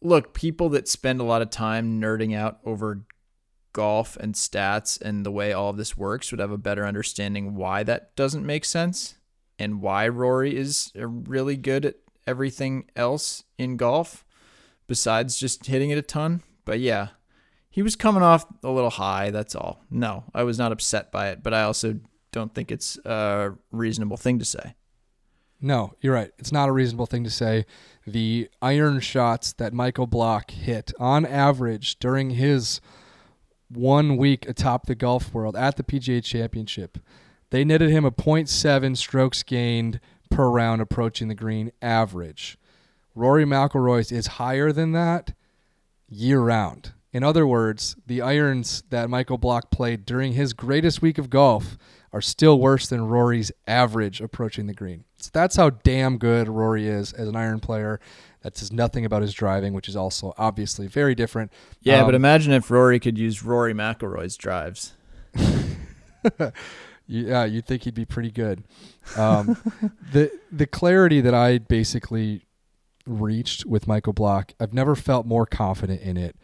look, 0.00 0.34
people 0.34 0.70
that 0.70 0.88
spend 0.88 1.20
a 1.20 1.24
lot 1.24 1.42
of 1.42 1.50
time 1.50 2.00
nerding 2.00 2.36
out 2.36 2.58
over 2.64 3.04
golf 3.72 4.16
and 4.16 4.34
stats 4.34 5.00
and 5.00 5.26
the 5.26 5.30
way 5.30 5.52
all 5.52 5.70
of 5.70 5.76
this 5.76 5.96
works 5.96 6.30
would 6.30 6.40
have 6.40 6.52
a 6.52 6.58
better 6.58 6.86
understanding 6.86 7.56
why 7.56 7.82
that 7.82 8.14
doesn't 8.16 8.46
make 8.46 8.64
sense 8.64 9.16
and 9.58 9.80
why 9.80 10.08
Rory 10.08 10.56
is 10.56 10.92
really 10.94 11.56
good 11.56 11.84
at 11.84 11.96
everything 12.26 12.90
else 12.96 13.44
in 13.58 13.76
golf 13.76 14.24
besides 14.86 15.38
just 15.38 15.66
hitting 15.66 15.90
it 15.90 15.98
a 15.98 16.02
ton. 16.02 16.42
But 16.64 16.80
yeah, 16.80 17.08
he 17.70 17.82
was 17.82 17.96
coming 17.96 18.22
off 18.22 18.46
a 18.62 18.70
little 18.70 18.90
high. 18.90 19.30
That's 19.30 19.54
all. 19.54 19.80
No, 19.90 20.24
I 20.34 20.42
was 20.42 20.58
not 20.58 20.72
upset 20.72 21.10
by 21.12 21.28
it, 21.28 21.42
but 21.42 21.52
I 21.52 21.62
also 21.62 22.00
don't 22.32 22.54
think 22.54 22.70
it's 22.70 22.98
a 23.04 23.52
reasonable 23.70 24.16
thing 24.16 24.38
to 24.38 24.44
say. 24.44 24.74
No, 25.60 25.94
you're 26.00 26.14
right. 26.14 26.30
It's 26.38 26.52
not 26.52 26.68
a 26.68 26.72
reasonable 26.72 27.06
thing 27.06 27.24
to 27.24 27.30
say. 27.30 27.64
The 28.06 28.50
iron 28.60 29.00
shots 29.00 29.52
that 29.54 29.72
Michael 29.72 30.06
Block 30.06 30.50
hit 30.50 30.92
on 30.98 31.24
average 31.24 31.98
during 31.98 32.30
his 32.30 32.80
one 33.70 34.16
week 34.16 34.46
atop 34.46 34.86
the 34.86 34.94
golf 34.94 35.32
world 35.32 35.56
at 35.56 35.76
the 35.76 35.82
PGA 35.82 36.22
Championship, 36.22 36.98
they 37.54 37.64
netted 37.64 37.88
him 37.88 38.04
a 38.04 38.10
0.7 38.10 38.96
strokes 38.96 39.44
gained 39.44 40.00
per 40.28 40.48
round 40.48 40.82
approaching 40.82 41.28
the 41.28 41.36
green 41.36 41.70
average. 41.80 42.58
Rory 43.14 43.44
McIlroy's 43.44 44.10
is 44.10 44.26
higher 44.26 44.72
than 44.72 44.90
that 44.90 45.34
year 46.08 46.40
round. 46.40 46.94
In 47.12 47.22
other 47.22 47.46
words, 47.46 47.94
the 48.08 48.20
irons 48.20 48.82
that 48.90 49.08
Michael 49.08 49.38
Block 49.38 49.70
played 49.70 50.04
during 50.04 50.32
his 50.32 50.52
greatest 50.52 51.00
week 51.00 51.16
of 51.16 51.30
golf 51.30 51.78
are 52.12 52.20
still 52.20 52.58
worse 52.58 52.88
than 52.88 53.06
Rory's 53.06 53.52
average 53.68 54.20
approaching 54.20 54.66
the 54.66 54.74
green. 54.74 55.04
So 55.18 55.30
that's 55.32 55.54
how 55.54 55.70
damn 55.70 56.18
good 56.18 56.48
Rory 56.48 56.88
is 56.88 57.12
as 57.12 57.28
an 57.28 57.36
iron 57.36 57.60
player. 57.60 58.00
That 58.42 58.56
says 58.56 58.72
nothing 58.72 59.04
about 59.04 59.22
his 59.22 59.32
driving, 59.32 59.74
which 59.74 59.88
is 59.88 59.94
also 59.94 60.34
obviously 60.36 60.88
very 60.88 61.14
different. 61.14 61.52
Yeah, 61.82 62.00
Um, 62.00 62.06
but 62.06 62.16
imagine 62.16 62.52
if 62.52 62.68
Rory 62.68 62.98
could 62.98 63.16
use 63.16 63.44
Rory 63.44 63.74
McIlroy's 63.74 64.36
drives. 64.36 64.94
yeah, 67.06 67.44
you'd 67.44 67.66
think 67.66 67.82
he'd 67.82 67.94
be 67.94 68.04
pretty 68.04 68.30
good. 68.30 68.64
Um, 69.16 69.56
the 70.12 70.30
the 70.50 70.66
clarity 70.66 71.20
that 71.20 71.34
I 71.34 71.58
basically 71.58 72.46
reached 73.06 73.66
with 73.66 73.86
Michael 73.86 74.12
Block, 74.12 74.52
I've 74.58 74.72
never 74.72 74.94
felt 74.94 75.26
more 75.26 75.46
confident 75.46 76.00
in 76.00 76.16
it. 76.16 76.36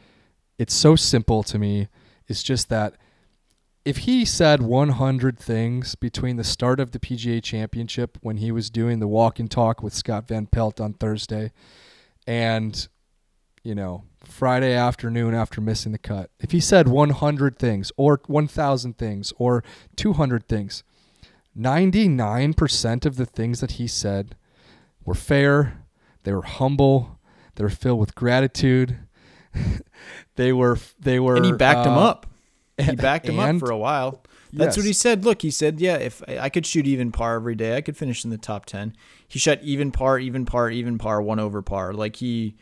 It's 0.59 0.75
so 0.75 0.97
simple 0.97 1.43
to 1.45 1.59
me. 1.59 1.89
It's 2.29 2.43
just 2.43 2.69
that 2.69 2.95
if 3.85 3.99
he 3.99 4.27
said 4.27 4.61
100 4.61 5.39
things 5.39 5.95
between 5.95 6.37
the 6.37 6.45
start 6.45 6.79
of 6.79 6.93
the 6.93 6.99
PGA 6.99 7.43
Championship 7.43 8.19
when 8.21 8.37
he 8.37 8.53
was 8.53 8.69
doing 8.69 9.01
the 9.01 9.09
walk 9.09 9.39
and 9.39 9.51
talk 9.51 9.83
with 9.83 9.95
Scott 9.95 10.29
Van 10.29 10.47
Pelt 10.47 10.81
on 10.81 10.93
Thursday 10.93 11.51
and 12.27 12.89
you 13.63 13.75
know, 13.75 14.05
Friday 14.25 14.75
afternoon 14.75 15.35
after 15.35 15.61
missing 15.61 15.93
the 15.93 15.99
cut. 15.99 16.31
If 16.39 16.51
he 16.51 16.61
said 16.61 16.89
100 16.89 17.59
things 17.59 17.93
or 17.97 18.21
1,000 18.27 18.99
things 18.99 19.33
or 19.39 19.65
200 19.97 20.47
things, 20.47 20.85
99% 21.59 23.07
of 23.07 23.17
the 23.17 23.27
things 23.27 23.61
that 23.61 23.73
he 23.73 23.87
said 23.87 24.37
were 25.05 25.15
fair, 25.15 25.85
they 26.25 26.33
were 26.33 26.43
humble, 26.43 27.19
they 27.57 27.65
were 27.65 27.71
filled 27.71 27.99
with 28.01 28.15
gratitude. 28.15 28.99
they 30.37 30.53
were 30.53 30.79
they 30.99 31.19
were 31.19 31.37
And 31.37 31.45
he 31.45 31.53
backed 31.53 31.87
him 31.87 31.95
uh, 31.95 32.09
up. 32.09 32.27
He 32.79 32.95
backed 32.97 33.29
him 33.29 33.39
up 33.39 33.59
for 33.59 33.71
a 33.71 33.77
while. 33.77 34.23
That's 34.53 34.77
what 34.77 34.87
he 34.87 34.93
said. 34.93 35.25
Look, 35.25 35.43
he 35.43 35.51
said, 35.51 35.81
yeah, 35.81 35.97
if 35.97 36.23
I 36.27 36.39
I 36.39 36.49
could 36.49 36.67
shoot 36.67 36.87
even 36.87 37.13
par 37.13 37.37
every 37.37 37.55
day, 37.55 37.77
I 37.77 37.81
could 37.81 37.97
finish 37.97 38.25
in 38.25 38.31
the 38.31 38.39
top 38.39 38.67
10. 38.67 38.95
He 39.27 39.39
shot 39.39 39.61
even 39.63 39.93
par, 39.93 40.19
even 40.19 40.45
par, 40.45 40.71
even 40.71 40.99
par, 40.99 41.21
one 41.23 41.39
over 41.39 41.63
par. 41.63 41.93
Like 41.93 42.17
he 42.17 42.57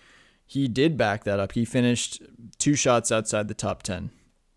he 0.49 0.67
did 0.67 0.97
back 0.97 1.25
that 1.25 1.39
up. 1.39 1.53
He 1.53 1.67
finished 1.67 2.23
two 2.57 2.75
shots 2.75 3.13
outside 3.13 3.49
the 3.49 3.55
top 3.55 3.83
10. 3.83 4.11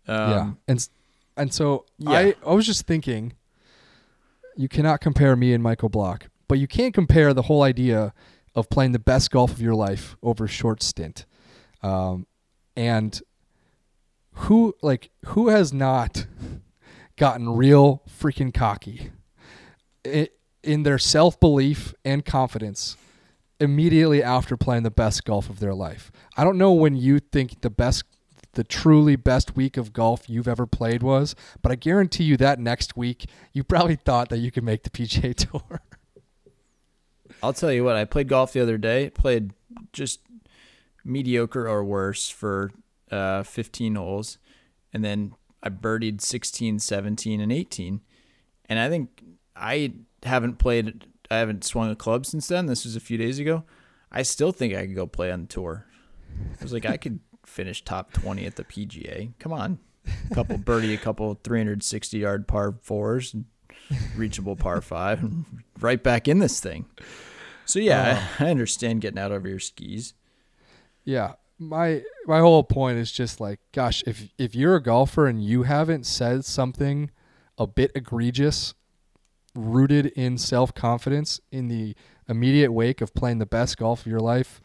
Um, 0.08 0.30
yeah. 0.30 0.50
And 0.66 0.88
and 1.36 1.52
so 1.52 1.84
yeah. 1.98 2.10
I 2.10 2.34
I 2.44 2.54
was 2.54 2.66
just 2.66 2.86
thinking 2.86 3.34
you 4.56 4.68
cannot 4.68 5.00
compare 5.00 5.36
me 5.36 5.52
and 5.52 5.62
Michael 5.62 5.90
Block, 5.90 6.28
but 6.48 6.58
you 6.58 6.66
can't 6.66 6.94
compare 6.94 7.34
the 7.34 7.42
whole 7.42 7.62
idea 7.62 8.14
of 8.54 8.70
playing 8.70 8.92
the 8.92 8.98
best 8.98 9.30
golf 9.30 9.52
of 9.52 9.60
your 9.60 9.74
life 9.74 10.16
over 10.22 10.44
a 10.44 10.48
short 10.48 10.82
stint. 10.82 11.26
Um, 11.82 12.26
and 12.74 13.20
who 14.32 14.74
like 14.80 15.10
who 15.26 15.48
has 15.48 15.74
not 15.74 16.26
gotten 17.16 17.50
real 17.50 18.02
freaking 18.08 18.52
cocky 18.52 19.10
in 20.62 20.82
their 20.84 20.98
self-belief 20.98 21.92
and 22.02 22.24
confidence 22.24 22.96
immediately 23.62 24.22
after 24.22 24.56
playing 24.56 24.82
the 24.82 24.90
best 24.90 25.24
golf 25.24 25.48
of 25.48 25.60
their 25.60 25.74
life. 25.74 26.10
I 26.36 26.44
don't 26.44 26.58
know 26.58 26.72
when 26.72 26.96
you 26.96 27.18
think 27.18 27.60
the 27.60 27.70
best 27.70 28.04
the 28.54 28.64
truly 28.64 29.16
best 29.16 29.56
week 29.56 29.78
of 29.78 29.94
golf 29.94 30.28
you've 30.28 30.48
ever 30.48 30.66
played 30.66 31.02
was, 31.02 31.34
but 31.62 31.72
I 31.72 31.74
guarantee 31.74 32.24
you 32.24 32.36
that 32.36 32.58
next 32.58 32.96
week 32.96 33.24
you 33.54 33.64
probably 33.64 33.96
thought 33.96 34.28
that 34.28 34.38
you 34.38 34.50
could 34.50 34.64
make 34.64 34.82
the 34.82 34.90
PGA 34.90 35.34
Tour. 35.50 35.80
I'll 37.42 37.54
tell 37.54 37.72
you 37.72 37.82
what, 37.82 37.96
I 37.96 38.04
played 38.04 38.28
golf 38.28 38.52
the 38.52 38.60
other 38.60 38.76
day, 38.76 39.10
played 39.10 39.52
just 39.92 40.20
mediocre 41.04 41.66
or 41.66 41.82
worse 41.82 42.28
for 42.28 42.72
uh, 43.10 43.42
15 43.42 43.94
holes, 43.94 44.38
and 44.92 45.02
then 45.02 45.32
I 45.62 45.70
birdied 45.70 46.20
16, 46.20 46.78
17, 46.78 47.40
and 47.40 47.52
18. 47.52 48.00
And 48.66 48.78
I 48.78 48.88
think 48.88 49.22
I 49.56 49.94
haven't 50.22 50.58
played, 50.58 51.06
I 51.32 51.38
haven't 51.38 51.64
swung 51.64 51.90
a 51.90 51.96
club 51.96 52.26
since 52.26 52.48
then. 52.48 52.66
This 52.66 52.84
was 52.84 52.96
a 52.96 53.00
few 53.00 53.16
days 53.18 53.38
ago. 53.38 53.64
I 54.10 54.22
still 54.22 54.52
think 54.52 54.74
I 54.74 54.86
could 54.86 54.94
go 54.94 55.06
play 55.06 55.32
on 55.32 55.42
the 55.42 55.46
tour. 55.48 55.86
I 56.60 56.62
was 56.62 56.72
like, 56.72 56.86
I 56.86 56.96
could 56.96 57.20
finish 57.46 57.84
top 57.84 58.12
20 58.12 58.46
at 58.46 58.56
the 58.56 58.64
PGA. 58.64 59.32
Come 59.38 59.52
on. 59.52 59.78
A 60.30 60.34
couple 60.34 60.58
birdie, 60.58 60.94
a 60.94 60.98
couple 60.98 61.38
360 61.44 62.18
yard 62.18 62.48
par 62.48 62.74
fours, 62.82 63.36
reachable 64.16 64.56
par 64.56 64.80
five, 64.82 65.22
and 65.22 65.44
right 65.80 66.02
back 66.02 66.26
in 66.26 66.40
this 66.40 66.60
thing. 66.60 66.86
So 67.64 67.78
yeah, 67.78 68.26
uh, 68.40 68.44
I, 68.44 68.48
I 68.48 68.50
understand 68.50 69.00
getting 69.00 69.20
out 69.20 69.30
of 69.30 69.46
your 69.46 69.60
skis. 69.60 70.14
Yeah, 71.04 71.34
my 71.58 72.02
my 72.26 72.40
whole 72.40 72.64
point 72.64 72.98
is 72.98 73.12
just 73.12 73.40
like, 73.40 73.60
gosh, 73.72 74.02
if 74.06 74.28
if 74.38 74.54
you're 74.56 74.74
a 74.74 74.82
golfer 74.82 75.26
and 75.26 75.42
you 75.42 75.62
haven't 75.62 76.04
said 76.04 76.44
something 76.44 77.10
a 77.56 77.66
bit 77.66 77.92
egregious, 77.94 78.74
rooted 79.54 80.06
in 80.06 80.38
self 80.38 80.74
confidence 80.74 81.40
in 81.50 81.68
the 81.68 81.94
immediate 82.28 82.72
wake 82.72 83.00
of 83.00 83.14
playing 83.14 83.38
the 83.38 83.46
best 83.46 83.76
golf 83.76 84.00
of 84.00 84.06
your 84.06 84.20
life, 84.20 84.60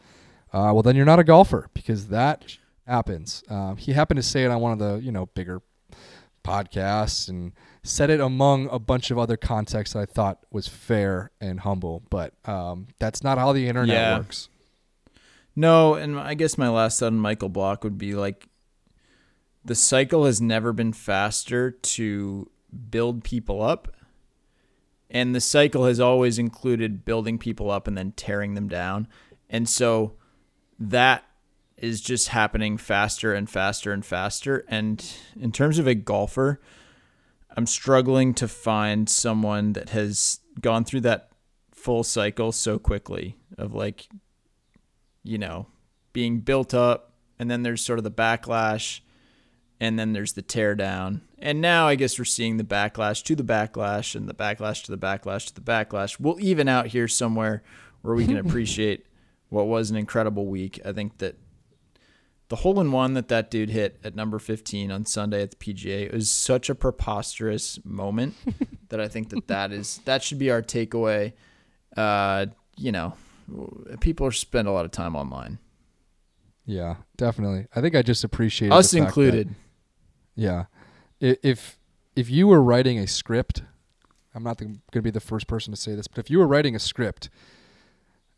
uh, 0.52 0.70
well, 0.72 0.82
then 0.82 0.96
you're 0.96 1.04
not 1.06 1.18
a 1.18 1.24
golfer 1.24 1.68
because 1.74 2.08
that 2.08 2.56
happens. 2.86 3.42
Um, 3.50 3.76
he 3.76 3.92
happened 3.92 4.16
to 4.18 4.22
say 4.22 4.44
it 4.44 4.50
on 4.50 4.60
one 4.60 4.72
of 4.72 4.78
the 4.78 4.96
you 5.04 5.12
know 5.12 5.26
bigger 5.26 5.60
podcasts 6.44 7.28
and 7.28 7.52
said 7.82 8.08
it 8.10 8.20
among 8.20 8.68
a 8.70 8.78
bunch 8.78 9.10
of 9.10 9.18
other 9.18 9.36
contexts 9.36 9.92
that 9.94 10.00
I 10.00 10.06
thought 10.06 10.38
was 10.50 10.66
fair 10.68 11.30
and 11.40 11.60
humble. 11.60 12.02
But 12.10 12.34
um, 12.48 12.88
that's 12.98 13.22
not 13.22 13.38
how 13.38 13.52
the 13.52 13.66
internet 13.68 13.94
Yeah. 13.96 14.18
works. 14.18 14.48
No, 15.54 15.94
and 15.94 16.18
I 16.18 16.34
guess 16.34 16.56
my 16.56 16.68
last 16.68 17.00
thought 17.00 17.06
on 17.08 17.18
Michael 17.18 17.48
Block 17.48 17.82
would 17.82 17.98
be 17.98 18.14
like 18.14 18.48
the 19.64 19.74
cycle 19.74 20.24
has 20.24 20.40
never 20.40 20.72
been 20.72 20.92
faster 20.92 21.70
to 21.72 22.48
build 22.90 23.24
people 23.24 23.60
up. 23.62 23.88
And 25.10 25.34
the 25.34 25.40
cycle 25.40 25.86
has 25.86 26.00
always 26.00 26.38
included 26.38 27.04
building 27.04 27.38
people 27.38 27.70
up 27.70 27.88
and 27.88 27.96
then 27.96 28.12
tearing 28.12 28.54
them 28.54 28.68
down. 28.68 29.08
And 29.48 29.68
so 29.68 30.14
that 30.78 31.24
is 31.76 32.00
just 32.00 32.28
happening 32.28 32.76
faster 32.76 33.32
and 33.32 33.48
faster 33.48 33.92
and 33.92 34.04
faster. 34.04 34.64
And 34.68 35.04
in 35.40 35.52
terms 35.52 35.78
of 35.78 35.86
a 35.86 35.94
golfer, 35.94 36.60
I'm 37.56 37.66
struggling 37.66 38.34
to 38.34 38.48
find 38.48 39.08
someone 39.08 39.72
that 39.72 39.90
has 39.90 40.40
gone 40.60 40.84
through 40.84 41.02
that 41.02 41.30
full 41.72 42.04
cycle 42.04 42.52
so 42.52 42.78
quickly 42.78 43.36
of 43.56 43.74
like 43.74 44.08
you 45.28 45.36
know, 45.36 45.66
being 46.14 46.40
built 46.40 46.72
up, 46.72 47.12
and 47.38 47.50
then 47.50 47.62
there's 47.62 47.84
sort 47.84 47.98
of 47.98 48.02
the 48.02 48.10
backlash, 48.10 49.00
and 49.80 49.98
then 49.98 50.12
there's 50.12 50.32
the 50.32 50.42
teardown. 50.42 51.20
And 51.38 51.60
now 51.60 51.86
I 51.86 51.94
guess 51.94 52.18
we're 52.18 52.24
seeing 52.24 52.56
the 52.56 52.64
backlash 52.64 53.22
to 53.24 53.36
the 53.36 53.44
backlash, 53.44 54.14
and 54.14 54.28
the 54.28 54.34
backlash 54.34 54.84
to 54.84 54.90
the 54.90 54.98
backlash 54.98 55.46
to 55.46 55.54
the 55.54 55.60
backlash. 55.60 56.18
We'll 56.18 56.40
even 56.40 56.68
out 56.68 56.88
here 56.88 57.08
somewhere 57.08 57.62
where 58.02 58.14
we 58.14 58.26
can 58.26 58.36
appreciate 58.44 59.06
what 59.48 59.66
was 59.66 59.90
an 59.90 59.96
incredible 59.96 60.46
week. 60.46 60.80
I 60.84 60.92
think 60.92 61.18
that 61.18 61.36
the 62.48 62.56
hole 62.56 62.80
in 62.80 62.92
one 62.92 63.12
that 63.14 63.28
that 63.28 63.50
dude 63.50 63.70
hit 63.70 63.98
at 64.02 64.14
number 64.16 64.38
15 64.38 64.90
on 64.90 65.04
Sunday 65.04 65.42
at 65.42 65.50
the 65.50 65.56
PGA 65.56 66.12
was 66.12 66.30
such 66.30 66.70
a 66.70 66.74
preposterous 66.74 67.78
moment 67.84 68.34
that 68.88 69.00
I 69.00 69.06
think 69.08 69.28
that 69.30 69.48
that 69.48 69.70
is 69.70 70.00
that 70.06 70.22
should 70.22 70.38
be 70.38 70.50
our 70.50 70.62
takeaway. 70.62 71.34
Uh, 71.96 72.46
you 72.76 72.90
know, 72.90 73.14
people 74.00 74.30
spend 74.30 74.66
a 74.66 74.70
lot 74.70 74.84
of 74.84 74.90
time 74.92 75.14
online, 75.16 75.58
Yeah, 76.64 76.96
definitely. 77.16 77.66
I 77.74 77.80
think 77.80 77.94
I 77.94 78.02
just 78.02 78.24
appreciate 78.24 78.72
us 78.72 78.92
fact 78.92 78.92
that- 78.92 79.06
included. 79.06 79.54
Yeah, 80.38 80.66
if 81.18 81.80
if 82.14 82.30
you 82.30 82.46
were 82.46 82.62
writing 82.62 82.96
a 82.96 83.08
script, 83.08 83.62
I'm 84.32 84.44
not 84.44 84.56
going 84.58 84.80
to 84.92 85.02
be 85.02 85.10
the 85.10 85.18
first 85.18 85.48
person 85.48 85.72
to 85.72 85.76
say 85.76 85.96
this, 85.96 86.06
but 86.06 86.20
if 86.20 86.30
you 86.30 86.38
were 86.38 86.46
writing 86.46 86.76
a 86.76 86.78
script, 86.78 87.28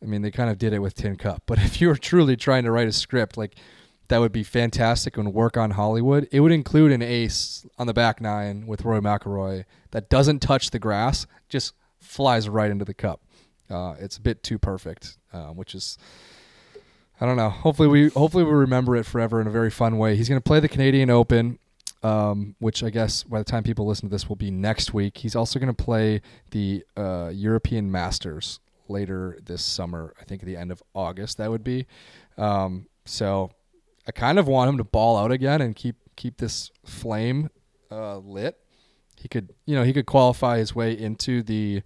I 0.03 0.07
mean, 0.07 0.22
they 0.22 0.30
kind 0.30 0.48
of 0.48 0.57
did 0.57 0.72
it 0.72 0.78
with 0.78 0.94
Tin 0.94 1.16
Cup, 1.16 1.42
but 1.46 1.59
if 1.59 1.78
you 1.78 1.88
were 1.88 1.96
truly 1.96 2.36
trying 2.36 2.64
to 2.64 2.70
write 2.70 2.88
a 2.88 2.92
script, 2.92 3.36
like 3.36 3.55
that 4.09 4.18
would 4.18 4.32
be 4.32 4.42
fantastic 4.42 5.18
and 5.18 5.34
work 5.34 5.59
on 5.59 5.72
Hollywood. 5.72 6.26
It 6.32 6.40
would 6.40 6.53
include 6.53 6.90
an 6.90 7.03
ace 7.03 7.66
on 7.78 7.86
the 7.86 7.92
back 7.92 8.18
nine 8.18 8.66
with 8.66 8.82
Rory 8.82 9.03
McIlroy 9.03 9.66
that 9.90 10.09
doesn't 10.09 10.40
touch 10.40 10.70
the 10.70 10.78
grass, 10.78 11.26
just 11.51 11.74
flies 12.01 12.48
right 12.48 12.70
into 12.70 12.86
the 12.86 12.94
cup. 12.94 13.20
Uh, 13.68 13.94
it's 14.01 14.16
a 14.16 14.22
bit 14.22 14.42
too 14.42 14.59
perfect, 14.59 15.18
uh, 15.34 15.48
which 15.48 15.74
is 15.74 15.98
I 17.20 17.26
don't 17.26 17.36
know. 17.36 17.51
Hopefully 17.51 17.88
we 17.88 18.09
hopefully 18.09 18.42
we 18.42 18.53
remember 18.53 18.96
it 18.96 19.05
forever 19.05 19.38
in 19.38 19.46
a 19.46 19.51
very 19.51 19.70
fun 19.70 19.98
way. 19.98 20.16
He's 20.16 20.30
going 20.30 20.40
to 20.40 20.48
play 20.48 20.61
the 20.61 20.68
Canadian 20.68 21.11
Open, 21.11 21.59
um, 22.03 22.55
which 22.59 22.82
I 22.82 22.90
guess 22.90 23.22
by 23.22 23.38
the 23.38 23.44
time 23.44 23.62
people 23.62 23.86
listen 23.86 24.09
to 24.09 24.12
this 24.12 24.28
will 24.28 24.36
be 24.36 24.51
next 24.51 24.94
week. 24.94 25.18
He's 25.18 25.36
also 25.36 25.59
going 25.59 25.74
to 25.74 25.84
play 25.84 26.22
the 26.51 26.84
uh, 26.96 27.30
European 27.32 27.90
Masters 27.90 28.61
later 28.88 29.38
this 29.44 29.64
summer. 29.64 30.14
I 30.20 30.24
think 30.24 30.42
at 30.42 30.46
the 30.46 30.57
end 30.57 30.72
of 30.72 30.82
August 30.94 31.38
that 31.38 31.51
would 31.51 31.64
be. 31.64 31.86
Um, 32.38 32.86
so 33.05 33.51
I 34.07 34.12
kind 34.12 34.38
of 34.38 34.48
want 34.48 34.70
him 34.70 34.78
to 34.78 34.84
ball 34.84 35.16
out 35.16 35.32
again 35.32 35.61
and 35.61 35.76
keep 35.76 35.96
keep 36.16 36.38
this 36.38 36.70
flame 36.84 37.51
uh, 37.90 38.18
lit. 38.18 38.59
He 39.16 39.28
could 39.28 39.53
you 39.66 39.74
know 39.74 39.84
he 39.84 39.92
could 39.92 40.07
qualify 40.07 40.59
his 40.59 40.74
way 40.74 40.92
into 40.98 41.42
the 41.42 41.82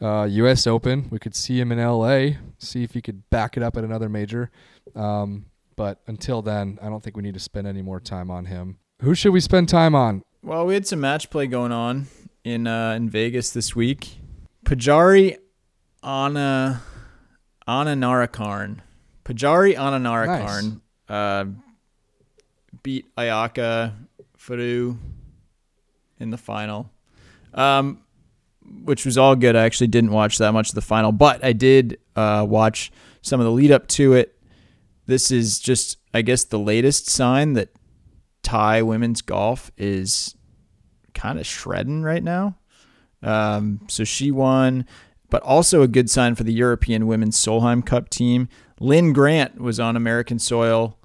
uh, 0.00 0.24
U.S. 0.30 0.66
Open. 0.66 1.08
We 1.10 1.18
could 1.18 1.34
see 1.34 1.58
him 1.60 1.72
in 1.72 1.78
L.A. 1.78 2.38
See 2.58 2.82
if 2.82 2.94
he 2.94 3.00
could 3.00 3.28
back 3.30 3.56
it 3.56 3.62
up 3.62 3.76
at 3.76 3.84
another 3.84 4.08
major. 4.08 4.50
Um, 4.94 5.46
but 5.76 6.00
until 6.06 6.42
then, 6.42 6.78
I 6.82 6.88
don't 6.88 7.02
think 7.02 7.16
we 7.16 7.22
need 7.22 7.34
to 7.34 7.40
spend 7.40 7.66
any 7.66 7.82
more 7.82 8.00
time 8.00 8.30
on 8.30 8.46
him. 8.46 8.78
Who 9.02 9.14
should 9.14 9.32
we 9.32 9.40
spend 9.40 9.68
time 9.68 9.94
on? 9.94 10.22
Well, 10.42 10.66
we 10.66 10.74
had 10.74 10.86
some 10.86 11.00
match 11.00 11.28
play 11.28 11.46
going 11.46 11.72
on 11.72 12.06
in 12.44 12.66
uh, 12.66 12.92
in 12.92 13.10
Vegas 13.10 13.50
this 13.50 13.76
week. 13.76 14.18
Pajaree 14.64 15.36
Anna 16.02 16.82
Anannarukarn. 17.68 18.78
Pajaree 19.24 19.76
Anannarukarn 19.76 20.80
uh, 21.08 21.44
beat 22.82 23.06
Ayaka 23.16 23.92
Furue 24.38 24.96
in 26.18 26.30
the 26.30 26.38
final. 26.38 26.90
Um, 27.52 28.02
which 28.84 29.04
was 29.04 29.16
all 29.18 29.36
good. 29.36 29.56
I 29.56 29.64
actually 29.64 29.86
didn't 29.88 30.10
watch 30.10 30.38
that 30.38 30.52
much 30.52 30.70
of 30.70 30.74
the 30.74 30.80
final, 30.80 31.12
but 31.12 31.44
I 31.44 31.52
did 31.52 31.98
uh, 32.16 32.44
watch 32.48 32.90
some 33.22 33.40
of 33.40 33.44
the 33.44 33.52
lead 33.52 33.70
up 33.70 33.86
to 33.88 34.14
it. 34.14 34.38
This 35.06 35.30
is 35.30 35.60
just, 35.60 35.98
I 36.12 36.22
guess, 36.22 36.44
the 36.44 36.58
latest 36.58 37.08
sign 37.08 37.52
that 37.52 37.68
Thai 38.46 38.80
women's 38.80 39.22
golf 39.22 39.72
is 39.76 40.36
kind 41.14 41.40
of 41.40 41.44
shredding 41.44 42.02
right 42.02 42.22
now. 42.22 42.56
Um, 43.20 43.80
so 43.88 44.04
she 44.04 44.30
won, 44.30 44.86
but 45.30 45.42
also 45.42 45.82
a 45.82 45.88
good 45.88 46.08
sign 46.08 46.36
for 46.36 46.44
the 46.44 46.52
European 46.52 47.08
Women's 47.08 47.36
Solheim 47.36 47.84
Cup 47.84 48.08
team. 48.08 48.48
Linn 48.78 49.12
Grant 49.12 49.60
was 49.60 49.80
on 49.80 49.96
American 49.96 50.38
soil 50.38 50.96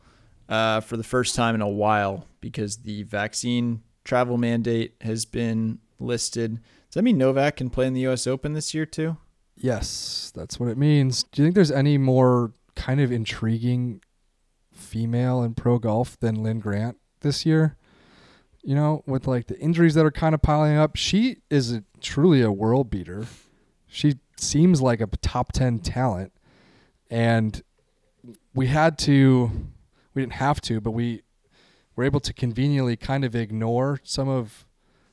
uh, 0.50 0.82
for 0.82 0.98
the 0.98 1.04
first 1.04 1.34
time 1.34 1.56
in 1.56 1.62
a 1.62 1.68
while 1.68 2.28
because 2.42 2.78
the 2.78 3.02
vaccine 3.04 3.82
travel 4.04 4.38
mandate 4.38 4.94
has 5.02 5.26
been 5.26 5.80
listed. 5.98 6.60
Does 6.90 6.94
that 6.94 7.02
mean 7.02 7.18
Novak 7.18 7.56
can 7.56 7.72
play 7.72 7.88
in 7.88 7.94
the 7.94 8.02
U.S. 8.02 8.28
Open 8.28 8.54
this 8.54 8.76
year 8.76 8.86
too? 8.86 9.18
Yes, 9.56 10.32
that's 10.36 10.60
what 10.60 10.70
it 10.70 10.78
means. 10.78 11.24
Do 11.24 11.42
you 11.42 11.48
think 11.48 11.56
there's 11.56 11.72
any 11.72 11.98
more 11.98 12.54
kind 12.76 13.02
of 13.02 13.12
intriguing 13.12 14.04
female 14.72 15.42
in 15.42 15.56
pro 15.56 15.80
golf 15.80 16.20
than 16.20 16.44
Linn 16.44 16.60
Grant 16.60 16.98
this 17.22 17.46
year? 17.46 17.78
You 18.64 18.76
know, 18.76 19.04
with 19.08 19.28
like 19.28 19.48
the 19.48 19.60
injuries 19.60 19.96
that 19.96 20.06
are 20.06 20.12
kind 20.12 20.36
of 20.36 20.42
piling 20.42 20.78
up, 20.78 20.96
she 20.96 21.38
is 21.50 21.74
a, 21.74 21.84
truly 22.00 22.42
a 22.42 22.52
world 22.52 22.90
beater. 22.90 23.26
She 23.88 24.20
seems 24.38 24.82
like 24.82 25.02
a 25.02 25.08
top 25.08 25.52
10 25.52 25.80
talent. 25.80 26.32
And 27.10 27.62
we 28.54 28.68
had 28.68 28.98
to, 29.00 29.52
we 30.14 30.22
didn't 30.22 30.34
have 30.34 30.62
to, 30.62 30.80
but 30.80 30.92
we 30.92 31.24
were 31.96 32.04
able 32.04 32.20
to 32.20 32.34
conveniently 32.34 32.96
kind 32.96 33.26
of 33.26 33.36
ignore 33.36 34.00
some 34.04 34.30
of 34.30 34.66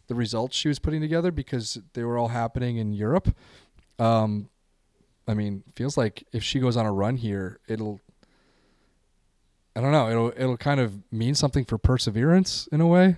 the 0.06 0.14
results 0.14 0.56
she 0.56 0.68
was 0.68 0.78
putting 0.78 1.00
together 1.00 1.30
because 1.30 1.78
they 1.92 2.02
were 2.02 2.18
all 2.18 2.28
happening 2.28 2.76
in 2.76 2.92
Europe. 2.92 3.34
Um, 3.98 4.48
I 5.26 5.34
mean, 5.34 5.62
feels 5.76 5.96
like 5.96 6.24
if 6.32 6.42
she 6.42 6.60
goes 6.60 6.76
on 6.76 6.86
a 6.86 6.92
run 6.92 7.16
here, 7.16 7.60
it'll. 7.68 8.00
I 9.78 9.80
don't 9.80 9.92
know. 9.92 10.10
It'll 10.10 10.32
it'll 10.36 10.56
kind 10.56 10.80
of 10.80 10.98
mean 11.12 11.36
something 11.36 11.64
for 11.64 11.78
perseverance 11.78 12.68
in 12.72 12.80
a 12.80 12.86
way. 12.88 13.14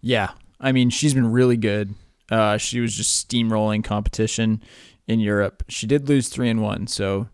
Yeah, 0.00 0.30
I 0.58 0.72
mean 0.72 0.88
she's 0.88 1.12
been 1.12 1.30
really 1.30 1.58
good. 1.58 1.94
Uh, 2.30 2.56
she 2.56 2.80
was 2.80 2.96
just 2.96 3.28
steamrolling 3.28 3.84
competition 3.84 4.62
in 5.06 5.20
Europe. 5.20 5.64
She 5.68 5.86
did 5.86 6.08
lose 6.08 6.30
three 6.30 6.48
and 6.48 6.62
one, 6.62 6.86
so 6.86 7.28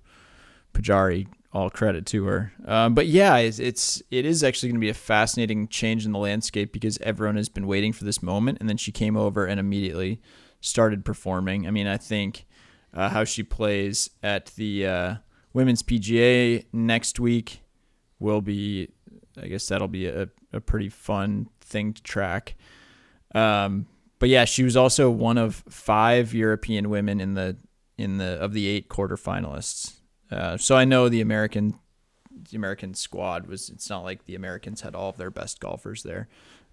Pajaree, 0.73 1.29
all 1.53 1.71
credit 1.71 2.05
to 2.07 2.25
her. 2.25 2.53
Um, 2.67 2.95
but 2.95 3.07
yeah, 3.07 3.37
it's, 3.37 3.61
it's 3.61 4.03
it 4.11 4.27
is 4.27 4.43
actually 4.43 4.71
going 4.71 4.81
to 4.81 4.85
be 4.85 4.91
a 4.91 4.95
fascinating 4.95 5.69
change 5.69 6.05
in 6.05 6.11
the 6.11 6.19
landscape 6.19 6.73
because 6.73 6.99
everyone 7.01 7.37
has 7.37 7.49
been 7.49 7.69
waiting 7.69 7.93
for 7.93 8.03
this 8.03 8.25
moment, 8.25 8.59
and 8.59 8.69
then 8.69 8.77
she 8.77 8.91
came 8.91 9.17
over 9.17 9.47
and 9.47 9.61
immediately 9.61 10.21
started 10.61 11.05
performing. 11.05 11.65
I 11.69 11.71
mean, 11.71 11.87
I 11.87 11.97
think 11.97 12.45
uh, 12.93 13.11
how 13.11 13.23
she 13.23 13.45
plays 13.45 14.11
at 14.21 14.47
the 14.57 14.85
uh, 14.85 15.15
women's 15.53 15.85
PGA 15.85 16.65
next 16.73 17.21
week 17.21 17.61
will 18.25 18.41
be, 18.41 18.89
I 19.41 19.47
guess 19.47 19.69
that'll 19.69 19.87
be 19.87 20.07
a, 20.07 20.29
a 20.53 20.61
pretty 20.61 20.89
fun 20.89 21.49
thing 21.61 21.93
to 21.93 22.03
track. 22.03 22.57
Um, 23.35 23.87
but 24.19 24.29
yeah, 24.29 24.45
she 24.45 24.63
was 24.63 24.77
also 24.77 25.11
one 25.11 25.39
of 25.39 25.57
five 25.69 26.35
European 26.35 26.89
women 26.89 27.21
in 27.21 27.35
the 27.35 27.57
in 27.97 28.19
the 28.19 28.41
of 28.41 28.53
the 28.53 28.67
eight 28.67 28.89
quarterfinalists. 28.89 29.95
Uh, 30.31 30.57
so 30.57 30.77
I 30.77 30.85
know 30.85 31.09
the 31.09 31.21
American 31.21 31.79
the 32.51 32.57
American 32.57 32.95
squad 32.95 33.47
was. 33.47 33.69
It's 33.69 33.91
not 33.91 34.03
like 34.03 34.25
the 34.25 34.35
Americans 34.35 34.81
had 34.81 34.95
all 34.95 35.11
of 35.11 35.17
their 35.17 35.31
best 35.31 35.61
golfers 35.61 36.03
there 36.03 36.29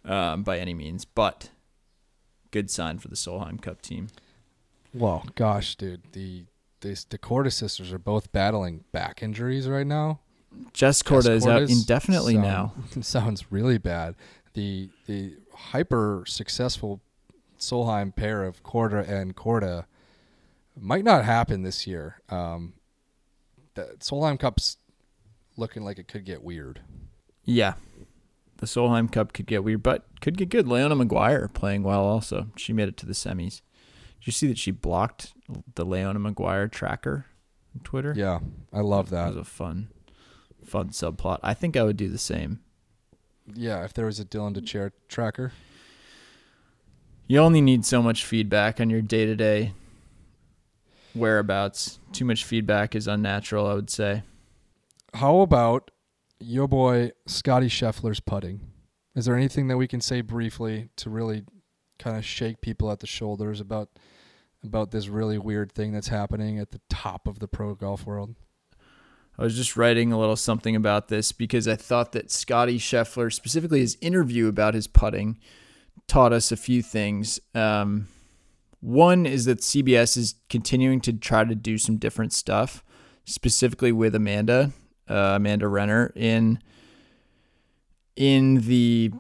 um, 0.06 0.44
by 0.44 0.60
any 0.60 0.74
means, 0.74 1.06
but 1.06 1.50
good 2.52 2.70
sign 2.70 3.00
for 3.00 3.08
the 3.08 3.16
Solheim 3.16 3.62
Cup 3.62 3.82
team. 3.82 4.08
Well, 4.94 5.26
gosh, 5.36 5.76
dude, 5.76 6.02
the 6.14 6.46
the 6.82 7.06
the 7.10 7.18
Korda 7.18 7.52
sisters 7.52 7.92
are 7.92 8.00
both 8.00 8.32
battling 8.32 8.84
back 8.92 9.24
injuries 9.24 9.68
right 9.68 9.88
now. 9.88 10.20
Jess 10.74 11.02
Korda 11.04 11.30
is 11.32 11.46
out 11.48 11.64
indefinitely 11.70 12.34
sound- 12.36 12.44
now. 12.46 12.74
Sounds 13.02 13.52
really 13.52 13.78
bad. 13.78 14.16
The 14.54 14.90
the 15.08 15.36
hyper 15.54 16.24
successful 16.28 17.02
Solheim 17.60 18.16
pair 18.16 18.44
of 18.44 18.64
Korda 18.64 19.08
and 19.08 19.36
Korda 19.36 19.86
might 20.80 21.04
not 21.04 21.26
happen 21.26 21.64
this 21.64 21.86
year. 21.88 22.22
Um, 22.30 22.74
the 23.76 23.96
Solheim 24.00 24.40
Cup's 24.40 24.78
looking 25.58 25.84
like 25.84 26.00
it 26.00 26.08
could 26.08 26.26
get 26.26 26.44
weird. 26.44 26.82
Yeah, 27.46 27.74
the 28.58 28.66
Solheim 28.66 29.12
Cup 29.12 29.32
could 29.34 29.46
get 29.48 29.64
weird, 29.64 29.84
but 29.84 30.06
could 30.22 30.38
get 30.38 30.50
good. 30.50 30.68
Leona 30.68 30.96
Maguire 30.96 31.48
playing 31.48 31.84
well 31.84 32.02
also. 32.04 32.48
She 32.58 32.74
made 32.74 32.88
it 32.90 32.98
to 32.98 33.06
the 33.06 33.14
semis. 33.14 33.62
Did 34.20 34.28
you 34.28 34.32
see 34.34 34.48
that 34.48 34.58
she 34.58 34.72
blocked 34.72 35.34
the 35.76 35.86
Leona 35.86 36.20
Maguire 36.20 36.68
tracker 36.68 37.26
on 37.76 37.82
Twitter? 37.84 38.14
Yeah, 38.16 38.40
I 38.74 38.82
love 38.82 39.10
That 39.10 39.24
that. 39.24 39.28
was 39.30 39.38
a 39.38 39.44
fun, 39.50 39.90
fun 40.66 40.90
subplot. 40.90 41.40
I 41.44 41.54
think 41.54 41.76
I 41.76 41.84
would 41.84 41.98
do 41.98 42.10
the 42.10 42.18
same. 42.18 42.60
Yeah, 43.54 43.84
if 43.84 43.94
there 43.94 44.06
was 44.06 44.20
a 44.20 44.26
Dylan 44.26 44.56
Dethier 44.56 44.92
tracker. 45.08 45.52
You 47.28 47.40
only 47.40 47.62
need 47.62 47.86
so 47.86 48.02
much 48.02 48.26
feedback 48.26 48.80
on 48.80 48.90
your 48.90 49.02
day 49.02 49.26
to 49.26 49.36
day 49.36 49.74
whereabouts. 51.14 52.00
Too 52.12 52.26
much 52.26 52.46
feedback 52.46 52.96
is 52.96 53.08
unnatural, 53.08 53.68
I 53.68 53.74
would 53.74 53.90
say. 53.90 54.24
How 55.14 55.40
about 55.40 55.92
your 56.40 56.68
boy 56.68 57.12
Scotty 57.28 57.68
Scheffler's 57.68 58.20
putting? 58.20 58.62
Is 59.16 59.26
there 59.26 59.36
anything 59.36 59.68
that 59.68 59.78
we 59.78 59.88
can 59.88 60.02
say 60.02 60.22
briefly 60.22 60.90
to 60.98 61.10
really 61.10 61.44
kind 62.00 62.18
of 62.18 62.26
shake 62.26 62.62
people 62.62 62.92
at 62.92 63.00
the 63.00 63.08
shoulders 63.08 63.60
about 63.60 63.90
about 64.64 64.92
this 64.92 65.08
really 65.08 65.40
weird 65.40 65.72
thing 65.72 65.92
that's 65.92 66.08
happening 66.10 66.60
at 66.60 66.72
the 66.72 66.82
top 66.88 67.28
of 67.28 67.40
the 67.40 67.48
pro 67.48 67.74
golf 67.74 68.06
world? 68.06 68.36
I 69.38 69.44
was 69.44 69.56
just 69.56 69.76
writing 69.76 70.12
a 70.12 70.20
little 70.20 70.36
something 70.36 70.76
about 70.76 71.08
this 71.08 71.32
because 71.32 71.68
I 71.68 71.76
thought 71.76 72.12
that 72.12 72.32
Scotty 72.32 72.78
Scheffler, 72.78 73.32
specifically 73.34 73.80
his 73.80 73.98
interview 74.02 74.48
about 74.48 74.74
his 74.74 74.88
putting, 74.88 75.40
taught 76.08 76.34
us 76.34 76.52
a 76.52 76.58
few 76.58 76.82
things. 76.82 77.40
Um, 77.56 78.08
one 78.82 79.26
is 79.26 79.46
that 79.46 79.60
CBS 79.60 80.18
is 80.18 80.36
continuing 80.50 81.02
to 81.02 81.14
try 81.14 81.44
to 81.44 81.56
do 81.56 81.78
some 81.78 81.98
different 81.98 82.34
stuff, 82.34 82.84
specifically 83.26 83.92
with 83.92 84.16
Amanda, 84.16 84.72
uh, 85.10 85.34
Amanda 85.36 85.68
Renner 85.68 86.12
in 86.16 86.60
in 88.16 88.62
the 88.62 89.12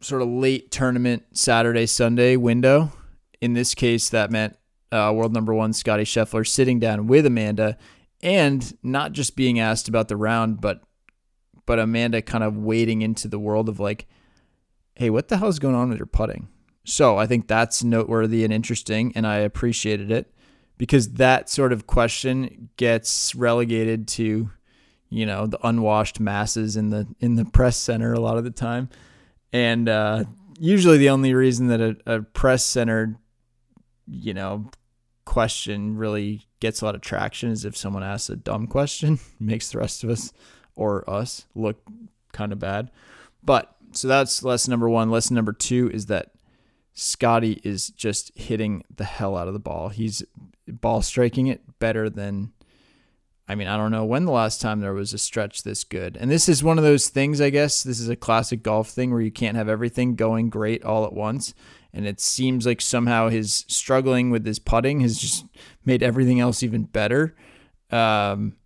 sort 0.00 0.22
of 0.22 0.28
late 0.28 0.70
tournament 0.70 1.24
Saturday 1.32 1.86
Sunday 1.86 2.36
window. 2.36 2.92
In 3.40 3.54
this 3.54 3.74
case, 3.74 4.08
that 4.10 4.30
meant 4.30 4.56
uh, 4.92 5.12
world 5.14 5.32
number 5.32 5.54
one 5.54 5.72
Scotty 5.72 6.04
Scheffler 6.04 6.46
sitting 6.46 6.78
down 6.78 7.06
with 7.06 7.26
Amanda 7.26 7.76
and 8.22 8.76
not 8.82 9.12
just 9.12 9.36
being 9.36 9.58
asked 9.58 9.88
about 9.88 10.08
the 10.08 10.16
round, 10.16 10.60
but 10.60 10.82
but 11.66 11.78
Amanda 11.78 12.22
kind 12.22 12.44
of 12.44 12.56
wading 12.56 13.02
into 13.02 13.26
the 13.26 13.40
world 13.40 13.68
of 13.68 13.80
like, 13.80 14.06
hey, 14.94 15.10
what 15.10 15.28
the 15.28 15.36
hell 15.36 15.48
is 15.48 15.58
going 15.58 15.74
on 15.74 15.88
with 15.88 15.98
your 15.98 16.06
putting? 16.06 16.48
So 16.84 17.18
I 17.18 17.26
think 17.26 17.48
that's 17.48 17.82
noteworthy 17.82 18.44
and 18.44 18.52
interesting, 18.52 19.12
and 19.16 19.26
I 19.26 19.38
appreciated 19.38 20.10
it 20.10 20.32
because 20.78 21.14
that 21.14 21.50
sort 21.50 21.72
of 21.72 21.86
question 21.86 22.70
gets 22.76 23.34
relegated 23.34 24.06
to, 24.08 24.50
you 25.10 25.26
know, 25.26 25.46
the 25.46 25.58
unwashed 25.66 26.20
masses 26.20 26.76
in 26.76 26.90
the 26.90 27.08
in 27.18 27.34
the 27.34 27.44
press 27.44 27.76
center 27.76 28.12
a 28.12 28.20
lot 28.20 28.38
of 28.38 28.44
the 28.44 28.50
time, 28.50 28.88
and 29.52 29.88
uh, 29.88 30.24
usually 30.58 30.98
the 30.98 31.10
only 31.10 31.34
reason 31.34 31.66
that 31.68 31.80
a, 31.80 31.96
a 32.06 32.22
press 32.22 32.64
center, 32.64 33.18
you 34.06 34.34
know, 34.34 34.70
question 35.26 35.98
really 35.98 36.46
gets 36.60 36.80
a 36.80 36.86
lot 36.86 36.94
of 36.94 37.02
traction 37.02 37.50
is 37.50 37.66
if 37.66 37.76
someone 37.76 38.02
asks 38.02 38.30
a 38.30 38.36
dumb 38.36 38.66
question, 38.66 39.18
makes 39.40 39.70
the 39.70 39.78
rest 39.78 40.02
of 40.02 40.08
us 40.08 40.32
or 40.74 41.08
us 41.08 41.44
look 41.54 41.82
kind 42.32 42.52
of 42.52 42.58
bad. 42.58 42.90
But 43.42 43.76
so 43.92 44.08
that's 44.08 44.42
lesson 44.42 44.70
number 44.70 44.88
one. 44.88 45.10
Lesson 45.10 45.34
number 45.34 45.52
two 45.52 45.90
is 45.92 46.06
that 46.06 46.32
Scotty 46.94 47.60
is 47.62 47.88
just 47.90 48.32
hitting 48.34 48.82
the 48.94 49.04
hell 49.04 49.36
out 49.36 49.48
of 49.48 49.52
the 49.52 49.60
ball. 49.60 49.90
He's 49.90 50.22
ball 50.66 51.02
striking 51.02 51.46
it 51.48 51.78
better 51.78 52.08
than 52.08 52.52
I 53.48 53.54
mean, 53.54 53.68
I 53.68 53.76
don't 53.76 53.92
know 53.92 54.04
when 54.04 54.24
the 54.24 54.32
last 54.32 54.60
time 54.60 54.80
there 54.80 54.92
was 54.92 55.12
a 55.12 55.18
stretch 55.18 55.62
this 55.62 55.84
good. 55.84 56.16
And 56.16 56.30
this 56.30 56.48
is 56.48 56.64
one 56.64 56.78
of 56.78 56.84
those 56.84 57.08
things, 57.08 57.40
I 57.40 57.50
guess. 57.50 57.82
This 57.82 58.00
is 58.00 58.08
a 58.08 58.16
classic 58.16 58.62
golf 58.62 58.88
thing 58.88 59.12
where 59.12 59.20
you 59.20 59.30
can't 59.30 59.56
have 59.56 59.68
everything 59.68 60.16
going 60.16 60.50
great 60.50 60.82
all 60.82 61.04
at 61.04 61.12
once. 61.12 61.54
And 61.96 62.06
it 62.06 62.20
seems 62.20 62.66
like 62.66 62.82
somehow 62.82 63.30
his 63.30 63.64
struggling 63.68 64.30
with 64.30 64.44
his 64.44 64.58
putting 64.58 65.00
has 65.00 65.18
just 65.18 65.46
made 65.86 66.02
everything 66.02 66.40
else 66.40 66.62
even 66.62 66.82
better. 66.84 67.34
Um, 67.90 68.56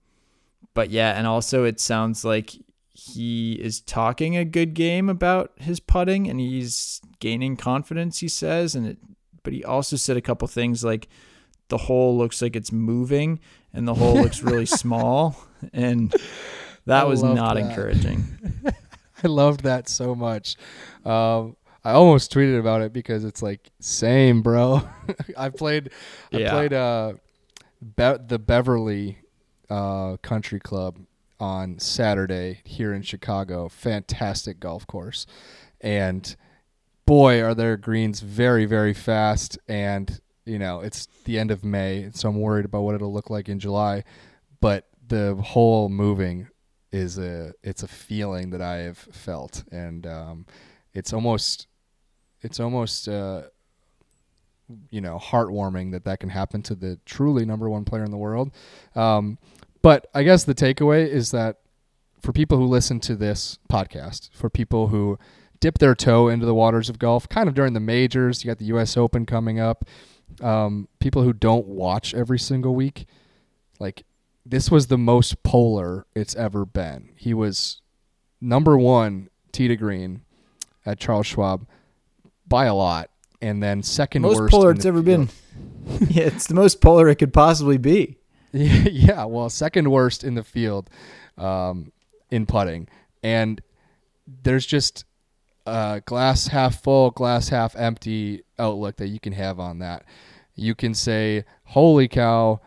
but 0.75 0.91
yeah, 0.91 1.17
and 1.17 1.29
also 1.29 1.63
it 1.63 1.79
sounds 1.79 2.25
like 2.25 2.51
he 2.93 3.53
is 3.53 3.81
talking 3.81 4.37
a 4.37 4.45
good 4.45 4.75
game 4.75 5.09
about 5.09 5.53
his 5.57 5.79
putting 5.79 6.29
and 6.29 6.41
he's 6.41 7.01
gaining 7.21 7.57
confidence, 7.57 8.19
he 8.19 8.27
says. 8.27 8.75
And 8.75 8.85
it, 8.85 8.99
but 9.45 9.53
he 9.53 9.63
also 9.63 9.95
said 9.95 10.17
a 10.17 10.21
couple 10.21 10.49
things 10.49 10.83
like 10.83 11.07
the 11.69 11.79
hole 11.79 12.19
looks 12.19 12.43
like 12.43 12.57
it's 12.57 12.73
moving 12.73 13.39
and 13.73 13.87
the 13.87 13.95
hole 13.95 14.15
looks 14.15 14.43
really 14.43 14.67
small. 14.83 15.37
And 15.73 16.13
that 16.87 17.05
I 17.05 17.07
was 17.07 17.23
not 17.23 17.55
that. 17.55 17.61
encouraging. 17.61 18.25
I 19.23 19.29
loved 19.29 19.63
that 19.63 19.89
so 19.89 20.17
much. 20.17 20.57
Um, 21.05 21.57
I 21.85 21.93
almost 21.93 22.33
tweeted 22.33 22.59
about 22.59 22.83
it 22.83 22.93
because 22.93 23.25
it's 23.25 23.43
like 23.43 23.71
same, 23.81 24.43
bro. 24.43 24.83
I 25.37 25.49
played, 25.49 25.91
I 26.33 26.39
played 26.51 26.73
uh, 26.73 27.15
Be- 27.97 28.25
the 28.27 28.39
Beverly 28.39 29.19
uh, 29.71 30.17
Country 30.19 30.61
Club 30.61 30.99
on 31.39 31.79
Saturday 31.79 32.61
here 32.65 32.93
in 32.93 33.03
Chicago. 33.03 33.69
Fantastic 33.69 34.61
golf 34.61 34.87
course, 34.87 35.27
and 35.81 36.37
boy, 37.07 37.43
are 37.43 37.55
their 37.55 37.77
greens 37.77 38.21
very, 38.21 38.67
very 38.67 38.93
fast. 38.93 39.59
And 39.67 40.21
you 40.45 40.59
know, 40.59 40.81
it's 40.81 41.07
the 41.25 41.39
end 41.39 41.51
of 41.51 41.65
May, 41.65 42.11
so 42.13 42.29
I'm 42.29 42.41
worried 42.41 42.65
about 42.67 42.83
what 42.83 42.95
it'll 42.95 43.13
look 43.13 43.31
like 43.31 43.49
in 43.49 43.59
July. 43.59 44.05
But 44.61 44.89
the 45.07 45.35
whole 45.37 45.89
moving 45.89 46.49
is 46.93 47.19
a 47.19 47.55
it's 47.63 47.83
a 47.83 47.89
feeling 47.89 48.51
that 48.51 48.61
I 48.61 48.77
have 48.79 48.99
felt, 48.99 49.65
and 49.73 50.07
um, 50.07 50.47
it's 50.93 51.13
almost 51.13 51.67
it's 52.43 52.61
almost 52.61 53.09
uh, 53.09 53.43
you 54.91 55.01
know 55.01 55.19
heartwarming 55.19 55.93
that 55.93 56.05
that 56.05 56.21
can 56.21 56.31
happen 56.31 56.63
to 56.63 56.75
the 56.75 56.99
truly 57.05 57.45
number 57.45 57.69
one 57.69 57.85
player 57.85 58.05
in 58.05 58.11
the 58.11 58.17
world. 58.17 58.51
Um, 58.95 59.39
but 59.83 60.07
I 60.15 60.23
guess 60.23 60.45
the 60.45 60.55
takeaway 60.55 61.09
is 61.09 61.31
that 61.31 61.57
for 62.21 62.33
people 62.33 62.59
who 62.59 62.67
listen 62.67 63.01
to 63.01 63.17
this 63.17 63.59
podcast, 63.71 64.31
for 64.33 64.51
people 64.51 64.89
who 64.89 65.19
dip 65.59 65.79
their 65.79 65.95
toe 65.95 66.29
into 66.29 66.47
the 66.47 66.55
waters 66.55 66.89
of 66.89 66.99
golf, 66.99 67.29
kind 67.29 67.49
of 67.49 67.55
during 67.55 67.73
the 67.73 67.81
majors, 67.81 68.45
you 68.45 68.49
got 68.49 68.59
the 68.59 68.67
U.S. 68.67 68.97
Open 68.97 69.27
coming 69.27 69.59
up. 69.59 69.85
Um, 70.41 70.89
people 71.01 71.23
who 71.23 71.33
don't 71.33 71.67
watch 71.67 72.15
every 72.15 72.39
single 72.39 72.75
week, 72.75 73.07
like 73.79 74.05
this 74.45 74.71
was 74.71 74.87
the 74.87 74.99
most 74.99 75.43
polar 75.43 76.07
it's 76.15 76.37
ever 76.37 76.65
been. 76.65 77.11
He 77.17 77.35
was 77.35 77.81
number 78.41 78.77
one 78.79 79.29
tee 79.53 79.69
to 79.69 79.77
green 79.77 80.23
at 80.87 80.99
Charles 80.99 81.27
Schwab 81.27 81.67
by 82.51 82.67
a 82.67 82.75
lot, 82.75 83.09
and 83.41 83.63
then 83.63 83.83
second 83.83 84.21
most 84.21 84.39
worst 84.39 84.51
polar 84.51 84.73
it's 84.73 84.85
ever 84.85 85.03
field. 85.03 85.31
been. 85.87 86.09
yeah, 86.11 86.25
it's 86.25 86.47
the 86.47 86.55
most 86.55 86.83
polar 86.83 87.09
it 87.09 87.17
could 87.17 87.33
possibly 87.33 87.79
be. 87.79 88.19
Yeah, 88.53 88.83
yeah, 88.91 89.25
well, 89.25 89.49
second 89.49 89.91
worst 89.91 90.23
in 90.23 90.35
the 90.35 90.45
field 90.45 90.91
um, 91.39 91.93
in 92.31 92.45
putting, 92.45 92.89
and 93.23 93.63
there's 94.43 94.67
just 94.67 95.07
a 95.67 96.03
glass 96.05 96.49
half 96.49 96.83
full, 96.83 97.11
glass 97.13 97.49
half 97.49 97.75
empty 97.77 98.43
outlook 98.59 98.97
that 98.97 99.09
you 99.09 99.21
can 99.21 99.33
have 99.33 99.59
on 99.59 99.79
that. 99.79 100.05
You 100.55 100.75
can 100.75 100.93
say, 100.93 101.45
"Holy 101.65 102.09
cow, 102.09 102.61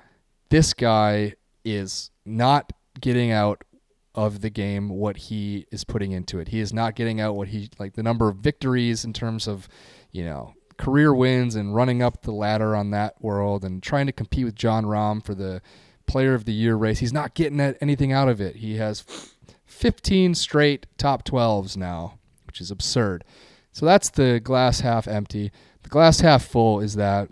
this 0.50 0.74
guy 0.74 1.36
is 1.64 2.10
not 2.26 2.74
getting 3.00 3.32
out 3.32 3.64
of 4.16 4.42
the 4.42 4.50
game 4.50 4.90
what 4.90 5.18
he 5.18 5.66
is 5.72 5.84
putting 5.84 6.12
into 6.12 6.40
it. 6.40 6.50
He 6.50 6.60
is 6.60 6.74
not 6.74 6.96
getting 6.96 7.20
out 7.20 7.36
what 7.36 7.50
he 7.50 7.70
like 7.80 7.94
the 7.94 8.04
number 8.04 8.30
of 8.30 8.38
victories 8.38 9.04
in 9.04 9.14
terms 9.14 9.48
of, 9.48 9.68
you 10.12 10.24
know, 10.24 10.54
career 10.78 11.14
wins 11.14 11.56
and 11.56 11.76
running 11.76 12.02
up 12.02 12.22
the 12.22 12.32
ladder 12.32 12.76
on 12.76 12.92
that 12.92 13.16
world 13.22 13.64
and 13.64 13.82
trying 13.82 14.06
to 14.06 14.12
compete 14.12 14.46
with 14.46 14.56
Jon 14.56 14.86
Rahm 14.86 15.24
for 15.24 15.34
the 15.34 15.62
player 16.06 16.34
of 16.34 16.46
the 16.46 16.54
year 16.54 16.76
race. 16.76 17.00
He's 17.00 17.14
not 17.14 17.34
getting 17.34 17.60
anything 17.60 18.12
out 18.12 18.30
of 18.30 18.42
it. 18.42 18.58
He 18.58 18.78
has 18.78 19.34
15 19.66 20.36
straight 20.36 20.86
top 20.98 21.26
12s 21.26 21.78
now, 21.78 22.20
which 22.46 22.62
is 22.62 22.70
absurd. 22.70 23.24
So 23.72 23.86
that's 23.86 24.10
the 24.10 24.40
glass 24.40 24.82
half 24.82 25.08
empty. 25.08 25.52
The 25.82 25.90
glass 25.90 26.20
half 26.20 26.46
full 26.46 26.80
is 26.80 26.96
that 26.96 27.30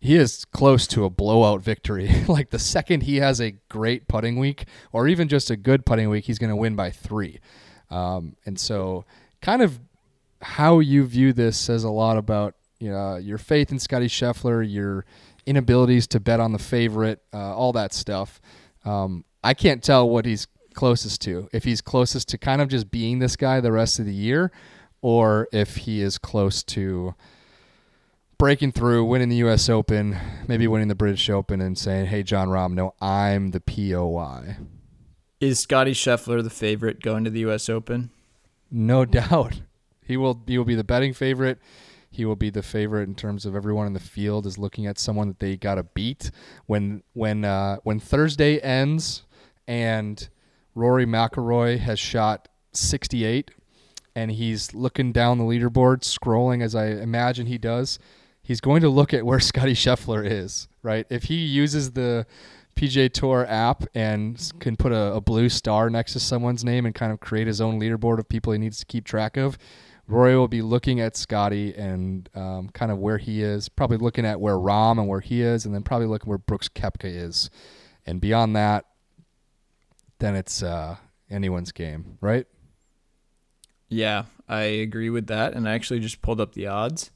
he 0.00 0.16
is 0.16 0.44
close 0.44 0.86
to 0.88 1.04
a 1.04 1.10
blowout 1.10 1.60
victory. 1.60 2.10
like 2.28 2.50
the 2.50 2.58
second 2.58 3.02
he 3.02 3.16
has 3.16 3.40
a 3.40 3.52
great 3.68 4.08
putting 4.08 4.38
week, 4.38 4.66
or 4.92 5.08
even 5.08 5.28
just 5.28 5.50
a 5.50 5.56
good 5.56 5.84
putting 5.84 6.08
week, 6.08 6.24
he's 6.24 6.38
going 6.38 6.50
to 6.50 6.56
win 6.56 6.76
by 6.76 6.90
three. 6.90 7.40
Um, 7.90 8.36
and 8.46 8.58
so, 8.58 9.04
kind 9.40 9.62
of 9.62 9.80
how 10.40 10.78
you 10.78 11.04
view 11.04 11.32
this 11.32 11.56
says 11.56 11.84
a 11.84 11.90
lot 11.90 12.16
about 12.16 12.54
you 12.78 12.90
know, 12.90 13.16
your 13.16 13.38
faith 13.38 13.72
in 13.72 13.78
Scotty 13.78 14.06
Scheffler, 14.06 14.64
your 14.68 15.04
inabilities 15.46 16.06
to 16.08 16.20
bet 16.20 16.40
on 16.40 16.52
the 16.52 16.58
favorite, 16.58 17.22
uh, 17.32 17.56
all 17.56 17.72
that 17.72 17.92
stuff. 17.92 18.40
Um, 18.84 19.24
I 19.42 19.54
can't 19.54 19.82
tell 19.82 20.08
what 20.08 20.26
he's 20.26 20.46
closest 20.74 21.20
to. 21.22 21.48
If 21.52 21.64
he's 21.64 21.80
closest 21.80 22.28
to 22.28 22.38
kind 22.38 22.60
of 22.62 22.68
just 22.68 22.90
being 22.90 23.18
this 23.18 23.34
guy 23.34 23.60
the 23.60 23.72
rest 23.72 23.98
of 23.98 24.06
the 24.06 24.14
year, 24.14 24.52
or 25.00 25.48
if 25.52 25.76
he 25.76 26.00
is 26.02 26.18
close 26.18 26.62
to 26.64 27.14
breaking 28.38 28.72
through, 28.72 29.04
winning 29.04 29.28
the 29.28 29.36
U.S. 29.36 29.68
Open, 29.68 30.16
maybe 30.46 30.66
winning 30.66 30.88
the 30.88 30.94
British 30.94 31.28
Open, 31.28 31.60
and 31.60 31.76
saying, 31.76 32.06
"Hey, 32.06 32.22
Jon 32.22 32.48
Rahm, 32.48 32.72
no, 32.74 32.94
I'm 33.00 33.50
the 33.50 33.60
POY." 33.60 34.56
Is 35.40 35.60
Scotty 35.60 35.92
Scheffler 35.92 36.42
the 36.42 36.50
favorite 36.50 37.00
going 37.00 37.24
to 37.24 37.30
the 37.30 37.40
U.S. 37.40 37.68
Open? 37.68 38.10
no 38.70 39.04
doubt. 39.06 39.60
He 40.04 40.16
will 40.16 40.42
he 40.46 40.56
will 40.56 40.64
be 40.64 40.74
the 40.74 40.84
betting 40.84 41.12
favorite. 41.12 41.58
He 42.10 42.24
will 42.24 42.36
be 42.36 42.50
the 42.50 42.62
favorite 42.62 43.08
in 43.08 43.14
terms 43.14 43.44
of 43.44 43.54
everyone 43.54 43.86
in 43.86 43.92
the 43.92 44.00
field 44.00 44.46
is 44.46 44.56
looking 44.58 44.86
at 44.86 44.98
someone 44.98 45.28
that 45.28 45.38
they 45.38 45.56
got 45.56 45.74
to 45.74 45.82
beat 45.82 46.30
when 46.66 47.02
when 47.12 47.44
uh, 47.44 47.76
when 47.82 48.00
Thursday 48.00 48.58
ends 48.60 49.24
and 49.66 50.28
Rory 50.74 51.04
McIlroy 51.04 51.78
has 51.78 51.98
shot 51.98 52.48
68 52.72 53.50
and 54.14 54.30
he's 54.30 54.74
looking 54.74 55.12
down 55.12 55.38
the 55.38 55.44
leaderboard 55.44 56.00
scrolling 56.00 56.62
as 56.62 56.74
I 56.74 56.86
imagine 56.86 57.46
he 57.46 57.58
does. 57.58 57.98
He's 58.48 58.62
going 58.62 58.80
to 58.80 58.88
look 58.88 59.12
at 59.12 59.26
where 59.26 59.40
Scotty 59.50 59.74
Scheffler 59.74 60.26
is, 60.26 60.68
right? 60.82 61.06
If 61.10 61.24
he 61.24 61.34
uses 61.34 61.92
the 61.92 62.26
PGA 62.76 63.12
Tour 63.12 63.44
app 63.46 63.84
and 63.94 64.40
can 64.58 64.74
put 64.74 64.90
a, 64.90 65.12
a 65.12 65.20
blue 65.20 65.50
star 65.50 65.90
next 65.90 66.14
to 66.14 66.20
someone's 66.20 66.64
name 66.64 66.86
and 66.86 66.94
kind 66.94 67.12
of 67.12 67.20
create 67.20 67.46
his 67.46 67.60
own 67.60 67.78
leaderboard 67.78 68.18
of 68.18 68.26
people 68.26 68.54
he 68.54 68.58
needs 68.58 68.78
to 68.78 68.86
keep 68.86 69.04
track 69.04 69.36
of, 69.36 69.58
Rory 70.06 70.34
will 70.34 70.48
be 70.48 70.62
looking 70.62 70.98
at 70.98 71.14
Scotty 71.14 71.74
and 71.74 72.30
um, 72.34 72.70
kind 72.70 72.90
of 72.90 72.96
where 72.96 73.18
he 73.18 73.42
is, 73.42 73.68
probably 73.68 73.98
looking 73.98 74.24
at 74.24 74.40
where 74.40 74.54
Rahm 74.54 74.92
and 74.92 75.08
where 75.08 75.20
he 75.20 75.42
is, 75.42 75.66
and 75.66 75.74
then 75.74 75.82
probably 75.82 76.06
looking 76.06 76.30
where 76.30 76.38
Brooks 76.38 76.70
Koepka 76.70 77.04
is. 77.04 77.50
And 78.06 78.18
beyond 78.18 78.56
that, 78.56 78.86
then 80.20 80.34
it's 80.34 80.62
uh, 80.62 80.96
anyone's 81.28 81.70
game, 81.70 82.16
right? 82.22 82.46
Yeah, 83.90 84.24
I 84.48 84.62
agree 84.62 85.10
with 85.10 85.26
that. 85.26 85.52
And 85.52 85.68
I 85.68 85.74
actually 85.74 86.00
just 86.00 86.22
pulled 86.22 86.40
up 86.40 86.54
the 86.54 86.66
odds. 86.66 87.10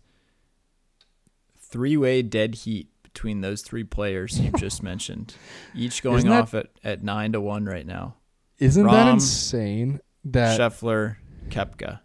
Three 1.72 1.96
way 1.96 2.22
dead 2.22 2.54
heat 2.54 2.88
between 3.02 3.40
those 3.40 3.62
three 3.62 3.82
players 3.84 4.38
you 4.38 4.50
just 4.52 4.82
mentioned, 4.90 5.34
each 5.74 6.02
going 6.02 6.26
that- 6.26 6.42
off 6.42 6.54
at, 6.54 6.68
at 6.84 7.02
nine 7.02 7.32
to 7.32 7.40
one 7.40 7.64
right 7.64 7.86
now. 7.86 8.14
Isn't 8.58 8.86
that 8.86 9.08
insane? 9.08 10.00
That 10.24 10.60
Scheffler, 10.60 11.16
Koepka. 11.48 11.98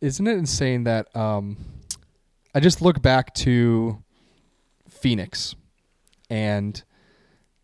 isn't 0.00 0.24
it 0.26 0.38
insane 0.38 0.84
that 0.84 1.14
um, 1.16 1.56
I 2.54 2.60
just 2.60 2.80
look 2.80 3.02
back 3.02 3.34
to 3.36 4.00
Phoenix 4.88 5.56
and 6.28 6.80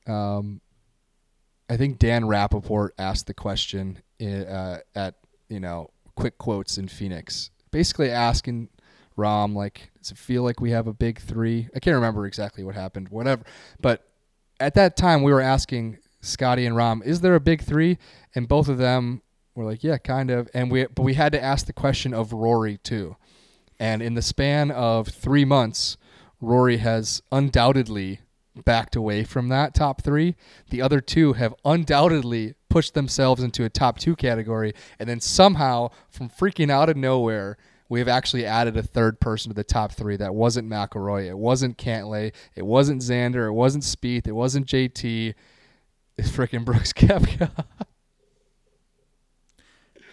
um, 0.08 0.60
I 1.70 1.76
think 1.76 2.00
Dan 2.00 2.24
Rappaport 2.24 2.90
asked 2.98 3.26
the 3.28 3.34
question 3.34 4.00
uh, 4.20 4.78
at 4.96 5.14
you 5.48 5.60
know 5.60 5.90
quick 6.16 6.38
quotes 6.38 6.78
in 6.78 6.88
Phoenix, 6.88 7.50
basically 7.70 8.10
asking 8.10 8.68
Rahm 9.16 9.54
like, 9.54 9.90
does 10.06 10.12
it 10.12 10.18
feel 10.18 10.44
like 10.44 10.60
we 10.60 10.70
have 10.70 10.86
a 10.86 10.92
big 10.92 11.18
three? 11.18 11.68
I 11.74 11.80
can't 11.80 11.96
remember 11.96 12.26
exactly 12.26 12.62
what 12.62 12.76
happened, 12.76 13.08
whatever. 13.08 13.42
But 13.80 14.06
at 14.60 14.74
that 14.74 14.96
time, 14.96 15.24
we 15.24 15.32
were 15.32 15.40
asking 15.40 15.98
Scotty 16.20 16.64
and 16.64 16.76
Rahm, 16.76 17.04
is 17.04 17.22
there 17.22 17.34
a 17.34 17.40
big 17.40 17.62
three? 17.62 17.98
And 18.32 18.46
both 18.46 18.68
of 18.68 18.78
them 18.78 19.22
were 19.56 19.64
like, 19.64 19.82
yeah, 19.82 19.98
kind 19.98 20.30
of. 20.30 20.48
And 20.54 20.70
we 20.70 20.86
but 20.86 21.02
we 21.02 21.14
had 21.14 21.32
to 21.32 21.42
ask 21.42 21.66
the 21.66 21.72
question 21.72 22.14
of 22.14 22.32
Rory 22.32 22.78
too. 22.78 23.16
And 23.80 24.00
in 24.00 24.14
the 24.14 24.22
span 24.22 24.70
of 24.70 25.08
three 25.08 25.44
months, 25.44 25.96
Rory 26.40 26.76
has 26.76 27.20
undoubtedly 27.32 28.20
backed 28.64 28.94
away 28.94 29.24
from 29.24 29.48
that 29.48 29.74
top 29.74 30.02
three. 30.02 30.36
The 30.70 30.82
other 30.82 31.00
two 31.00 31.32
have 31.32 31.52
undoubtedly 31.64 32.54
pushed 32.70 32.94
themselves 32.94 33.42
into 33.42 33.64
a 33.64 33.68
top 33.68 33.98
two 33.98 34.14
category. 34.14 34.72
And 35.00 35.08
then 35.08 35.18
somehow, 35.18 35.90
from 36.08 36.28
freaking 36.28 36.70
out 36.70 36.88
of 36.88 36.96
nowhere, 36.96 37.58
we 37.88 37.98
have 38.00 38.08
actually 38.08 38.44
added 38.46 38.76
a 38.76 38.82
third 38.82 39.20
person 39.20 39.50
to 39.50 39.54
the 39.54 39.62
top 39.64 39.92
three. 39.92 40.16
That 40.16 40.34
wasn't 40.34 40.68
McIlroy. 40.68 41.26
It 41.28 41.38
wasn't 41.38 41.78
Cantlay. 41.78 42.32
It 42.54 42.66
wasn't 42.66 43.02
Xander. 43.02 43.46
It 43.48 43.52
wasn't 43.52 43.84
Spieth. 43.84 44.26
It 44.26 44.32
wasn't 44.32 44.66
JT. 44.66 45.34
It's 46.18 46.30
freaking 46.30 46.64
Brooks 46.64 46.92
Koepka. 46.94 47.50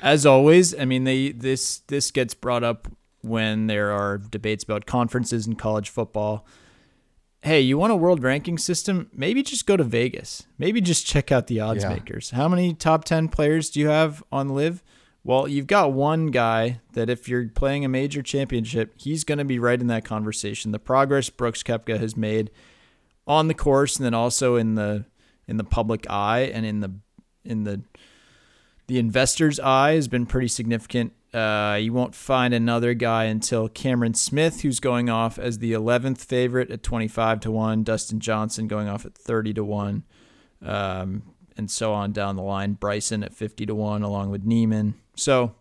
As 0.01 0.26
always, 0.26 0.78
I 0.78 0.86
mean 0.86 1.05
they 1.05 1.32
this 1.32 1.80
this 1.88 2.11
gets 2.11 2.34
brought 2.34 2.63
up 2.63 2.88
when 3.21 3.67
there 3.67 3.91
are 3.91 4.17
debates 4.17 4.63
about 4.63 4.86
conferences 4.86 5.47
in 5.47 5.55
college 5.55 5.89
football. 5.89 6.45
Hey, 7.41 7.61
you 7.61 7.78
want 7.78 7.91
a 7.91 7.95
world 7.95 8.21
ranking 8.24 8.57
system? 8.57 9.09
Maybe 9.13 9.43
just 9.43 9.65
go 9.65 9.76
to 9.78 9.84
Vegas. 9.84 10.45
Maybe 10.57 10.80
just 10.82 11.05
check 11.05 11.32
out 11.32 11.47
the 11.47 11.59
odds 11.59 11.84
Yeah. 11.84 11.89
makers. 11.93 12.32
How 12.32 12.47
many 12.47 12.74
top 12.74 13.03
10 13.03 13.28
players 13.30 13.69
do 13.69 13.80
you 13.82 13.88
have 13.89 14.24
on 14.32 14.49
LIV? 14.49 14.82
Well, 15.26 15.47
you've 15.47 15.67
got 15.67 15.93
one 15.93 16.28
guy 16.28 16.82
that 16.93 17.09
if 17.09 17.30
you're 17.30 17.47
playing 17.47 17.86
a 17.86 17.89
major 17.89 18.21
championship, 18.21 18.93
he's 18.97 19.24
going 19.24 19.38
to 19.38 19.45
be 19.45 19.57
right 19.57 19.80
in 19.80 19.88
that 19.88 20.03
conversation. 20.03 20.71
The 20.71 20.80
progress 20.80 21.30
Brooks 21.30 21.63
Koepka 21.63 21.97
has 21.97 22.17
made 22.17 22.51
on 23.26 23.47
the 23.47 23.53
course 23.53 23.95
and 23.95 24.05
then 24.05 24.13
also 24.13 24.57
in 24.57 24.76
the 24.76 25.05
in 25.47 25.57
the 25.57 25.63
public 25.63 26.09
eye 26.09 26.41
and 26.41 26.65
in 26.65 26.82
the 26.82 26.93
in 27.45 27.63
the 27.63 27.82
the 28.88 28.99
investor's 28.99 29.61
eye 29.61 29.93
has 29.93 30.09
been 30.09 30.26
pretty 30.26 30.49
significant. 30.49 31.13
Uh, 31.34 31.80
you 31.82 31.93
won't 31.93 32.13
find 32.13 32.53
another 32.53 32.93
guy 32.93 33.24
until 33.24 33.69
Cameron 33.69 34.13
Smith, 34.13 34.61
who's 34.61 34.80
going 34.80 35.09
off 35.09 35.39
as 35.39 35.59
the 35.59 35.71
11th 35.71 36.19
favorite 36.19 36.69
at 36.69 36.84
25 36.84 37.39
to 37.39 37.51
1, 37.51 37.84
Dustin 37.84 38.19
Johnson 38.19 38.67
going 38.67 38.88
off 38.88 39.05
at 39.05 39.15
30 39.15 39.53
to 39.55 39.63
1, 39.63 40.03
um, 40.61 41.24
and 41.57 41.71
so 41.71 41.93
on 41.93 42.11
down 42.11 42.36
the 42.36 42.43
line. 42.43 42.74
Bryson 42.74 43.24
at 43.24 43.34
50 43.34 43.65
to 43.65 43.74
1, 43.74 44.03
along 44.03 44.30
with 44.30 44.43
Niemann. 44.43 44.95
So, 45.16 45.55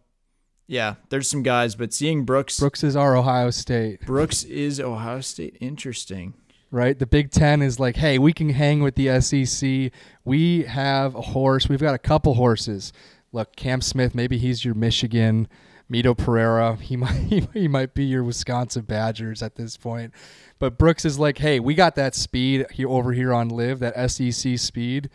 yeah, 0.66 0.94
there's 1.10 1.28
some 1.28 1.42
guys, 1.42 1.74
but 1.74 1.92
seeing 1.92 2.24
Brooks, 2.24 2.58
Brooks 2.58 2.82
is 2.82 2.96
our 2.96 3.16
Ohio 3.16 3.50
State. 3.50 4.06
Brooks 4.06 4.44
is 4.44 4.80
Ohio 4.80 5.20
State. 5.20 5.56
Interesting. 5.60 6.34
right? 6.70 6.98
The 6.98 7.06
Big 7.06 7.30
Ten 7.30 7.60
is 7.62 7.78
like, 7.78 7.96
hey, 7.96 8.18
we 8.18 8.32
can 8.32 8.50
hang 8.50 8.82
with 8.82 8.94
the 8.94 9.20
SEC. 9.20 9.92
We 10.24 10.62
have 10.62 11.14
a 11.14 11.20
horse. 11.20 11.68
We've 11.68 11.80
got 11.80 11.94
a 11.94 11.98
couple 11.98 12.34
horses. 12.34 12.92
Look, 13.32 13.56
Cam 13.56 13.80
Smith, 13.80 14.14
maybe 14.14 14.38
he's 14.38 14.64
your 14.64 14.74
Michigan. 14.74 15.48
Mito 15.90 16.16
Pereira, 16.16 16.76
he 16.80 16.96
might 16.96 17.46
he, 17.52 17.68
might 17.68 17.92
be 17.94 18.04
your 18.04 18.24
Wisconsin 18.24 18.82
Badgers 18.84 19.42
at 19.42 19.56
this 19.56 19.76
point. 19.76 20.12
But 20.58 20.78
Brooks 20.78 21.04
is 21.04 21.18
like, 21.18 21.38
hey, 21.38 21.60
we 21.60 21.74
got 21.74 21.96
that 21.96 22.14
speed 22.14 22.66
here 22.70 22.88
over 22.88 23.12
here 23.12 23.32
on 23.32 23.48
LIV, 23.48 23.80
that 23.80 24.10
SEC 24.10 24.58
speed. 24.58 25.10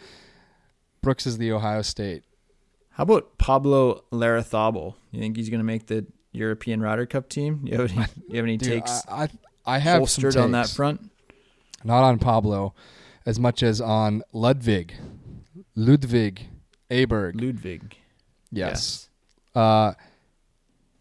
Brooks 1.01 1.25
is 1.25 1.37
the 1.37 1.51
Ohio 1.51 1.81
State. 1.81 2.23
How 2.97 3.03
about 3.03 3.37
Pablo 3.37 4.03
Larrazabal? 4.11 4.95
You 5.11 5.19
think 5.19 5.37
he's 5.37 5.51
going 5.51 5.59
to 5.59 5.63
make 5.63 5.85
the 5.85 6.07
European 6.31 6.81
Ryder 6.81 7.05
Cup 7.05 7.29
team? 7.29 7.61
You 7.63 7.79
have 7.79 7.91
any, 7.95 8.05
you 8.27 8.37
have 8.37 8.45
any 8.45 8.57
Dude, 8.57 8.69
takes 8.69 9.03
I, 9.07 9.23
I 9.23 9.29
I 9.75 9.77
have 9.77 10.09
some 10.09 10.23
holstered 10.23 10.37
on 10.37 10.51
that 10.53 10.67
front? 10.67 11.11
not 11.83 12.03
on 12.03 12.17
Pablo, 12.17 12.73
as 13.23 13.39
much 13.39 13.61
as 13.61 13.79
on 13.79 14.23
Ludvig, 14.33 14.95
Ludvig 15.75 16.47
Aberg. 16.89 17.39
Ludvig. 17.39 17.97
Yes. 18.51 19.09
Uh, 19.53 19.93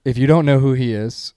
if 0.04 0.18
you 0.18 0.26
don't 0.26 0.44
know 0.44 0.58
who 0.58 0.74
he 0.74 0.92
is, 0.92 1.32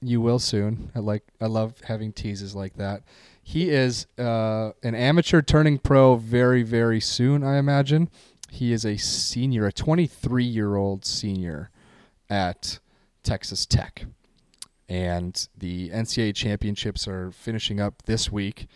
you 0.00 0.22
will 0.22 0.38
soon. 0.38 0.90
I 0.94 1.00
like. 1.00 1.24
I 1.42 1.46
love 1.46 1.74
having 1.84 2.14
teases 2.14 2.54
like 2.54 2.76
that. 2.76 3.02
He 3.42 3.68
is 3.68 4.06
uh, 4.18 4.70
an 4.82 4.94
amateur 4.94 5.42
turning 5.42 5.76
pro 5.76 6.16
very, 6.16 6.62
very 6.62 7.00
soon. 7.00 7.44
I 7.44 7.58
imagine. 7.58 8.08
He 8.50 8.72
is 8.72 8.84
a 8.84 8.96
senior, 8.96 9.66
a 9.66 9.72
23 9.72 10.44
year 10.44 10.76
old 10.76 11.04
senior 11.04 11.70
at 12.28 12.80
Texas 13.22 13.66
Tech, 13.66 14.04
and 14.88 15.48
the 15.56 15.90
NCAA 15.90 16.34
championships 16.34 17.06
are 17.06 17.30
finishing 17.30 17.80
up 17.80 18.02
this 18.06 18.30
week. 18.30 18.66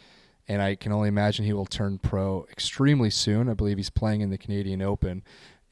And 0.47 0.61
I 0.61 0.75
can 0.75 0.93
only 0.93 1.09
imagine 1.09 1.45
he 1.45 1.55
will 1.55 1.67
turn 1.67 1.99
pro 1.99 2.47
extremely 2.51 3.11
soon. 3.11 3.49
I 3.49 3.55
believe 3.55 3.79
he's 3.79 3.91
playing 3.91 4.21
in 4.21 4.31
the 4.31 4.39
Canadian 4.39 4.83
Open, 4.83 5.23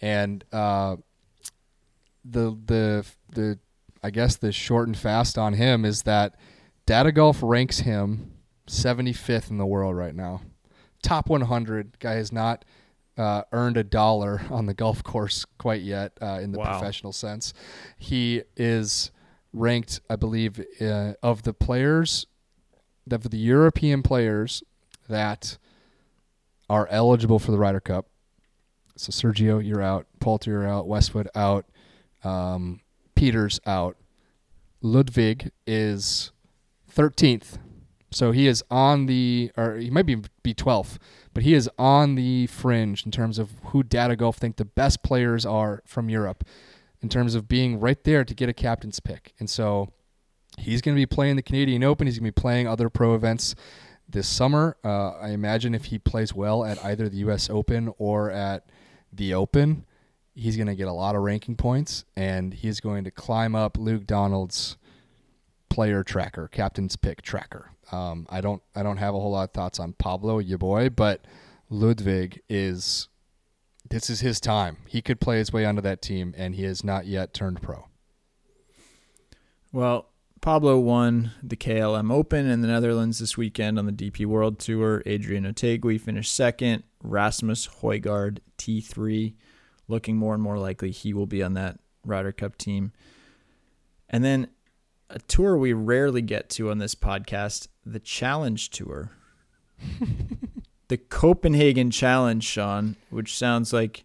and 0.00 0.44
uh, 0.50 0.96
the 2.24 2.58
the 2.64 3.06
the 3.30 3.58
I 4.02 4.10
guess 4.10 4.36
the 4.36 4.50
short 4.50 4.88
and 4.88 4.96
fast 4.96 5.38
on 5.38 5.52
him 5.54 5.84
is 5.84 6.02
that 6.02 6.36
Data 6.86 7.12
Golf 7.12 7.40
ranks 7.42 7.80
him 7.80 8.32
75th 8.66 9.50
in 9.50 9.58
the 9.58 9.66
world 9.66 9.96
right 9.96 10.14
now. 10.14 10.40
Top 11.02 11.28
100 11.28 11.98
guy 12.00 12.14
has 12.14 12.32
not 12.32 12.64
uh, 13.18 13.42
earned 13.52 13.76
a 13.76 13.84
dollar 13.84 14.42
on 14.50 14.66
the 14.66 14.74
golf 14.74 15.02
course 15.02 15.44
quite 15.58 15.82
yet 15.82 16.12
uh, 16.22 16.40
in 16.42 16.52
the 16.52 16.58
Wow. 16.58 16.78
professional 16.78 17.12
sense. 17.12 17.52
He 17.98 18.42
is 18.56 19.10
ranked, 19.52 20.00
I 20.08 20.16
believe, 20.16 20.64
uh, 20.80 21.12
of 21.22 21.42
the 21.42 21.52
players, 21.52 22.26
of 23.10 23.30
the 23.30 23.36
European 23.38 24.02
players 24.02 24.62
that 25.08 25.58
are 26.70 26.86
eligible 26.88 27.38
for 27.38 27.50
the 27.52 27.58
Ryder 27.58 27.80
Cup. 27.80 28.06
So 28.96 29.10
Sergio, 29.10 29.64
you're 29.66 29.82
out. 29.82 30.06
Poulter, 30.20 30.50
you're 30.52 30.68
out. 30.68 30.86
Westwood 30.86 31.28
out. 31.34 31.66
Um, 32.24 32.80
Peters 33.14 33.60
out. 33.66 33.96
Ludvig 34.80 35.50
is 35.66 36.32
13th. 36.94 37.58
So 38.10 38.32
he 38.32 38.46
is 38.46 38.62
on 38.70 39.06
the, 39.06 39.50
or 39.56 39.76
he 39.76 39.90
might 39.90 40.06
be 40.06 40.16
be 40.42 40.54
12th, 40.54 40.98
but 41.34 41.42
he 41.42 41.54
is 41.54 41.68
on 41.78 42.14
the 42.14 42.46
fringe 42.46 43.04
in 43.04 43.12
terms 43.12 43.38
of 43.38 43.50
who 43.66 43.82
Data 43.82 44.16
Golf 44.16 44.36
think 44.36 44.56
the 44.56 44.64
best 44.64 45.02
players 45.02 45.46
are 45.46 45.82
from 45.86 46.08
Europe, 46.08 46.44
in 47.00 47.08
terms 47.08 47.34
of 47.34 47.48
being 47.48 47.80
right 47.80 48.02
there 48.04 48.24
to 48.24 48.34
get 48.34 48.48
a 48.48 48.52
captain's 48.52 49.00
pick. 49.00 49.34
And 49.38 49.50
so 49.50 49.88
he's 50.58 50.80
going 50.80 50.94
to 50.94 51.00
be 51.00 51.06
playing 51.06 51.36
the 51.36 51.42
Canadian 51.42 51.82
Open. 51.82 52.06
He's 52.06 52.18
going 52.18 52.30
to 52.30 52.32
be 52.32 52.40
playing 52.40 52.68
other 52.68 52.88
pro 52.88 53.14
events 53.14 53.54
this 54.08 54.28
summer. 54.28 54.76
Uh, 54.84 55.10
I 55.12 55.30
imagine 55.30 55.74
if 55.74 55.86
he 55.86 55.98
plays 55.98 56.34
well 56.34 56.64
at 56.64 56.82
either 56.84 57.08
the 57.08 57.18
U.S. 57.18 57.50
Open 57.50 57.92
or 57.98 58.30
at 58.30 58.66
the 59.12 59.34
Open, 59.34 59.84
he's 60.34 60.56
going 60.56 60.68
to 60.68 60.74
get 60.74 60.88
a 60.88 60.92
lot 60.92 61.14
of 61.14 61.22
ranking 61.22 61.56
points, 61.56 62.04
and 62.16 62.54
he's 62.54 62.80
going 62.80 63.04
to 63.04 63.10
climb 63.10 63.54
up 63.54 63.76
Luke 63.76 64.06
Donald's 64.06 64.76
player 65.68 66.04
tracker, 66.04 66.48
captain's 66.48 66.96
pick 66.96 67.22
tracker. 67.22 67.70
Um, 67.92 68.26
I 68.30 68.40
don't 68.40 68.62
I 68.74 68.82
don't 68.82 68.96
have 68.96 69.14
a 69.14 69.20
whole 69.20 69.32
lot 69.32 69.44
of 69.44 69.52
thoughts 69.52 69.78
on 69.78 69.92
Pablo, 69.92 70.38
your 70.38 70.58
boy, 70.58 70.88
but 70.88 71.24
Ludvig 71.68 72.40
is 72.48 73.08
this 73.88 74.08
is 74.08 74.20
his 74.20 74.40
time. 74.40 74.78
He 74.86 75.02
could 75.02 75.20
play 75.20 75.38
his 75.38 75.52
way 75.52 75.64
onto 75.64 75.82
that 75.82 76.00
team, 76.02 76.34
and 76.36 76.54
he 76.54 76.64
has 76.64 76.82
not 76.82 77.06
yet 77.06 77.34
turned 77.34 77.60
pro. 77.60 77.86
Well, 79.70 80.08
Pablo 80.40 80.78
won 80.78 81.32
the 81.42 81.56
KLM 81.56 82.12
Open 82.12 82.48
in 82.48 82.62
the 82.62 82.68
Netherlands 82.68 83.18
this 83.18 83.36
weekend 83.36 83.78
on 83.78 83.86
the 83.86 83.92
DP 83.92 84.26
World 84.26 84.58
Tour. 84.58 85.02
Adrian 85.06 85.44
Otaegui 85.44 86.00
finished 86.00 86.34
second. 86.34 86.82
Rasmus 87.02 87.68
Højgaard 87.80 88.38
T3, 88.58 89.34
looking 89.88 90.16
more 90.16 90.34
and 90.34 90.42
more 90.42 90.58
likely 90.58 90.90
he 90.90 91.12
will 91.12 91.26
be 91.26 91.42
on 91.42 91.54
that 91.54 91.78
Ryder 92.04 92.32
Cup 92.32 92.56
team. 92.56 92.92
And 94.08 94.24
then 94.24 94.48
a 95.12 95.18
tour 95.20 95.56
we 95.56 95.72
rarely 95.72 96.22
get 96.22 96.48
to 96.50 96.70
on 96.70 96.78
this 96.78 96.94
podcast, 96.94 97.68
the 97.84 98.00
Challenge 98.00 98.70
Tour. 98.70 99.10
the 100.88 100.96
Copenhagen 100.96 101.90
Challenge, 101.90 102.42
Sean, 102.42 102.96
which 103.10 103.36
sounds 103.36 103.72
like 103.72 104.04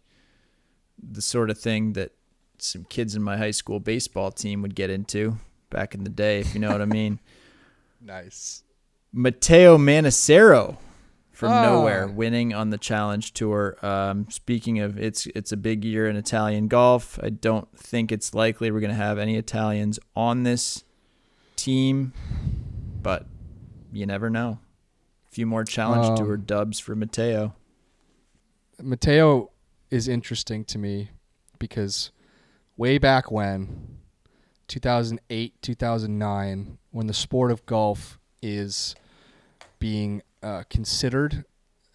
the 1.02 1.22
sort 1.22 1.50
of 1.50 1.58
thing 1.60 1.94
that 1.94 2.12
some 2.58 2.84
kids 2.86 3.16
in 3.16 3.22
my 3.22 3.38
high 3.38 3.52
school 3.52 3.80
baseball 3.80 4.32
team 4.32 4.62
would 4.62 4.76
get 4.76 4.90
into 4.90 5.38
back 5.70 5.94
in 5.94 6.04
the 6.04 6.10
day, 6.10 6.40
if 6.40 6.54
you 6.54 6.60
know 6.60 6.72
what 6.72 6.82
I 6.82 6.86
mean. 6.86 7.20
Nice. 8.00 8.64
Matteo 9.12 9.76
Manassero 9.78 10.78
from 11.32 11.52
Oh. 11.52 11.62
nowhere, 11.64 12.08
winning 12.08 12.54
on 12.54 12.70
the 12.70 12.78
Challenge 12.78 13.34
Tour. 13.34 13.76
Um, 13.84 14.28
speaking 14.30 14.80
of, 14.80 15.00
it's 15.00 15.26
it's 15.36 15.52
a 15.52 15.58
big 15.58 15.84
year 15.84 16.08
in 16.08 16.16
Italian 16.16 16.68
golf. 16.68 17.20
I 17.24 17.30
don't 17.32 17.68
think 17.78 18.12
it's 18.12 18.36
likely 18.36 18.70
we're 18.72 18.82
going 18.82 18.92
to 18.92 18.96
have 18.96 19.18
any 19.18 19.36
Italians 19.36 20.00
on 20.16 20.44
this 20.44 20.84
team, 21.68 22.14
but 23.02 23.26
you 23.92 24.06
never 24.06 24.30
know. 24.30 24.60
A 25.28 25.32
few 25.32 25.46
more 25.46 25.66
Challenge 25.66 26.06
Um, 26.06 26.16
Tour 26.16 26.38
dubs 26.38 26.80
for 26.80 26.96
Matteo. 26.96 27.56
Mateo 28.82 29.52
is 29.92 30.08
interesting 30.08 30.64
to 30.64 30.78
me 30.78 31.10
because 31.60 32.12
way 32.78 32.98
back 32.98 33.32
when 33.32 33.98
2008 34.70 35.62
2009 35.62 36.78
when 36.92 37.08
the 37.08 37.14
sport 37.14 37.52
of 37.52 37.66
golf 37.66 38.18
is 38.42 38.96
being 39.80 40.22
uh, 40.42 40.64
considered 40.70 41.44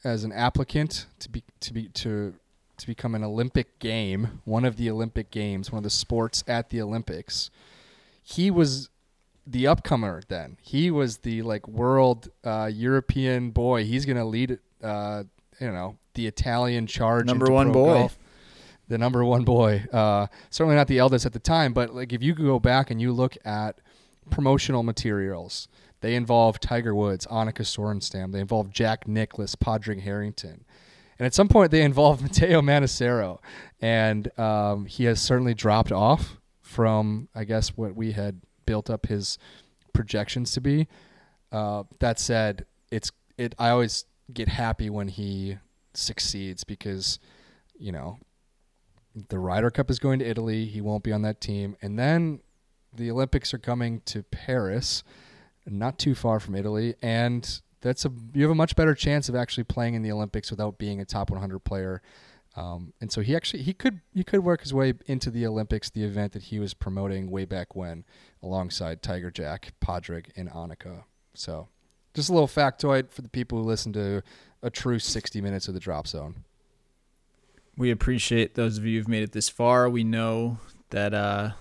as 0.05 0.23
an 0.23 0.33
applicant 0.33 1.07
to 1.19 1.31
be 1.31 1.45
to 1.61 1.73
be 1.73 1.89
to 1.89 2.35
to 2.77 2.87
become 2.87 3.15
an 3.15 3.25
Olympic 3.25 3.79
game, 3.79 4.41
one 4.45 4.67
of 4.67 4.77
the 4.77 4.91
Olympic 4.91 5.31
games, 5.31 5.71
one 5.73 5.79
of 5.79 5.85
the 5.85 5.91
sports 5.91 6.45
at 6.47 6.69
the 6.69 6.83
Olympics. 6.83 7.49
He 8.23 8.51
was 8.51 8.91
the 9.47 9.65
upcomer 9.65 10.23
then. 10.29 10.57
He 10.63 10.91
was 10.91 11.19
the 11.19 11.43
like 11.43 11.67
world 11.67 12.31
uh, 12.45 12.71
European 12.73 13.51
boy. 13.51 13.85
He's 13.85 14.05
going 14.07 14.19
to 14.19 14.25
lead 14.25 14.59
uh, 14.83 15.25
you 15.61 15.71
know, 15.71 15.97
the 16.15 16.27
Italian 16.27 16.87
charge 16.87 17.27
Number 17.27 17.51
one 17.51 17.73
boy. 17.73 17.95
golf. 17.95 18.19
The 18.89 18.99
number 18.99 19.25
one 19.25 19.45
boy. 19.45 19.85
Uh, 19.93 20.27
certainly 20.51 20.77
not 20.77 20.89
the 20.89 20.99
eldest 20.99 21.25
at 21.25 21.33
the 21.33 21.39
time, 21.39 21.73
but 21.73 21.95
like 21.95 22.13
if 22.13 22.23
you 22.23 22.35
go 22.35 22.59
back 22.59 22.91
and 22.91 23.01
you 23.01 23.13
look 23.13 23.37
at 23.45 23.81
promotional 24.31 24.83
materials, 24.83 25.69
they 26.01 26.15
involve 26.15 26.59
Tiger 26.59 26.95
Woods, 26.95 27.27
Annika 27.29 27.63
Sorenstam. 27.63 28.33
They 28.33 28.41
involve 28.41 28.71
Jack 28.71 29.07
Nicklaus, 29.07 29.55
Padraig 29.55 30.03
Harrington. 30.03 30.65
And 31.19 31.27
at 31.27 31.33
some 31.33 31.49
point, 31.49 31.71
they 31.71 31.83
involve 31.83 32.21
Matteo 32.23 32.61
Manassero. 32.61 33.39
And 33.81 34.37
um, 34.39 34.87
he 34.87 35.05
has 35.05 35.23
certainly 35.23 35.55
dropped 35.55 35.93
off 35.93 36.39
from, 36.61 37.29
I 37.35 37.45
guess, 37.45 37.77
what 37.77 37.95
we 37.95 38.13
had 38.13 38.41
built 38.67 38.91
up 38.91 39.07
his 39.07 39.39
projections 39.93 40.53
to 40.53 40.61
be. 40.61 40.89
Uh, 41.51 41.85
that 41.99 42.19
said, 42.19 42.65
it's 42.91 43.13
it. 43.37 43.55
I 43.59 43.71
always 43.71 44.05
get 44.33 44.49
happy 44.49 44.89
when 44.89 45.09
he 45.09 45.59
succeeds 45.95 46.65
because, 46.65 47.19
you 47.79 47.93
know, 47.93 48.19
the 49.29 49.39
Ryder 49.39 49.71
Cup 49.71 49.91
is 49.91 49.99
going 49.99 50.19
to 50.21 50.29
Italy. 50.29 50.65
He 50.65 50.81
won't 50.81 51.05
be 51.05 51.13
on 51.13 51.23
that 51.23 51.41
team, 51.41 51.77
and 51.83 51.99
then 51.99 52.41
the 52.95 53.11
Olympics 53.11 53.53
are 53.53 53.59
coming 53.59 54.01
to 54.07 54.23
Paris, 54.23 55.03
not 55.67 55.99
too 55.99 56.15
far 56.15 56.41
from 56.41 56.55
Italy, 56.55 56.95
and 57.03 57.61
that's 57.83 58.05
a 58.05 58.13
you 58.33 58.43
have 58.43 58.51
a 58.51 58.55
much 58.55 58.77
better 58.77 58.95
chance 58.95 59.29
of 59.29 59.35
actually 59.35 59.65
playing 59.65 59.95
in 59.95 60.03
the 60.03 60.13
Olympics 60.13 60.51
without 60.51 60.79
being 60.79 61.01
a 61.01 61.05
top 61.05 61.31
100 61.31 61.59
player. 61.61 62.01
Um, 62.55 62.93
and 63.01 63.11
so 63.11 63.23
he 63.23 63.35
actually 63.35 63.63
he 63.63 63.73
could 63.73 64.01
he 64.15 64.25
could 64.25 64.45
work 64.45 64.61
his 64.61 64.75
way 64.75 64.93
into 65.07 65.31
the 65.31 65.47
Olympics, 65.47 65.89
the 65.89 66.05
event 66.05 66.33
that 66.33 66.45
he 66.45 66.59
was 66.59 66.75
promoting 66.75 67.31
way 67.31 67.45
back 67.47 67.75
when, 67.75 68.05
alongside 68.43 69.03
Tiger 69.03 69.31
Jack, 69.31 69.73
Padraig, 69.81 70.33
and 70.37 70.51
Annika. 70.51 71.05
So, 71.35 71.69
just 72.13 72.29
a 72.29 72.33
little 72.33 72.49
factoid 72.49 73.11
for 73.11 73.23
the 73.23 73.31
people 73.31 73.59
who 73.59 73.65
listen 73.65 73.93
to 73.95 74.23
a 74.63 74.71
true 74.71 74.99
60 74.99 75.41
minutes 75.41 75.67
of 75.67 75.75
the 75.75 75.81
drop 75.81 76.07
zone. 76.07 76.45
We 77.77 77.91
appreciate 77.91 78.55
those 78.55 78.77
of 78.77 78.85
you 78.85 78.99
who've 78.99 79.09
made 79.09 79.23
it 79.23 79.33
this 79.33 79.49
far. 79.49 79.89
We 79.89 80.05
know 80.05 80.59
that, 80.91 81.15
uh, 81.15 81.53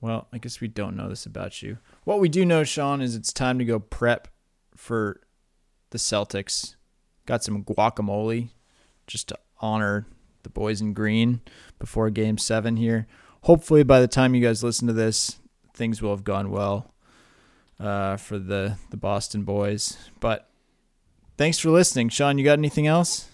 well, 0.00 0.26
I 0.32 0.38
guess 0.38 0.62
we 0.62 0.68
don't 0.68 0.96
know 0.96 1.10
this 1.10 1.26
about 1.26 1.60
you. 1.60 1.78
What 2.04 2.18
we 2.18 2.30
do 2.30 2.46
know, 2.46 2.64
Sean, 2.64 3.02
is 3.02 3.14
it's 3.14 3.32
time 3.32 3.58
to 3.58 3.64
go 3.66 3.78
prep 3.78 4.28
for 4.74 5.20
the 5.90 5.98
Celtics. 5.98 6.76
Got 7.26 7.44
some 7.44 7.62
guacamole 7.62 8.48
just 9.08 9.26
to 9.28 9.38
honor 9.60 10.06
the 10.44 10.48
boys 10.48 10.80
in 10.80 10.92
green 10.92 11.40
before 11.80 12.10
game 12.10 12.38
seven 12.38 12.76
here. 12.76 13.08
Hopefully, 13.42 13.82
by 13.82 14.00
the 14.00 14.06
time 14.06 14.34
you 14.34 14.40
guys 14.40 14.62
listen 14.62 14.86
to 14.86 14.92
this, 14.92 15.40
things 15.74 16.00
will 16.00 16.10
have 16.10 16.22
gone 16.22 16.50
well 16.50 16.94
uh, 17.80 18.16
for 18.16 18.38
the, 18.38 18.76
the 18.90 18.96
Boston 18.96 19.42
boys. 19.42 19.96
But 20.20 20.48
thanks 21.36 21.58
for 21.58 21.70
listening. 21.70 22.08
Sean, 22.10 22.38
you 22.38 22.44
got 22.44 22.58
anything 22.58 22.86
else? 22.86 23.28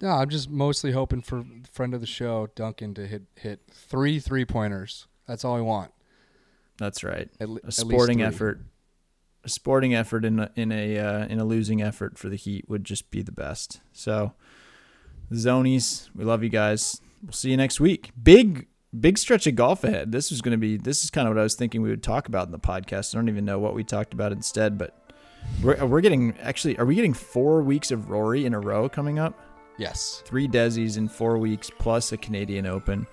No, 0.00 0.08
I'm 0.08 0.30
just 0.30 0.50
mostly 0.50 0.92
hoping 0.92 1.22
for 1.22 1.44
friend 1.70 1.94
of 1.94 2.00
the 2.00 2.06
show, 2.06 2.48
Duncan, 2.54 2.94
to 2.94 3.06
hit 3.06 3.22
hit 3.34 3.60
three 3.70 4.18
three 4.18 4.46
pointers. 4.46 5.06
That's 5.28 5.44
all 5.44 5.56
I 5.56 5.60
want. 5.60 5.92
That's 6.78 7.04
right. 7.04 7.28
At, 7.38 7.48
a 7.64 7.70
sporting 7.70 8.22
effort 8.22 8.62
a 9.44 9.48
sporting 9.48 9.94
effort 9.94 10.24
in 10.24 10.40
a 10.40 10.50
in 10.56 10.72
a 10.72 10.98
uh, 10.98 11.26
in 11.26 11.38
a 11.38 11.44
losing 11.44 11.82
effort 11.82 12.18
for 12.18 12.28
the 12.28 12.36
Heat 12.36 12.68
would 12.68 12.84
just 12.84 13.10
be 13.10 13.22
the 13.22 13.32
best. 13.32 13.80
So, 13.92 14.34
Zonies, 15.32 16.08
we 16.14 16.24
love 16.24 16.42
you 16.42 16.48
guys. 16.48 17.00
We'll 17.22 17.32
see 17.32 17.50
you 17.50 17.56
next 17.56 17.80
week. 17.80 18.10
Big 18.20 18.66
big 18.98 19.18
stretch 19.18 19.46
of 19.46 19.54
golf 19.54 19.84
ahead. 19.84 20.10
This 20.10 20.32
is 20.32 20.40
going 20.40 20.52
to 20.52 20.58
be 20.58 20.76
this 20.76 21.04
is 21.04 21.10
kind 21.10 21.28
of 21.28 21.34
what 21.34 21.40
I 21.40 21.44
was 21.44 21.54
thinking 21.54 21.82
we 21.82 21.90
would 21.90 22.02
talk 22.02 22.28
about 22.28 22.46
in 22.46 22.52
the 22.52 22.58
podcast. 22.58 23.14
I 23.14 23.18
don't 23.18 23.28
even 23.28 23.44
know 23.44 23.58
what 23.58 23.74
we 23.74 23.84
talked 23.84 24.12
about 24.14 24.32
instead, 24.32 24.78
but 24.78 25.12
we're 25.62 25.84
we're 25.86 26.00
getting 26.00 26.36
actually 26.40 26.76
are 26.78 26.84
we 26.84 26.94
getting 26.94 27.14
4 27.14 27.62
weeks 27.62 27.90
of 27.90 28.10
Rory 28.10 28.46
in 28.46 28.54
a 28.54 28.60
row 28.60 28.88
coming 28.88 29.18
up? 29.18 29.38
Yes. 29.78 30.22
Three 30.26 30.48
Desi's 30.48 30.96
in 30.96 31.08
4 31.08 31.38
weeks 31.38 31.70
plus 31.78 32.12
a 32.12 32.16
Canadian 32.16 32.66
Open. 32.66 33.06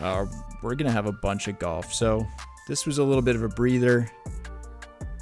Uh, 0.00 0.26
we're 0.62 0.74
going 0.74 0.86
to 0.86 0.92
have 0.92 1.06
a 1.06 1.12
bunch 1.12 1.48
of 1.48 1.58
golf. 1.58 1.92
So, 1.92 2.26
this 2.68 2.84
was 2.84 2.98
a 2.98 3.02
little 3.02 3.22
bit 3.22 3.34
of 3.34 3.42
a 3.42 3.48
breather 3.48 4.10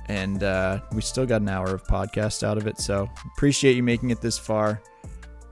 and 0.06 0.42
uh, 0.42 0.80
we 0.92 1.00
still 1.00 1.26
got 1.26 1.40
an 1.40 1.48
hour 1.48 1.74
of 1.74 1.84
podcast 1.84 2.42
out 2.42 2.58
of 2.58 2.66
it. 2.66 2.78
So 2.78 3.08
appreciate 3.34 3.76
you 3.76 3.82
making 3.82 4.10
it 4.10 4.20
this 4.20 4.38
far. 4.38 4.82